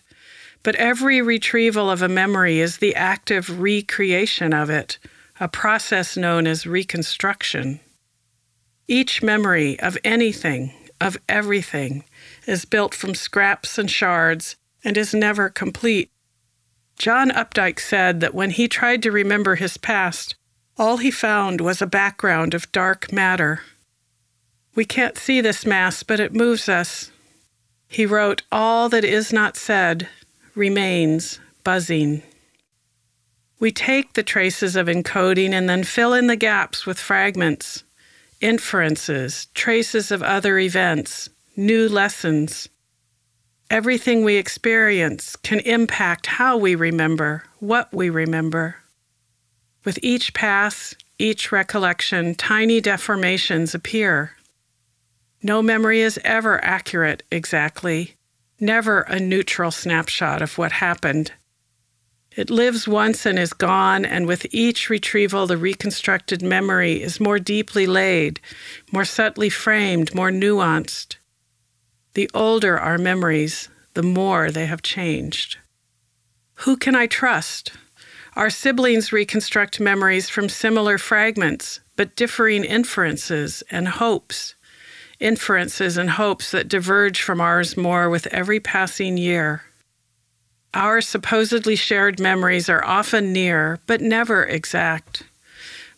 but 0.63 0.77
every 0.77 1.21
retrieval 1.21 1.91
of 1.91 2.01
a 2.01 2.09
memory 2.09 2.61
is 2.61 2.79
the 2.79 2.95
active 2.95 3.61
recreation 3.61 4.55
of 4.55 4.71
it, 4.71 4.99
a 5.41 5.49
process 5.49 6.17
known 6.17 6.47
as 6.47 6.65
reconstruction. 6.65 7.81
Each 8.87 9.23
memory 9.23 9.81
of 9.81 9.99
anything, 10.05 10.73
of 11.01 11.17
everything, 11.29 12.05
is 12.47 12.65
built 12.65 12.95
from 12.95 13.17
scraps 13.17 13.77
and 13.77 13.91
shards 13.91 14.55
and 14.85 14.97
is 14.97 15.13
never 15.13 15.49
complete. 15.49 16.11
John 16.99 17.31
Updike 17.31 17.81
said 17.81 18.21
that 18.21 18.35
when 18.35 18.51
he 18.51 18.69
tried 18.69 19.03
to 19.03 19.11
remember 19.11 19.57
his 19.57 19.77
past, 19.77 20.37
all 20.77 20.99
he 20.99 21.11
found 21.11 21.61
was 21.61 21.83
a 21.83 21.87
background 21.87 22.55
of 22.55 22.71
dark 22.71 23.13
matter. 23.13 23.63
We 24.75 24.85
can't 24.85 25.17
see 25.17 25.41
this 25.41 25.65
mass, 25.65 26.03
but 26.03 26.21
it 26.21 26.35
moves 26.35 26.69
us. 26.69 27.11
He 27.87 28.07
wrote, 28.07 28.43
All 28.51 28.89
that 28.89 29.05
is 29.05 29.33
not 29.33 29.57
said 29.57 30.09
remains 30.55 31.39
buzzing. 31.63 32.23
We 33.61 33.71
take 33.71 34.13
the 34.13 34.23
traces 34.23 34.75
of 34.75 34.89
encoding 34.89 35.53
and 35.53 35.69
then 35.69 35.85
fill 35.85 36.13
in 36.13 36.27
the 36.27 36.37
gaps 36.37 36.87
with 36.87 36.99
fragments, 36.99 37.85
inferences, 38.41 39.47
traces 39.55 40.11
of 40.11 40.23
other 40.23 40.59
events, 40.59 41.31
new 41.57 41.89
lessons. 41.89 42.69
Everything 43.71 44.25
we 44.25 44.37
experience 44.37 45.37
can 45.37 45.61
impact 45.61 46.27
how 46.27 46.57
we 46.57 46.75
remember, 46.75 47.45
what 47.61 47.93
we 47.93 48.11
remember. 48.11 48.77
With 49.85 49.99
each 50.03 50.35
pass, 50.35 50.95
each 51.19 51.53
recollection, 51.53 52.35
tiny 52.35 52.83
deformations 52.83 53.75
appear. 53.75 54.33
No 55.47 55.61
memory 55.61 56.01
is 56.01 56.19
ever 56.25 56.65
accurate 56.65 57.23
exactly, 57.31 58.17
never 58.59 59.03
a 59.03 59.21
neutral 59.21 59.71
snapshot 59.71 60.41
of 60.41 60.57
what 60.57 60.73
happened. 60.73 61.33
It 62.35 62.49
lives 62.49 62.89
once 62.89 63.27
and 63.27 63.39
is 63.39 63.53
gone, 63.53 64.07
and 64.07 64.27
with 64.27 64.47
each 64.53 64.89
retrieval, 64.89 65.47
the 65.47 65.59
reconstructed 65.59 66.41
memory 66.41 67.03
is 67.03 67.21
more 67.21 67.39
deeply 67.39 67.87
laid, 67.87 68.41
more 68.91 69.05
subtly 69.05 69.51
framed, 69.51 70.15
more 70.15 70.31
nuanced. 70.31 71.17
The 72.15 72.31
older 72.33 72.79
our 72.79 72.97
memories, 72.97 73.69
the 73.93 74.03
more 74.03 74.51
they 74.51 74.65
have 74.65 74.81
changed. 74.81 75.59
Who 76.65 76.79
can 76.79 76.97
I 76.97 77.07
trust? 77.07 77.71
Our 78.35 78.49
siblings 78.49 79.13
reconstruct 79.13 79.79
memories 79.79 80.31
from 80.31 80.49
similar 80.49 80.97
fragments, 80.97 81.81
but 81.97 82.17
differing 82.17 82.65
inferences 82.65 83.63
and 83.71 83.87
hopes. 83.87 84.54
Inferences 85.25 85.97
and 85.97 86.11
hopes 86.11 86.51
that 86.51 86.69
diverge 86.69 87.23
from 87.23 87.41
ours 87.41 87.79
more 87.79 88.11
with 88.11 88.27
every 88.27 88.61
passing 88.61 89.17
year. 89.17 89.63
Our 90.75 91.01
supposedly 91.01 91.77
shared 91.77 92.21
memories 92.21 92.69
are 92.69 92.85
often 92.85 93.33
near, 93.33 93.81
but 93.87 94.03
never 94.03 94.45
exact. 94.45 95.23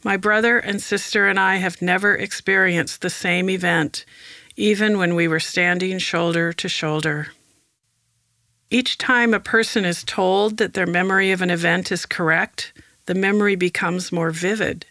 My 0.04 0.16
brother 0.16 0.60
and 0.60 0.80
sister 0.80 1.26
and 1.26 1.40
I 1.40 1.56
have 1.56 1.82
never 1.82 2.14
experienced 2.14 3.00
the 3.00 3.10
same 3.10 3.50
event, 3.50 4.04
even 4.54 4.96
when 4.96 5.16
we 5.16 5.26
were 5.26 5.40
standing 5.40 5.98
shoulder 5.98 6.52
to 6.52 6.68
shoulder. 6.68 7.26
Each 8.70 8.96
time 8.96 9.34
a 9.34 9.40
person 9.40 9.84
is 9.84 10.04
told 10.04 10.58
that 10.58 10.74
their 10.74 10.86
memory 10.86 11.32
of 11.32 11.42
an 11.42 11.50
event 11.50 11.90
is 11.90 12.06
correct, 12.06 12.72
the 13.06 13.14
memory 13.16 13.56
becomes 13.56 14.12
more 14.12 14.30
vivid. 14.30 14.86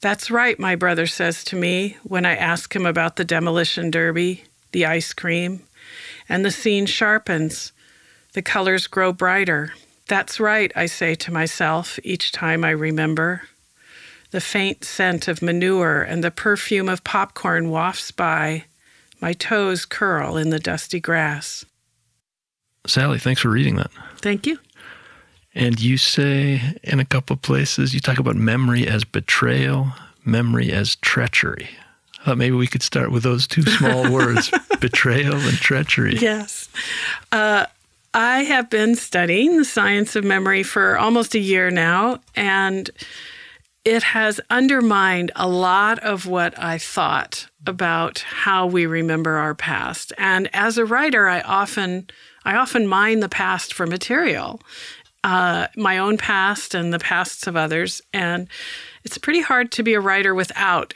That's 0.00 0.30
right, 0.30 0.58
my 0.58 0.76
brother 0.76 1.06
says 1.06 1.42
to 1.44 1.56
me 1.56 1.96
when 2.04 2.24
I 2.24 2.36
ask 2.36 2.74
him 2.74 2.86
about 2.86 3.16
the 3.16 3.24
demolition 3.24 3.90
derby, 3.90 4.44
the 4.72 4.86
ice 4.86 5.12
cream, 5.12 5.64
and 6.28 6.44
the 6.44 6.50
scene 6.50 6.86
sharpens. 6.86 7.72
The 8.34 8.42
colors 8.42 8.86
grow 8.86 9.12
brighter. 9.12 9.72
That's 10.06 10.38
right, 10.38 10.70
I 10.76 10.86
say 10.86 11.14
to 11.16 11.32
myself 11.32 11.98
each 12.04 12.30
time 12.30 12.64
I 12.64 12.70
remember. 12.70 13.42
The 14.30 14.40
faint 14.40 14.84
scent 14.84 15.26
of 15.26 15.42
manure 15.42 16.02
and 16.02 16.22
the 16.22 16.30
perfume 16.30 16.88
of 16.88 17.02
popcorn 17.02 17.70
wafts 17.70 18.10
by. 18.10 18.64
My 19.20 19.32
toes 19.32 19.84
curl 19.84 20.36
in 20.36 20.50
the 20.50 20.60
dusty 20.60 21.00
grass. 21.00 21.64
Sallie, 22.86 23.18
thanks 23.18 23.40
for 23.40 23.48
reading 23.48 23.76
that. 23.76 23.90
Thank 24.18 24.46
you. 24.46 24.58
And 25.58 25.80
you 25.80 25.96
say 25.98 26.60
in 26.84 27.00
a 27.00 27.04
couple 27.04 27.34
of 27.34 27.42
places, 27.42 27.92
you 27.92 27.98
talk 27.98 28.20
about 28.20 28.36
memory 28.36 28.86
as 28.86 29.02
betrayal, 29.02 29.88
memory 30.24 30.70
as 30.70 30.94
treachery. 30.96 31.68
Uh, 32.24 32.36
maybe 32.36 32.54
we 32.54 32.68
could 32.68 32.82
start 32.82 33.10
with 33.10 33.24
those 33.24 33.48
two 33.48 33.62
small 33.62 34.08
words 34.12 34.52
betrayal 34.80 35.34
and 35.34 35.56
treachery. 35.56 36.16
Yes. 36.16 36.68
Uh, 37.32 37.66
I 38.14 38.44
have 38.44 38.70
been 38.70 38.94
studying 38.94 39.56
the 39.56 39.64
science 39.64 40.14
of 40.14 40.22
memory 40.22 40.62
for 40.62 40.96
almost 40.96 41.34
a 41.34 41.40
year 41.40 41.72
now, 41.72 42.20
and 42.36 42.88
it 43.84 44.04
has 44.04 44.40
undermined 44.50 45.32
a 45.34 45.48
lot 45.48 45.98
of 45.98 46.24
what 46.24 46.56
I 46.56 46.78
thought 46.78 47.48
about 47.66 48.20
how 48.20 48.66
we 48.66 48.86
remember 48.86 49.32
our 49.32 49.56
past. 49.56 50.12
And 50.18 50.48
as 50.52 50.78
a 50.78 50.84
writer, 50.84 51.26
I 51.26 51.40
often 51.40 52.08
I 52.44 52.54
often 52.56 52.86
mine 52.86 53.20
the 53.20 53.28
past 53.28 53.74
for 53.74 53.86
material, 53.86 54.60
uh, 55.24 55.68
my 55.76 55.98
own 55.98 56.16
past 56.16 56.74
and 56.74 56.92
the 56.92 56.98
pasts 56.98 57.46
of 57.46 57.56
others, 57.56 58.00
and 58.12 58.48
it's 59.04 59.18
pretty 59.18 59.40
hard 59.40 59.72
to 59.72 59.82
be 59.82 59.94
a 59.94 60.00
writer 60.00 60.34
without 60.34 60.94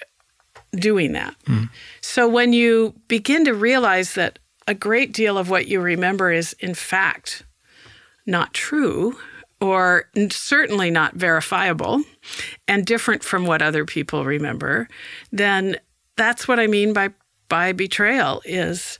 doing 0.72 1.12
that. 1.12 1.34
Mm. 1.46 1.68
So 2.00 2.28
when 2.28 2.52
you 2.52 2.94
begin 3.08 3.44
to 3.44 3.54
realize 3.54 4.14
that 4.14 4.38
a 4.66 4.74
great 4.74 5.12
deal 5.12 5.36
of 5.36 5.50
what 5.50 5.66
you 5.66 5.80
remember 5.80 6.32
is, 6.32 6.54
in 6.54 6.74
fact, 6.74 7.44
not 8.26 8.54
true 8.54 9.18
or 9.60 10.08
certainly 10.30 10.90
not 10.90 11.14
verifiable 11.14 12.02
and 12.66 12.86
different 12.86 13.22
from 13.22 13.46
what 13.46 13.62
other 13.62 13.84
people 13.84 14.24
remember, 14.24 14.88
then 15.30 15.76
that's 16.16 16.46
what 16.46 16.58
I 16.60 16.66
mean 16.66 16.92
by 16.92 17.10
by 17.48 17.72
betrayal 17.72 18.40
is 18.46 18.98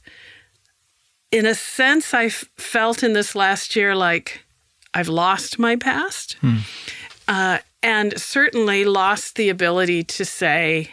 in 1.30 1.46
a 1.46 1.54
sense 1.54 2.12
I 2.12 2.28
felt 2.28 3.02
in 3.02 3.14
this 3.14 3.34
last 3.34 3.74
year 3.74 3.96
like 3.96 4.44
I've 4.94 5.08
lost 5.08 5.58
my 5.58 5.76
past. 5.76 6.34
Hmm. 6.40 6.56
Uh, 7.28 7.58
and 7.82 8.18
certainly 8.20 8.84
lost 8.84 9.36
the 9.36 9.48
ability 9.48 10.04
to 10.04 10.24
say 10.24 10.92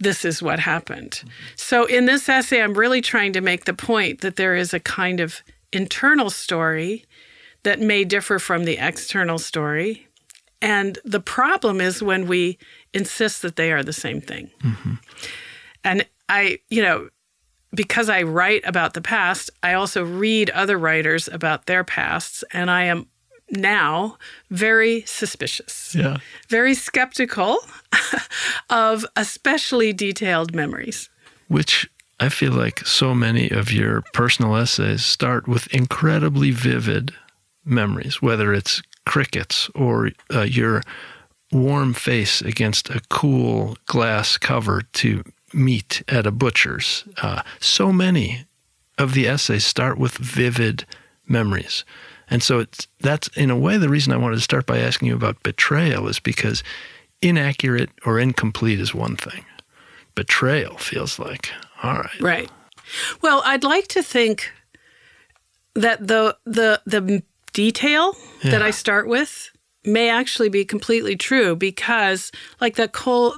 this 0.00 0.24
is 0.24 0.42
what 0.42 0.60
happened. 0.60 1.22
So 1.56 1.84
in 1.84 2.06
this 2.06 2.28
essay, 2.28 2.62
I'm 2.62 2.74
really 2.74 3.00
trying 3.00 3.32
to 3.32 3.40
make 3.40 3.64
the 3.64 3.74
point 3.74 4.20
that 4.20 4.36
there 4.36 4.54
is 4.54 4.72
a 4.72 4.80
kind 4.80 5.20
of 5.20 5.42
internal 5.72 6.30
story 6.30 7.04
that 7.64 7.80
may 7.80 8.04
differ 8.04 8.38
from 8.38 8.64
the 8.64 8.78
external 8.78 9.38
story. 9.38 10.06
And 10.62 10.98
the 11.04 11.20
problem 11.20 11.80
is 11.80 12.02
when 12.02 12.26
we 12.26 12.58
insist 12.94 13.42
that 13.42 13.56
they 13.56 13.72
are 13.72 13.82
the 13.82 13.92
same 13.92 14.20
thing. 14.20 14.50
Mm-hmm. 14.62 14.94
And 15.84 16.06
I, 16.28 16.58
you 16.68 16.82
know, 16.82 17.08
because 17.74 18.08
I 18.08 18.22
write 18.22 18.62
about 18.64 18.94
the 18.94 19.00
past, 19.00 19.50
I 19.62 19.74
also 19.74 20.04
read 20.04 20.50
other 20.50 20.78
writers 20.78 21.28
about 21.28 21.66
their 21.66 21.84
pasts, 21.84 22.42
and 22.52 22.70
I 22.70 22.84
am 22.84 23.08
now 23.50 24.18
very 24.50 25.02
suspicious. 25.02 25.94
Yeah. 25.94 26.18
Very 26.48 26.74
skeptical 26.74 27.58
of 28.70 29.04
especially 29.16 29.92
detailed 29.92 30.54
memories. 30.54 31.08
Which 31.48 31.88
I 32.20 32.28
feel 32.28 32.52
like 32.52 32.86
so 32.86 33.14
many 33.14 33.48
of 33.50 33.72
your 33.72 34.02
personal 34.12 34.56
essays 34.56 35.04
start 35.04 35.46
with 35.46 35.72
incredibly 35.72 36.50
vivid 36.50 37.12
memories, 37.64 38.20
whether 38.20 38.52
it's 38.52 38.82
crickets 39.06 39.70
or 39.74 40.10
uh, 40.34 40.42
your 40.42 40.82
warm 41.52 41.94
face 41.94 42.40
against 42.42 42.90
a 42.90 43.00
cool 43.08 43.76
glass 43.86 44.36
cover 44.36 44.82
to 44.92 45.22
meat 45.54 46.02
at 46.08 46.26
a 46.26 46.30
butcher's. 46.30 47.04
Uh, 47.22 47.42
so 47.60 47.92
many 47.92 48.44
of 48.98 49.14
the 49.14 49.26
essays 49.26 49.64
start 49.64 49.98
with 49.98 50.18
vivid 50.18 50.84
memories. 51.26 51.84
And 52.30 52.42
so 52.42 52.60
it's 52.60 52.86
that's 53.00 53.28
in 53.28 53.50
a 53.50 53.58
way 53.58 53.78
the 53.78 53.88
reason 53.88 54.12
I 54.12 54.16
wanted 54.16 54.36
to 54.36 54.42
start 54.42 54.66
by 54.66 54.78
asking 54.78 55.08
you 55.08 55.14
about 55.14 55.42
betrayal 55.42 56.08
is 56.08 56.18
because 56.18 56.62
inaccurate 57.22 57.90
or 58.04 58.18
incomplete 58.18 58.80
is 58.80 58.94
one 58.94 59.16
thing. 59.16 59.44
Betrayal 60.14 60.76
feels 60.78 61.18
like 61.18 61.50
all 61.82 61.94
right. 61.94 62.20
Right. 62.20 62.50
Well, 63.22 63.42
I'd 63.44 63.64
like 63.64 63.88
to 63.88 64.02
think 64.02 64.50
that 65.74 66.06
the 66.06 66.36
the 66.44 66.80
the 66.86 67.22
detail 67.52 68.14
yeah. 68.42 68.52
that 68.52 68.62
I 68.62 68.70
start 68.70 69.08
with 69.08 69.50
may 69.84 70.10
actually 70.10 70.48
be 70.48 70.64
completely 70.64 71.16
true 71.16 71.56
because 71.56 72.30
like 72.60 72.76
the 72.76 72.88
coal 72.88 73.36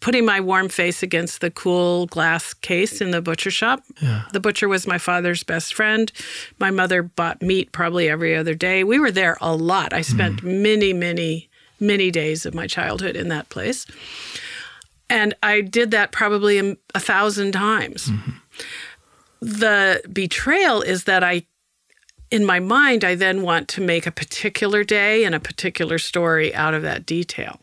putting 0.00 0.24
my 0.24 0.40
warm 0.40 0.68
face 0.68 1.02
against 1.02 1.40
the 1.40 1.50
cool 1.50 2.06
glass 2.06 2.54
case 2.54 3.00
in 3.00 3.10
the 3.10 3.20
butcher 3.20 3.50
shop. 3.50 3.82
Yeah. 4.00 4.24
The 4.32 4.40
butcher 4.40 4.68
was 4.68 4.86
my 4.86 4.98
father's 4.98 5.42
best 5.42 5.74
friend. 5.74 6.10
My 6.58 6.70
mother 6.70 7.02
bought 7.02 7.42
meat 7.42 7.72
probably 7.72 8.08
every 8.08 8.34
other 8.34 8.54
day. 8.54 8.82
We 8.82 8.98
were 8.98 9.10
there 9.10 9.36
a 9.40 9.54
lot. 9.54 9.92
I 9.92 10.00
spent 10.00 10.42
mm. 10.42 10.62
many, 10.62 10.92
many, 10.92 11.50
many 11.78 12.10
days 12.10 12.46
of 12.46 12.54
my 12.54 12.66
childhood 12.66 13.14
in 13.14 13.28
that 13.28 13.50
place. 13.50 13.86
And 15.10 15.34
I 15.42 15.60
did 15.60 15.90
that 15.90 16.12
probably 16.12 16.58
a, 16.58 16.76
a 16.94 17.00
thousand 17.00 17.52
times. 17.52 18.06
Mm-hmm. 18.06 18.30
The 19.42 20.02
betrayal 20.10 20.82
is 20.82 21.04
that 21.04 21.24
I, 21.24 21.44
in 22.30 22.46
my 22.46 22.60
mind, 22.60 23.04
I 23.04 23.16
then 23.16 23.42
want 23.42 23.68
to 23.68 23.80
make 23.80 24.06
a 24.06 24.12
particular 24.12 24.84
day 24.84 25.24
and 25.24 25.34
a 25.34 25.40
particular 25.40 25.98
story 25.98 26.54
out 26.54 26.74
of 26.74 26.82
that 26.82 27.04
detail. 27.04 27.60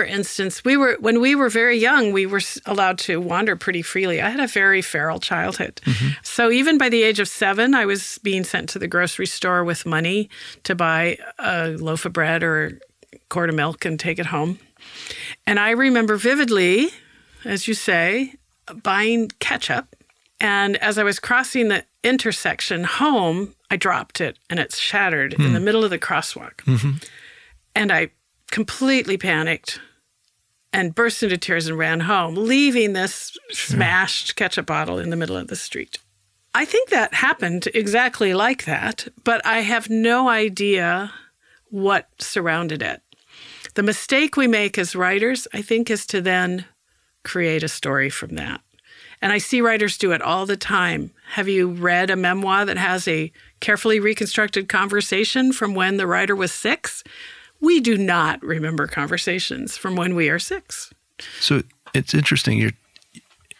For 0.00 0.06
instance, 0.06 0.64
we 0.64 0.78
were 0.78 0.96
when 1.00 1.20
we 1.20 1.34
were 1.34 1.50
very 1.50 1.76
young, 1.76 2.10
we 2.10 2.24
were 2.24 2.40
allowed 2.64 2.96
to 3.00 3.20
wander 3.20 3.54
pretty 3.54 3.82
freely. 3.82 4.22
I 4.22 4.30
had 4.30 4.40
a 4.40 4.46
very 4.46 4.80
feral 4.80 5.20
childhood. 5.20 5.78
Mm-hmm. 5.84 6.12
So 6.22 6.50
even 6.50 6.78
by 6.78 6.88
the 6.88 7.02
age 7.02 7.20
of 7.20 7.28
7, 7.28 7.74
I 7.74 7.84
was 7.84 8.18
being 8.22 8.42
sent 8.42 8.70
to 8.70 8.78
the 8.78 8.88
grocery 8.88 9.26
store 9.26 9.62
with 9.62 9.84
money 9.84 10.30
to 10.62 10.74
buy 10.74 11.18
a 11.38 11.72
loaf 11.72 12.06
of 12.06 12.14
bread 12.14 12.42
or 12.42 12.80
a 13.12 13.18
quart 13.28 13.50
of 13.50 13.56
milk 13.56 13.84
and 13.84 14.00
take 14.00 14.18
it 14.18 14.24
home. 14.24 14.58
And 15.46 15.60
I 15.60 15.72
remember 15.72 16.16
vividly, 16.16 16.88
as 17.44 17.68
you 17.68 17.74
say, 17.74 18.36
buying 18.82 19.28
ketchup 19.38 19.94
and 20.40 20.78
as 20.78 20.96
I 20.96 21.02
was 21.02 21.18
crossing 21.18 21.68
the 21.68 21.84
intersection 22.02 22.84
home, 22.84 23.54
I 23.70 23.76
dropped 23.76 24.22
it 24.22 24.38
and 24.48 24.58
it 24.58 24.72
shattered 24.74 25.32
mm. 25.32 25.44
in 25.44 25.52
the 25.52 25.58
hmm. 25.58 25.64
middle 25.66 25.84
of 25.84 25.90
the 25.90 25.98
crosswalk. 25.98 26.56
Mm-hmm. 26.64 26.92
And 27.76 27.92
I 27.92 28.12
completely 28.50 29.18
panicked 29.18 29.78
and 30.72 30.94
burst 30.94 31.22
into 31.22 31.36
tears 31.36 31.66
and 31.66 31.78
ran 31.78 32.00
home, 32.00 32.34
leaving 32.34 32.92
this 32.92 33.36
sure. 33.50 33.76
smashed 33.76 34.36
ketchup 34.36 34.66
bottle 34.66 34.98
in 34.98 35.10
the 35.10 35.16
middle 35.16 35.36
of 35.36 35.48
the 35.48 35.56
street. 35.56 35.98
I 36.54 36.64
think 36.64 36.90
that 36.90 37.14
happened 37.14 37.68
exactly 37.74 38.34
like 38.34 38.64
that, 38.64 39.06
but 39.24 39.44
I 39.46 39.60
have 39.60 39.88
no 39.88 40.28
idea 40.28 41.12
what 41.70 42.08
surrounded 42.18 42.82
it. 42.82 43.02
The 43.74 43.82
mistake 43.84 44.36
we 44.36 44.48
make 44.48 44.76
as 44.76 44.96
writers, 44.96 45.46
I 45.54 45.62
think, 45.62 45.90
is 45.90 46.04
to 46.06 46.20
then 46.20 46.64
create 47.22 47.62
a 47.62 47.68
story 47.68 48.10
from 48.10 48.34
that. 48.34 48.60
And 49.22 49.32
I 49.32 49.38
see 49.38 49.60
writers 49.60 49.98
do 49.98 50.12
it 50.12 50.22
all 50.22 50.46
the 50.46 50.56
time. 50.56 51.12
Have 51.32 51.46
you 51.46 51.68
read 51.68 52.10
a 52.10 52.16
memoir 52.16 52.64
that 52.64 52.78
has 52.78 53.06
a 53.06 53.30
carefully 53.60 54.00
reconstructed 54.00 54.68
conversation 54.68 55.52
from 55.52 55.74
when 55.74 55.98
the 55.98 56.06
writer 56.06 56.34
was 56.34 56.52
six? 56.52 57.04
We 57.60 57.80
do 57.80 57.96
not 57.96 58.42
remember 58.42 58.86
conversations 58.86 59.76
from 59.76 59.96
when 59.96 60.14
we 60.14 60.28
are 60.28 60.38
six. 60.38 60.92
So 61.40 61.62
it's 61.94 62.14
interesting. 62.14 62.58
You're, 62.58 62.72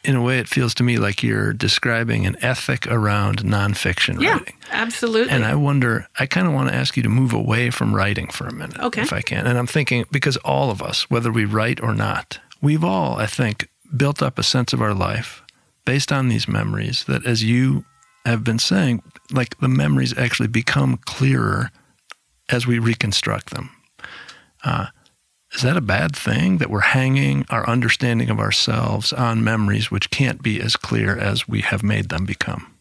in 0.03 0.17
a 0.17 0.23
way, 0.23 0.39
it 0.39 0.49
feels 0.49 0.75
to 0.75 0.83
me 0.83 0.97
like 0.97 1.23
you're 1.23 1.53
describing 1.53 2.25
an 2.27 2.37
ethic 2.43 2.87
around 2.87 3.43
nonfiction 3.43 4.23
yeah, 4.23 4.39
writing. 4.39 4.57
Absolutely. 4.71 5.31
And 5.31 5.45
I 5.45 5.55
wonder, 5.55 6.09
I 6.19 6.25
kind 6.27 6.47
of 6.47 6.55
want 6.55 6.71
to 6.71 6.75
ask 6.75 6.97
you 6.97 7.03
to 7.03 7.09
move 7.09 7.35
away 7.35 7.71
from 7.71 7.95
writing 7.95 8.29
for 8.29 8.47
a 8.47 8.53
minute, 8.53 8.79
okay. 8.79 9.03
if 9.03 9.13
I 9.13 9.21
can. 9.21 9.47
And 9.47 9.59
I'm 9.59 9.67
thinking, 9.67 10.07
because 10.11 10.39
all 10.39 10.71
of 10.71 10.81
us, 10.81 11.11
whether 11.11 11.31
we 11.31 11.45
write 11.45 11.83
or 11.83 11.95
not, 11.95 12.41
we've 12.63 12.85
all, 12.85 13.17
I 13.19 13.27
think, 13.27 13.69
built 13.95 14.23
up 14.23 14.39
a 14.39 14.43
sense 14.43 14.73
of 14.73 14.81
our 14.81 14.95
life 14.95 15.43
based 15.85 16.13
on 16.13 16.29
these 16.29 16.49
memories 16.49 17.05
that, 17.05 17.27
as 17.27 17.43
you 17.43 17.85
have 18.25 18.43
been 18.45 18.59
saying, 18.59 19.03
like 19.33 19.59
the 19.59 19.69
memories 19.69 20.17
actually 20.17 20.49
become 20.49 20.97
clearer 21.05 21.71
as 22.49 22.67
we 22.67 22.79
reconstruct 22.79 23.51
them. 23.51 23.71
Uh, 24.65 24.87
is 25.53 25.63
that 25.63 25.77
a 25.77 25.81
bad 25.81 26.15
thing 26.15 26.59
that 26.59 26.71
we're 26.71 26.81
hanging 26.81 27.45
our 27.51 27.69
understanding 27.69 28.31
of 28.31 28.39
ourselves 28.39 29.13
on 29.13 29.43
memories 29.43 29.91
which 29.91 30.11
can't 30.11 30.43
be 30.43 30.61
as 30.61 30.77
clear 30.77 31.17
as 31.17 31.49
we 31.49 31.61
have 31.61 31.83
made 31.83 32.09
them 32.09 32.25
become? 32.25 32.73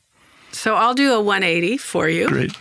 So 0.52 0.76
I'll 0.76 0.94
do 0.94 1.14
a 1.14 1.22
180 1.22 1.78
for 1.78 2.08
you. 2.08 2.28
Great. 2.28 2.56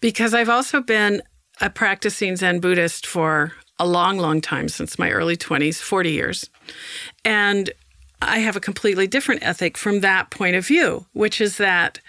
Because 0.00 0.34
I've 0.34 0.48
also 0.48 0.80
been 0.80 1.22
a 1.60 1.70
practicing 1.70 2.36
Zen 2.36 2.60
Buddhist 2.60 3.06
for 3.06 3.52
a 3.78 3.86
long, 3.86 4.18
long 4.18 4.40
time 4.40 4.68
since 4.68 4.98
my 4.98 5.10
early 5.10 5.36
20s, 5.36 5.76
40 5.76 6.10
years. 6.10 6.50
And 7.24 7.70
I 8.20 8.38
have 8.38 8.56
a 8.56 8.60
completely 8.60 9.06
different 9.06 9.42
ethic 9.42 9.76
from 9.76 10.00
that 10.00 10.30
point 10.30 10.56
of 10.56 10.66
view, 10.66 11.06
which 11.12 11.40
is 11.40 11.56
that 11.58 12.00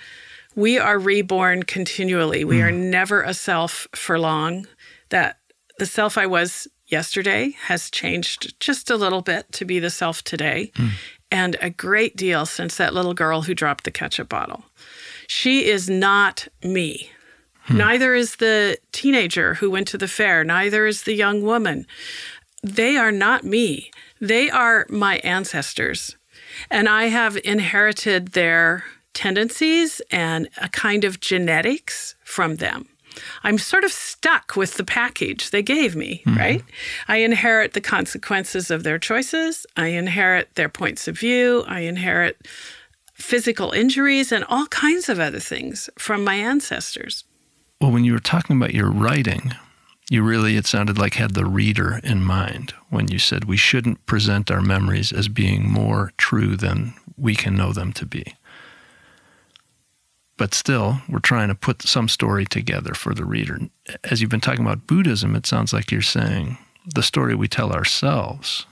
we 0.55 0.77
are 0.77 0.99
reborn 0.99 1.63
continually. 1.63 2.43
We 2.43 2.59
mm. 2.59 2.63
are 2.63 2.71
never 2.71 3.21
a 3.21 3.33
self 3.33 3.87
for 3.95 4.19
long. 4.19 4.67
That 5.09 5.37
the 5.83 5.87
self 5.87 6.17
I 6.17 6.27
was 6.27 6.65
yesterday 6.87 7.57
has 7.63 7.91
changed 7.91 8.57
just 8.61 8.89
a 8.89 8.95
little 8.95 9.21
bit 9.21 9.51
to 9.51 9.65
be 9.65 9.79
the 9.79 9.89
self 9.89 10.23
today, 10.23 10.71
mm. 10.75 10.91
and 11.29 11.57
a 11.59 11.69
great 11.69 12.15
deal 12.15 12.45
since 12.45 12.77
that 12.77 12.93
little 12.93 13.13
girl 13.13 13.41
who 13.41 13.53
dropped 13.53 13.83
the 13.83 13.91
ketchup 13.91 14.29
bottle. 14.29 14.63
She 15.27 15.65
is 15.65 15.89
not 15.89 16.47
me. 16.63 17.11
Hmm. 17.63 17.77
Neither 17.79 18.15
is 18.15 18.37
the 18.37 18.77
teenager 18.93 19.55
who 19.55 19.69
went 19.69 19.89
to 19.89 19.97
the 19.97 20.07
fair, 20.07 20.45
neither 20.45 20.85
is 20.85 21.03
the 21.03 21.15
young 21.15 21.41
woman. 21.41 21.85
They 22.63 22.95
are 22.95 23.11
not 23.11 23.43
me. 23.43 23.91
They 24.21 24.49
are 24.49 24.85
my 24.87 25.17
ancestors. 25.17 26.15
And 26.71 26.87
I 26.87 27.09
have 27.09 27.37
inherited 27.43 28.29
their 28.29 28.85
tendencies 29.13 30.01
and 30.11 30.47
a 30.61 30.69
kind 30.69 31.03
of 31.03 31.19
genetics 31.19 32.15
from 32.23 32.55
them. 32.55 32.87
I'm 33.43 33.57
sort 33.57 33.83
of 33.83 33.91
stuck 33.91 34.55
with 34.55 34.75
the 34.75 34.83
package 34.83 35.49
they 35.49 35.61
gave 35.61 35.95
me, 35.95 36.23
mm-hmm. 36.25 36.37
right? 36.37 36.63
I 37.07 37.17
inherit 37.17 37.73
the 37.73 37.81
consequences 37.81 38.71
of 38.71 38.83
their 38.83 38.99
choices. 38.99 39.65
I 39.77 39.87
inherit 39.87 40.55
their 40.55 40.69
points 40.69 41.07
of 41.07 41.17
view. 41.17 41.63
I 41.67 41.81
inherit 41.81 42.47
physical 43.13 43.71
injuries 43.71 44.31
and 44.31 44.43
all 44.49 44.67
kinds 44.67 45.09
of 45.09 45.19
other 45.19 45.39
things 45.39 45.89
from 45.97 46.23
my 46.23 46.35
ancestors. 46.35 47.23
Well, 47.79 47.91
when 47.91 48.03
you 48.03 48.13
were 48.13 48.19
talking 48.19 48.57
about 48.57 48.73
your 48.73 48.91
writing, 48.91 49.53
you 50.09 50.23
really, 50.23 50.57
it 50.57 50.65
sounded 50.65 50.97
like 50.97 51.15
had 51.15 51.33
the 51.33 51.45
reader 51.45 51.99
in 52.03 52.23
mind 52.23 52.73
when 52.89 53.07
you 53.09 53.19
said 53.19 53.45
we 53.45 53.57
shouldn't 53.57 54.05
present 54.05 54.51
our 54.51 54.61
memories 54.61 55.11
as 55.11 55.27
being 55.27 55.69
more 55.69 56.11
true 56.17 56.55
than 56.55 56.93
we 57.17 57.35
can 57.35 57.55
know 57.55 57.73
them 57.73 57.93
to 57.93 58.05
be. 58.05 58.35
But 60.37 60.53
still, 60.53 60.97
we're 61.07 61.19
trying 61.19 61.49
to 61.49 61.55
put 61.55 61.83
some 61.83 62.09
story 62.09 62.45
together 62.45 62.93
for 62.93 63.13
the 63.13 63.25
reader. 63.25 63.59
As 64.03 64.19
you've 64.19 64.31
been 64.31 64.41
talking 64.41 64.65
about 64.65 64.87
Buddhism, 64.87 65.35
it 65.35 65.45
sounds 65.45 65.73
like 65.73 65.91
you're 65.91 66.01
saying 66.01 66.57
the 66.85 67.03
story 67.03 67.35
we 67.35 67.47
tell 67.47 67.71
ourselves, 67.71 68.65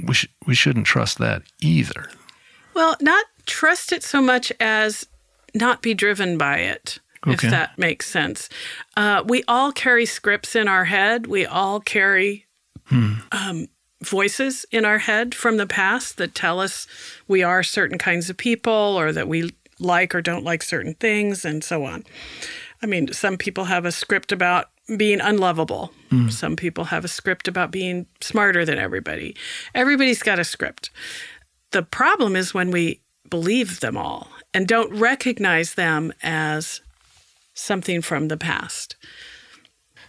we, 0.00 0.14
sh- 0.14 0.28
we 0.46 0.54
shouldn't 0.54 0.86
trust 0.86 1.18
that 1.18 1.42
either. 1.60 2.08
Well, 2.74 2.96
not 3.00 3.26
trust 3.46 3.92
it 3.92 4.02
so 4.02 4.22
much 4.22 4.52
as 4.60 5.06
not 5.54 5.82
be 5.82 5.94
driven 5.94 6.38
by 6.38 6.58
it. 6.58 6.98
Okay. 7.26 7.46
If 7.46 7.52
that 7.52 7.78
makes 7.78 8.06
sense. 8.06 8.48
Uh, 8.96 9.22
we 9.24 9.44
all 9.46 9.70
carry 9.70 10.06
scripts 10.06 10.56
in 10.56 10.66
our 10.66 10.86
head. 10.86 11.28
We 11.28 11.46
all 11.46 11.78
carry 11.78 12.46
hmm. 12.86 13.14
um, 13.30 13.68
voices 14.02 14.66
in 14.72 14.84
our 14.84 14.98
head 14.98 15.32
from 15.32 15.56
the 15.56 15.66
past 15.66 16.16
that 16.16 16.34
tell 16.34 16.58
us 16.58 16.88
we 17.28 17.44
are 17.44 17.62
certain 17.62 17.96
kinds 17.96 18.28
of 18.28 18.36
people 18.36 18.72
or 18.72 19.12
that 19.12 19.28
we 19.28 19.52
like 19.82 20.14
or 20.14 20.22
don't 20.22 20.44
like 20.44 20.62
certain 20.62 20.94
things 20.94 21.44
and 21.44 21.62
so 21.62 21.84
on. 21.84 22.04
I 22.82 22.86
mean, 22.86 23.12
some 23.12 23.36
people 23.36 23.64
have 23.64 23.84
a 23.84 23.92
script 23.92 24.32
about 24.32 24.70
being 24.96 25.20
unlovable. 25.20 25.92
Mm. 26.10 26.32
Some 26.32 26.56
people 26.56 26.84
have 26.84 27.04
a 27.04 27.08
script 27.08 27.46
about 27.48 27.70
being 27.70 28.06
smarter 28.20 28.64
than 28.64 28.78
everybody. 28.78 29.36
Everybody's 29.74 30.22
got 30.22 30.38
a 30.38 30.44
script. 30.44 30.90
The 31.70 31.82
problem 31.82 32.36
is 32.36 32.52
when 32.52 32.70
we 32.70 33.00
believe 33.30 33.80
them 33.80 33.96
all 33.96 34.28
and 34.52 34.66
don't 34.66 34.92
recognize 34.92 35.74
them 35.74 36.12
as 36.22 36.80
something 37.54 38.02
from 38.02 38.28
the 38.28 38.36
past. 38.36 38.96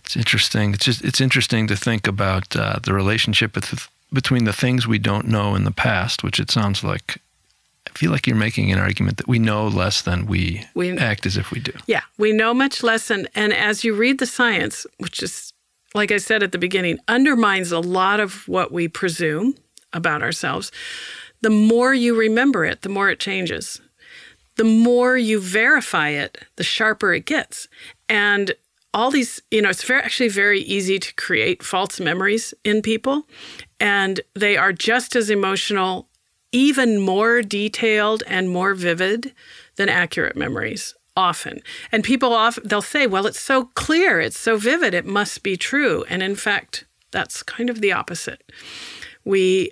It's 0.04 0.18
interesting. 0.18 0.74
It's 0.74 0.84
just 0.84 1.04
it's 1.04 1.22
interesting 1.22 1.68
to 1.68 1.76
think 1.76 2.08
about 2.08 2.56
uh, 2.56 2.80
the 2.84 2.94
relationship 2.94 3.58
between 4.12 4.44
the 4.44 4.54
things 4.54 4.86
we 4.86 5.00
don't 5.00 5.28
know 5.28 5.56
in 5.56 5.64
the 5.64 5.72
past, 5.72 6.24
which 6.24 6.40
it 6.40 6.52
sounds 6.52 6.84
like 6.84 7.22
feel 7.98 8.12
like 8.12 8.28
you're 8.28 8.36
making 8.36 8.72
an 8.72 8.80
argument 8.80 9.18
that 9.18 9.28
we 9.28 9.40
know 9.40 9.68
less 9.68 10.02
than 10.02 10.26
we, 10.26 10.66
we 10.74 10.98
act 10.98 11.26
as 11.26 11.38
if 11.38 11.52
we 11.52 11.60
do. 11.60 11.74
Yeah, 11.88 12.02
we 12.18 12.32
know 12.32 12.54
much 12.54 12.84
less. 12.84 13.10
And, 13.10 13.30
and 13.36 13.54
as 13.54 13.84
you 13.84 13.94
read 13.94 14.20
the 14.20 14.26
science, 14.26 14.86
which 14.98 15.22
is, 15.24 15.54
like 15.94 16.12
I 16.12 16.18
said 16.18 16.44
at 16.44 16.52
the 16.52 16.58
beginning, 16.58 17.00
undermines 17.08 17.72
a 17.72 17.80
lot 17.80 18.20
of 18.20 18.48
what 18.48 18.72
we 18.72 18.88
presume 18.88 19.56
about 19.94 20.24
ourselves, 20.24 20.72
the 21.42 21.50
more 21.50 21.94
you 21.94 22.16
remember 22.16 22.66
it, 22.66 22.82
the 22.82 22.90
more 22.90 23.10
it 23.10 23.20
changes. 23.20 23.82
The 24.56 24.64
more 24.64 25.18
you 25.18 25.40
verify 25.40 26.10
it, 26.10 26.38
the 26.56 26.64
sharper 26.64 27.14
it 27.14 27.26
gets. 27.26 27.68
And 28.08 28.54
all 28.94 29.10
these, 29.10 29.42
you 29.50 29.62
know, 29.62 29.70
it's 29.70 29.84
very, 29.84 30.02
actually 30.02 30.30
very 30.30 30.62
easy 30.62 31.00
to 31.00 31.14
create 31.16 31.64
false 31.64 32.00
memories 32.00 32.54
in 32.64 32.82
people. 32.82 33.28
And 33.80 34.22
they 34.36 34.56
are 34.56 34.72
just 34.72 35.16
as 35.16 35.30
emotional 35.30 36.08
even 36.54 37.00
more 37.02 37.42
detailed 37.42 38.24
and 38.28 38.50
more 38.50 38.74
vivid 38.74 39.34
than 39.76 39.90
accurate 39.90 40.38
memories 40.38 40.96
often. 41.18 41.62
And 41.92 42.04
people 42.04 42.32
often 42.34 42.66
they'll 42.66 42.82
say, 42.82 43.06
"Well, 43.08 43.28
it's 43.28 43.40
so 43.40 43.66
clear, 43.76 44.22
it's 44.22 44.40
so 44.40 44.56
vivid, 44.56 44.94
it 44.94 45.06
must 45.06 45.44
be 45.44 45.58
true." 45.58 46.06
And 46.08 46.24
in 46.24 46.36
fact, 46.36 46.86
that's 47.12 47.44
kind 47.44 47.70
of 47.70 47.82
the 47.82 47.92
opposite. 47.92 48.42
We 49.26 49.72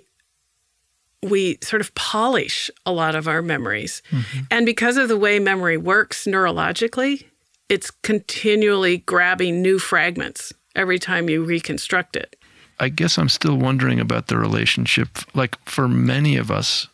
we 1.22 1.58
sort 1.62 1.80
of 1.80 1.94
polish 1.94 2.70
a 2.84 2.92
lot 2.92 3.14
of 3.14 3.28
our 3.28 3.42
memories. 3.42 4.02
Mm-hmm. 4.10 4.40
And 4.50 4.66
because 4.66 4.96
of 4.96 5.08
the 5.08 5.16
way 5.16 5.38
memory 5.38 5.76
works 5.76 6.24
neurologically, 6.24 7.26
it's 7.68 7.90
continually 7.90 8.98
grabbing 8.98 9.62
new 9.62 9.78
fragments 9.78 10.52
every 10.74 10.98
time 10.98 11.30
you 11.30 11.44
reconstruct 11.44 12.16
it. 12.16 12.36
I 12.82 12.88
guess 12.88 13.16
I'm 13.16 13.28
still 13.28 13.56
wondering 13.56 14.00
about 14.00 14.26
the 14.26 14.36
relationship. 14.36 15.08
Like 15.34 15.56
for 15.68 15.86
many 15.86 16.36
of 16.36 16.50
us, 16.50 16.88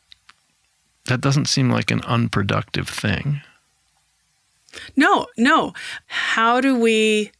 that 1.06 1.22
doesn't 1.22 1.46
seem 1.46 1.70
like 1.70 1.90
an 1.90 2.02
unproductive 2.02 2.86
thing. 2.86 3.40
No, 4.96 5.28
no. 5.38 5.72
How 6.06 6.60
do 6.60 6.78
we 6.78 7.32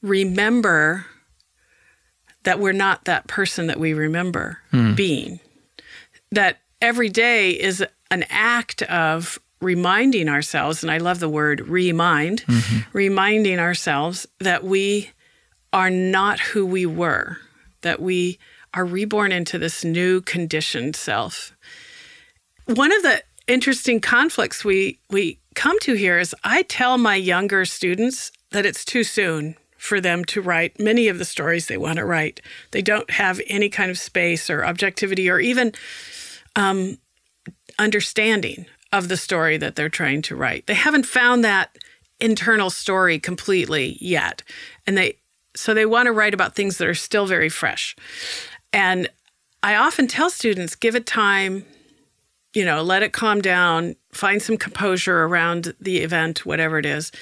remember 0.00 1.04
that 2.44 2.58
we're 2.58 2.72
not 2.72 3.04
that 3.04 3.26
person 3.26 3.66
that 3.66 3.78
we 3.78 3.92
remember 3.92 4.60
hmm. 4.70 4.94
being? 4.94 5.38
That 6.32 6.56
every 6.80 7.10
day 7.10 7.50
is 7.50 7.84
an 8.10 8.24
act 8.30 8.80
of 8.84 9.38
reminding 9.60 10.30
ourselves, 10.30 10.82
and 10.82 10.90
I 10.90 10.96
love 10.96 11.20
the 11.20 11.28
word 11.28 11.68
remind, 11.68 12.46
mm-hmm. 12.46 12.96
reminding 12.96 13.58
ourselves 13.58 14.26
that 14.38 14.64
we 14.64 15.10
are 15.70 15.90
not 15.90 16.40
who 16.40 16.64
we 16.64 16.86
were 16.86 17.36
that 17.82 18.00
we 18.00 18.38
are 18.74 18.84
reborn 18.84 19.32
into 19.32 19.58
this 19.58 19.84
new 19.84 20.20
conditioned 20.20 20.96
self. 20.96 21.54
One 22.66 22.92
of 22.92 23.02
the 23.02 23.22
interesting 23.46 24.00
conflicts 24.00 24.64
we 24.64 25.00
we 25.10 25.38
come 25.54 25.78
to 25.80 25.94
here 25.94 26.18
is 26.18 26.34
I 26.44 26.62
tell 26.62 26.98
my 26.98 27.16
younger 27.16 27.64
students 27.64 28.30
that 28.52 28.66
it's 28.66 28.84
too 28.84 29.02
soon 29.02 29.56
for 29.76 30.00
them 30.00 30.24
to 30.26 30.42
write 30.42 30.78
many 30.78 31.08
of 31.08 31.18
the 31.18 31.24
stories 31.24 31.66
they 31.66 31.78
want 31.78 31.96
to 31.96 32.04
write. 32.04 32.40
They 32.70 32.82
don't 32.82 33.10
have 33.10 33.40
any 33.48 33.68
kind 33.68 33.90
of 33.90 33.98
space 33.98 34.50
or 34.50 34.64
objectivity 34.64 35.30
or 35.30 35.40
even 35.40 35.72
um, 36.54 36.98
understanding 37.78 38.66
of 38.92 39.08
the 39.08 39.16
story 39.16 39.56
that 39.56 39.76
they're 39.76 39.88
trying 39.88 40.20
to 40.22 40.36
write. 40.36 40.66
They 40.66 40.74
haven't 40.74 41.06
found 41.06 41.44
that 41.44 41.76
internal 42.20 42.70
story 42.70 43.18
completely 43.18 43.96
yet. 44.00 44.42
And 44.86 44.98
they 44.98 45.16
so 45.54 45.74
they 45.74 45.86
want 45.86 46.06
to 46.06 46.12
write 46.12 46.34
about 46.34 46.54
things 46.54 46.78
that 46.78 46.88
are 46.88 46.94
still 46.94 47.26
very 47.26 47.48
fresh. 47.48 47.96
And 48.72 49.08
I 49.62 49.74
often 49.74 50.06
tell 50.06 50.30
students 50.30 50.74
give 50.74 50.94
it 50.94 51.06
time, 51.06 51.64
you 52.54 52.64
know, 52.64 52.82
let 52.82 53.02
it 53.02 53.12
calm 53.12 53.40
down, 53.40 53.96
find 54.12 54.40
some 54.40 54.56
composure 54.56 55.24
around 55.24 55.74
the 55.80 55.98
event, 55.98 56.46
whatever 56.46 56.78
it 56.78 56.86
is. 56.86 57.12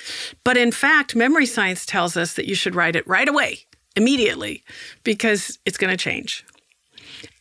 But 0.45 0.57
in 0.57 0.73
fact, 0.73 1.17
memory 1.17 1.47
science 1.47 1.85
tells 1.85 2.17
us 2.17 2.35
that 2.35 2.47
you 2.47 2.55
should 2.55 2.75
write 2.75 2.97
it 2.97 3.07
right 3.07 3.29
away, 3.29 3.61
immediately, 3.97 4.63
because 5.05 5.59
it's 5.65 5.79
going 5.79 5.91
to 5.91 5.97
change. 5.97 6.45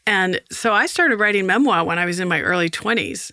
And 0.06 0.42
so 0.52 0.74
I 0.74 0.86
started 0.86 1.20
writing 1.20 1.46
memoir 1.46 1.84
when 1.84 2.00
I 2.00 2.06
was 2.06 2.20
in 2.20 2.28
my 2.28 2.42
early 2.42 2.70
20s. 2.70 3.32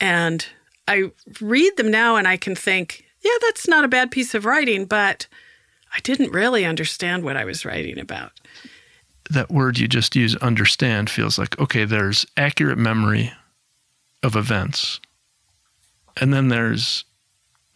And 0.00 0.44
I 0.88 1.12
read 1.40 1.76
them 1.76 1.90
now 1.90 2.16
and 2.16 2.26
I 2.26 2.36
can 2.36 2.56
think, 2.56 3.04
yeah, 3.22 3.30
that's 3.42 3.68
not 3.68 3.84
a 3.84 3.88
bad 3.88 4.10
piece 4.10 4.34
of 4.34 4.44
writing, 4.44 4.86
but 4.86 5.26
I 5.94 6.00
didn't 6.00 6.32
really 6.32 6.64
understand 6.64 7.24
what 7.24 7.36
I 7.36 7.44
was 7.44 7.64
writing 7.64 7.98
about. 7.98 8.32
That 9.30 9.50
word 9.50 9.78
you 9.78 9.88
just 9.88 10.16
used, 10.16 10.36
understand, 10.38 11.08
feels 11.10 11.38
like 11.38 11.58
okay, 11.58 11.84
there's 11.84 12.26
accurate 12.36 12.78
memory 12.78 13.32
of 14.22 14.36
events, 14.36 15.00
and 16.16 16.32
then 16.32 16.48
there's 16.48 17.04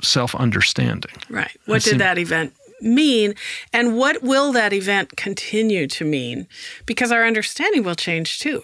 self 0.03 0.35
understanding. 0.35 1.15
Right. 1.31 1.57
What 1.67 1.83
did 1.83 1.99
that 1.99 2.19
event 2.19 2.55
mean? 2.81 3.35
And 3.73 3.97
what 3.97 4.23
will 4.23 4.53
that 4.53 4.73
event 4.73 5.17
continue 5.17 5.87
to 5.89 6.05
mean? 6.05 6.47
Because 6.87 7.13
our 7.13 7.25
understanding 7.25 7.85
will 7.85 7.95
change 7.95 8.41
too. 8.41 8.63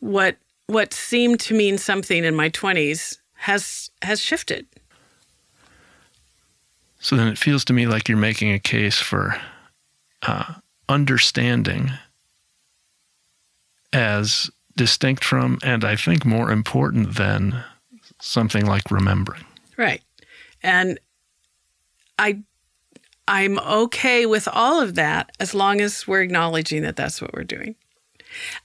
What 0.00 0.36
what 0.66 0.92
seemed 0.92 1.40
to 1.40 1.54
mean 1.54 1.78
something 1.78 2.24
in 2.24 2.34
my 2.34 2.50
20s 2.50 3.18
has 3.34 3.90
has 4.02 4.20
shifted 4.20 4.66
so 6.98 7.16
then 7.16 7.28
it 7.28 7.38
feels 7.38 7.64
to 7.66 7.72
me 7.72 7.86
like 7.86 8.08
you're 8.08 8.18
making 8.18 8.52
a 8.52 8.58
case 8.58 8.98
for 8.98 9.40
uh, 10.22 10.54
understanding 10.88 11.90
as 13.92 14.50
distinct 14.76 15.24
from, 15.24 15.58
and 15.62 15.84
I 15.84 15.96
think 15.96 16.24
more 16.24 16.50
important 16.50 17.16
than 17.16 17.64
something 18.20 18.66
like 18.66 18.90
remembering. 18.90 19.44
Right. 19.76 20.02
And 20.62 20.98
I 22.18 22.42
I'm 23.28 23.58
okay 23.58 24.24
with 24.24 24.48
all 24.52 24.80
of 24.80 24.94
that 24.94 25.32
as 25.40 25.52
long 25.52 25.80
as 25.80 26.06
we're 26.06 26.22
acknowledging 26.22 26.82
that 26.82 26.96
that's 26.96 27.20
what 27.20 27.34
we're 27.34 27.44
doing. 27.44 27.74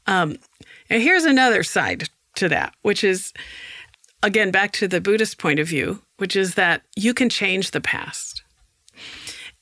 Um, 0.05 0.38
and 0.89 1.01
here's 1.01 1.25
another 1.25 1.63
side 1.63 2.09
to 2.36 2.47
that, 2.49 2.75
which 2.84 3.03
is 3.03 3.34
again 4.24 4.51
back 4.51 4.72
to 4.74 4.88
the 4.88 5.01
Buddhist 5.01 5.38
point 5.38 5.59
of 5.59 5.67
view, 5.67 6.01
which 6.17 6.36
is 6.36 6.55
that 6.55 6.84
you 6.95 7.13
can 7.13 7.30
change 7.30 7.72
the 7.72 7.82
past. 7.82 8.43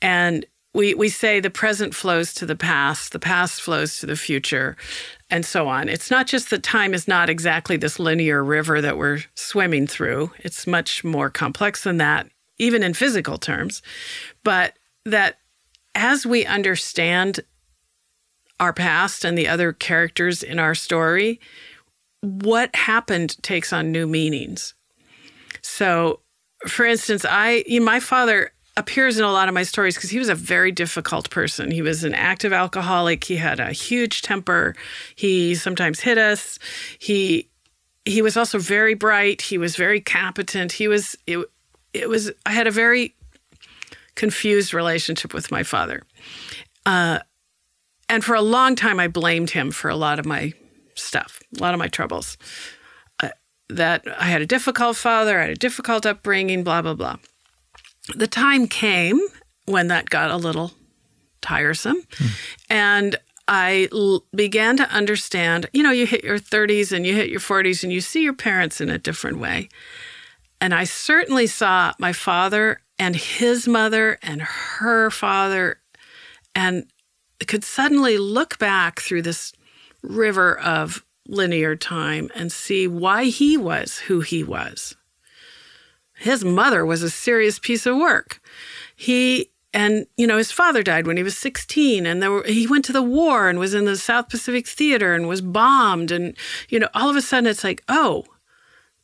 And 0.02 0.46
we, 0.74 0.94
we 0.94 1.10
say 1.10 1.40
the 1.40 1.50
present 1.50 1.96
flows 1.96 2.34
to 2.36 2.46
the 2.46 2.56
past, 2.56 3.12
the 3.12 3.20
past 3.20 3.62
flows 3.62 4.00
to 4.00 4.06
the 4.06 4.16
future. 4.16 4.78
and 5.30 5.46
so 5.46 5.68
on. 5.68 5.90
It's 5.90 6.10
not 6.10 6.28
just 6.28 6.50
that 6.50 6.64
time 6.64 6.94
is 6.94 7.08
not 7.08 7.30
exactly 7.30 7.78
this 7.78 8.00
linear 8.00 8.44
river 8.44 8.82
that 8.82 8.98
we're 8.98 9.20
swimming 9.36 9.88
through, 9.88 10.32
it's 10.40 10.66
much 10.66 11.04
more 11.04 11.30
complex 11.30 11.84
than 11.84 11.98
that, 11.98 12.30
even 12.58 12.84
in 12.84 12.94
physical 12.94 13.38
terms. 13.38 13.82
But 14.44 14.74
that 15.06 15.38
as 15.96 16.26
we 16.26 16.46
understand 16.46 17.42
our 18.60 18.74
past 18.74 19.24
and 19.24 19.38
the 19.38 19.48
other 19.48 19.72
characters 19.72 20.44
in 20.44 20.60
our 20.60 20.76
story, 20.76 21.40
what 22.22 22.76
happened 22.76 23.42
takes 23.44 23.72
on 23.74 23.92
new 23.92 24.08
meanings. 24.08 24.74
So, 25.62 26.22
for 26.68 26.86
instance, 26.86 27.26
I 27.28 27.64
my 27.82 28.00
father 28.00 28.52
appears 28.78 29.18
in 29.18 29.26
a 29.26 29.32
lot 29.32 29.48
of 29.48 29.54
my 29.54 29.64
stories 29.64 29.96
because 29.96 30.10
he 30.10 30.20
was 30.20 30.30
a 30.30 30.36
very 30.36 30.72
difficult 30.72 31.30
person. 31.30 31.70
He 31.70 31.82
was 31.82 32.04
an 32.04 32.16
active 32.16 32.54
alcoholic. 32.54 33.24
He 33.26 33.36
had 33.36 33.60
a 33.60 33.72
huge 33.72 34.22
temper. 34.22 34.76
He 35.16 35.56
sometimes 35.56 36.00
hit 36.00 36.18
us. 36.18 36.60
He 36.98 37.50
he 38.06 38.22
was 38.22 38.38
also 38.38 38.58
very 38.60 38.94
bright. 38.94 39.42
He 39.42 39.58
was 39.58 39.76
very 39.76 40.02
competent. 40.02 40.72
He 40.72 40.88
was 40.88 41.18
it, 41.28 41.46
it 41.94 42.10
was 42.10 42.32
I 42.46 42.52
had 42.52 42.68
a 42.68 42.72
very 42.72 43.16
confused 44.16 44.74
relationship 44.74 45.34
with 45.34 45.52
my 45.52 45.64
father. 45.64 46.04
Uh, 46.86 47.20
and 48.08 48.24
for 48.24 48.34
a 48.34 48.42
long 48.42 48.76
time, 48.76 49.00
I 49.00 49.08
blamed 49.08 49.52
him 49.52 49.72
for 49.72 49.90
a 49.90 49.96
lot 49.96 50.20
of 50.20 50.26
my 50.26 50.54
stuff, 51.00 51.40
a 51.58 51.62
lot 51.62 51.74
of 51.74 51.80
my 51.80 51.88
troubles. 51.88 52.38
Uh, 53.22 53.30
that 53.70 54.04
I 54.20 54.26
had 54.26 54.42
a 54.42 54.46
difficult 54.46 54.98
father, 54.98 55.40
I 55.40 55.44
had 55.44 55.52
a 55.52 55.56
difficult 55.56 56.06
upbringing, 56.06 56.64
blah, 56.64 56.82
blah, 56.82 56.94
blah. 56.94 57.18
The 58.16 58.28
time 58.28 58.68
came 58.68 59.20
when 59.66 59.88
that 59.88 60.10
got 60.10 60.32
a 60.32 60.38
little 60.38 60.72
tiresome. 61.42 62.04
Hmm. 62.18 62.28
And 62.70 63.16
I 63.48 63.88
l- 63.92 64.26
began 64.36 64.78
to 64.78 64.90
understand 64.92 65.68
you 65.74 65.84
know, 65.84 65.92
you 65.92 66.06
hit 66.06 66.24
your 66.24 66.40
30s 66.40 66.92
and 66.92 67.06
you 67.06 67.16
hit 67.16 67.30
your 67.30 67.40
40s 67.40 67.84
and 67.84 67.92
you 67.92 68.02
see 68.02 68.24
your 68.24 68.34
parents 68.34 68.80
in 68.80 68.90
a 68.90 68.98
different 68.98 69.40
way. 69.40 69.70
And 70.62 70.74
I 70.74 70.84
certainly 70.84 71.48
saw 71.48 71.94
my 72.00 72.14
father 72.14 72.82
and 72.98 73.16
his 73.16 73.68
mother 73.68 74.20
and 74.22 74.42
her 74.42 75.10
father 75.10 75.80
and 76.54 76.86
could 77.48 77.64
suddenly 77.64 78.18
look 78.18 78.60
back 78.60 79.00
through 79.00 79.22
this 79.22 79.54
river 80.02 80.58
of 80.58 81.04
linear 81.28 81.76
time 81.76 82.30
and 82.36 82.52
see 82.52 82.88
why 82.88 83.26
he 83.26 83.58
was 83.58 84.00
who 84.00 84.22
he 84.22 84.44
was. 84.44 84.96
His 86.16 86.44
mother 86.44 86.86
was 86.86 87.02
a 87.04 87.10
serious 87.10 87.60
piece 87.60 87.86
of 87.86 87.96
work. 87.96 88.42
He 88.96 89.52
and 89.74 90.08
you 90.18 90.26
know 90.26 90.38
his 90.38 90.52
father 90.52 90.82
died 90.82 91.06
when 91.06 91.18
he 91.18 91.24
was 91.24 91.38
16 91.38 92.06
and 92.06 92.22
were, 92.22 92.44
he 92.44 92.66
went 92.66 92.84
to 92.86 92.94
the 92.94 93.04
war 93.04 93.50
and 93.50 93.60
was 93.60 93.74
in 93.74 93.86
the 93.86 93.98
South 93.98 94.28
Pacific 94.30 94.68
Theater 94.68 95.14
and 95.14 95.28
was 95.28 95.42
bombed 95.42 96.12
and 96.12 96.36
you 96.70 96.80
know 96.80 96.90
all 96.94 97.10
of 97.10 97.16
a 97.16 97.22
sudden 97.22 97.48
it's 97.48 97.64
like 97.64 97.84
oh 97.88 98.26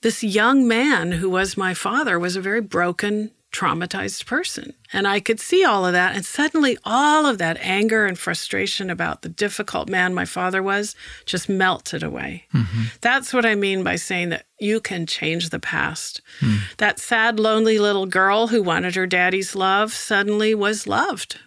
this 0.01 0.23
young 0.23 0.67
man 0.67 1.13
who 1.13 1.29
was 1.29 1.55
my 1.55 1.73
father 1.73 2.17
was 2.17 2.35
a 2.35 2.41
very 2.41 2.61
broken 2.61 3.31
traumatized 3.55 4.25
person. 4.25 4.73
And 4.91 5.07
I 5.07 5.19
could 5.19 5.39
see 5.39 5.63
all 5.63 5.85
of 5.85 5.93
that. 5.93 6.15
And 6.15 6.25
suddenly, 6.25 6.77
all 6.83 7.25
of 7.25 7.37
that 7.37 7.57
anger 7.61 8.05
and 8.05 8.19
frustration 8.19 8.89
about 8.89 9.21
the 9.21 9.29
difficult 9.29 9.89
man 9.89 10.13
my 10.13 10.25
father 10.25 10.61
was 10.61 10.95
just 11.25 11.47
melted 11.47 12.03
away. 12.03 12.45
Mm-hmm. 12.53 12.83
That's 13.01 13.33
what 13.33 13.45
I 13.45 13.55
mean 13.55 13.83
by 13.83 13.95
saying 13.95 14.29
that 14.29 14.45
you 14.59 14.81
can 14.81 15.05
change 15.05 15.49
the 15.49 15.59
past. 15.59 16.21
Mm. 16.39 16.59
That 16.77 16.99
sad, 16.99 17.39
lonely 17.39 17.79
little 17.79 18.05
girl 18.05 18.47
who 18.47 18.61
wanted 18.61 18.95
her 18.95 19.07
daddy's 19.07 19.55
love 19.55 19.93
suddenly 19.93 20.53
was 20.53 20.85
loved, 20.85 21.39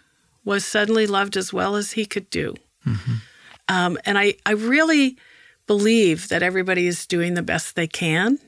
was 0.43 0.65
suddenly 0.65 1.05
loved 1.05 1.37
as 1.37 1.53
well 1.53 1.75
as 1.75 1.91
he 1.91 2.05
could 2.05 2.29
do. 2.29 2.55
Mm-hmm. 2.85 3.13
Um, 3.67 3.99
and 4.05 4.17
I, 4.17 4.33
I 4.45 4.53
really 4.53 5.17
believe 5.67 6.29
that 6.29 6.41
everybody 6.41 6.87
is 6.87 7.05
doing 7.05 7.35
the 7.35 7.43
best 7.43 7.75
they 7.75 7.85
can 7.85 8.39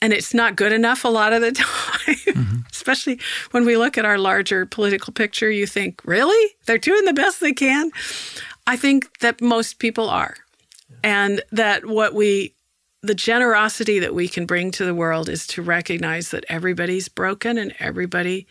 and 0.00 0.12
it's 0.12 0.34
not 0.34 0.56
good 0.56 0.72
enough 0.72 1.04
a 1.04 1.08
lot 1.08 1.32
of 1.32 1.42
the 1.42 1.52
time. 1.52 2.16
Mm-hmm. 2.28 2.56
especially 2.70 3.18
when 3.50 3.64
we 3.64 3.76
look 3.76 3.98
at 3.98 4.04
our 4.04 4.18
larger 4.18 4.64
political 4.64 5.12
picture 5.12 5.50
you 5.50 5.66
think 5.66 6.00
really? 6.04 6.54
They're 6.66 6.78
doing 6.78 7.04
the 7.04 7.12
best 7.12 7.40
they 7.40 7.52
can? 7.52 7.90
I 8.66 8.76
think 8.76 9.18
that 9.20 9.40
most 9.40 9.78
people 9.78 10.08
are. 10.08 10.36
And 11.02 11.42
that 11.52 11.86
what 11.86 12.14
we 12.14 12.54
the 13.02 13.14
generosity 13.14 14.00
that 14.00 14.14
we 14.14 14.26
can 14.26 14.44
bring 14.44 14.70
to 14.72 14.84
the 14.84 14.94
world 14.94 15.28
is 15.28 15.46
to 15.46 15.62
recognize 15.62 16.30
that 16.30 16.44
everybody's 16.48 17.08
broken 17.08 17.56
and 17.56 17.72
everybody 17.78 18.46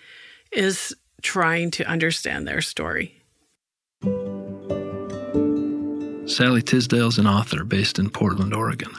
is 0.54 0.95
trying 1.22 1.70
to 1.72 1.84
understand 1.86 2.48
their 2.48 2.62
story. 2.62 3.22
Sallie 6.26 6.62
tisdale 6.62 7.08
is 7.08 7.18
an 7.18 7.28
author 7.28 7.64
based 7.64 8.00
in 8.00 8.10
portland 8.10 8.54
oregon 8.54 8.91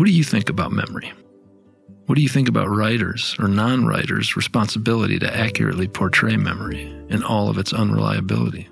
what 0.00 0.06
do 0.06 0.12
you 0.12 0.24
think 0.24 0.48
about 0.48 0.72
memory? 0.72 1.12
What 2.06 2.14
do 2.14 2.22
you 2.22 2.28
think 2.30 2.48
about 2.48 2.70
writers 2.70 3.36
or 3.38 3.48
non 3.48 3.84
writers' 3.84 4.34
responsibility 4.34 5.18
to 5.18 5.36
accurately 5.36 5.88
portray 5.88 6.38
memory 6.38 6.86
and 7.10 7.22
all 7.22 7.50
of 7.50 7.58
its 7.58 7.74
unreliability? 7.74 8.66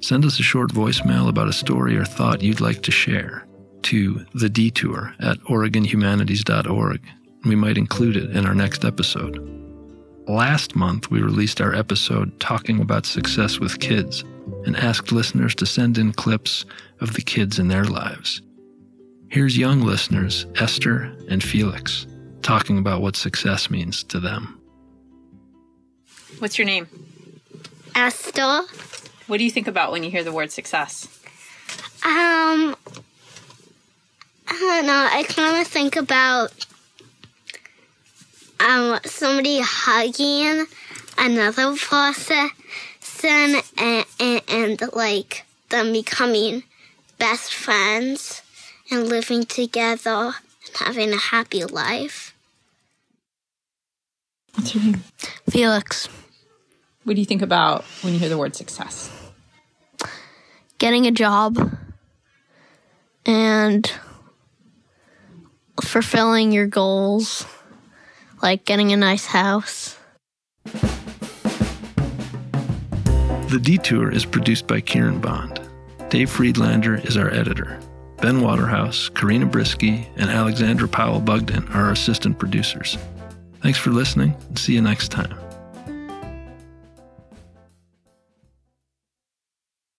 Send 0.00 0.24
us 0.24 0.40
a 0.40 0.42
short 0.42 0.72
voicemail 0.72 1.28
about 1.28 1.48
a 1.48 1.52
story 1.52 1.94
or 1.94 2.06
thought 2.06 2.40
you'd 2.40 2.62
like 2.62 2.80
to 2.84 2.90
share 2.90 3.46
to 3.82 4.24
the 4.32 4.48
detour 4.48 5.14
at 5.20 5.38
OregonHumanities.org. 5.40 7.02
We 7.44 7.54
might 7.54 7.76
include 7.76 8.16
it 8.16 8.30
in 8.34 8.46
our 8.46 8.54
next 8.54 8.86
episode. 8.86 9.46
Last 10.26 10.74
month, 10.74 11.10
we 11.10 11.20
released 11.20 11.60
our 11.60 11.74
episode 11.74 12.40
talking 12.40 12.80
about 12.80 13.04
success 13.04 13.60
with 13.60 13.78
kids 13.78 14.24
and 14.64 14.74
asked 14.74 15.12
listeners 15.12 15.54
to 15.56 15.66
send 15.66 15.98
in 15.98 16.14
clips 16.14 16.64
of 17.02 17.12
the 17.12 17.20
kids 17.20 17.58
in 17.58 17.68
their 17.68 17.84
lives. 17.84 18.40
Here's 19.30 19.56
young 19.56 19.82
listeners, 19.82 20.44
Esther 20.56 21.02
and 21.28 21.40
Felix, 21.40 22.04
talking 22.42 22.78
about 22.78 23.00
what 23.00 23.14
success 23.14 23.70
means 23.70 24.02
to 24.04 24.18
them. 24.18 24.60
What's 26.40 26.58
your 26.58 26.66
name? 26.66 26.88
Esther. 27.94 28.62
What 29.28 29.38
do 29.38 29.44
you 29.44 29.50
think 29.52 29.68
about 29.68 29.92
when 29.92 30.02
you 30.02 30.10
hear 30.10 30.24
the 30.24 30.32
word 30.32 30.50
success? 30.50 31.06
Um, 32.04 32.74
I 34.48 34.58
don't 34.58 34.86
know. 34.86 35.08
I 35.12 35.22
kind 35.28 35.60
of 35.60 35.66
think 35.68 35.94
about 35.94 36.50
um 38.58 38.98
somebody 39.04 39.60
hugging 39.62 40.66
another 41.16 41.76
person 41.76 42.50
and, 43.78 44.04
and, 44.18 44.42
and 44.48 44.82
like 44.92 45.44
them 45.68 45.92
becoming 45.92 46.64
best 47.16 47.54
friends 47.54 48.42
and 48.90 49.08
living 49.08 49.44
together 49.44 50.32
and 50.66 50.76
having 50.76 51.12
a 51.12 51.18
happy 51.18 51.64
life. 51.64 52.34
What's 54.54 54.74
your 54.74 54.84
name? 54.84 55.02
Felix. 55.48 56.08
What 57.04 57.14
do 57.14 57.20
you 57.20 57.26
think 57.26 57.42
about 57.42 57.84
when 58.02 58.12
you 58.12 58.18
hear 58.18 58.28
the 58.28 58.38
word 58.38 58.54
success? 58.54 59.10
Getting 60.78 61.06
a 61.06 61.10
job 61.10 61.78
and 63.24 63.90
fulfilling 65.80 66.52
your 66.52 66.66
goals, 66.66 67.46
like 68.42 68.64
getting 68.64 68.92
a 68.92 68.96
nice 68.96 69.26
house. 69.26 69.96
The 73.50 73.58
Detour 73.60 74.12
is 74.12 74.24
produced 74.24 74.66
by 74.66 74.80
Kieran 74.80 75.20
Bond. 75.20 75.60
Dave 76.08 76.30
Friedlander 76.30 76.96
is 76.96 77.16
our 77.16 77.30
editor. 77.30 77.79
Ben 78.20 78.42
Waterhouse, 78.42 79.08
Karina 79.08 79.46
Brisky, 79.46 80.06
and 80.16 80.28
Alexandra 80.28 80.86
Powell 80.86 81.20
Bugden 81.20 81.66
are 81.68 81.86
our 81.86 81.92
assistant 81.92 82.38
producers. 82.38 82.98
Thanks 83.62 83.78
for 83.78 83.90
listening 83.90 84.36
and 84.48 84.58
see 84.58 84.74
you 84.74 84.82
next 84.82 85.08
time. 85.08 85.34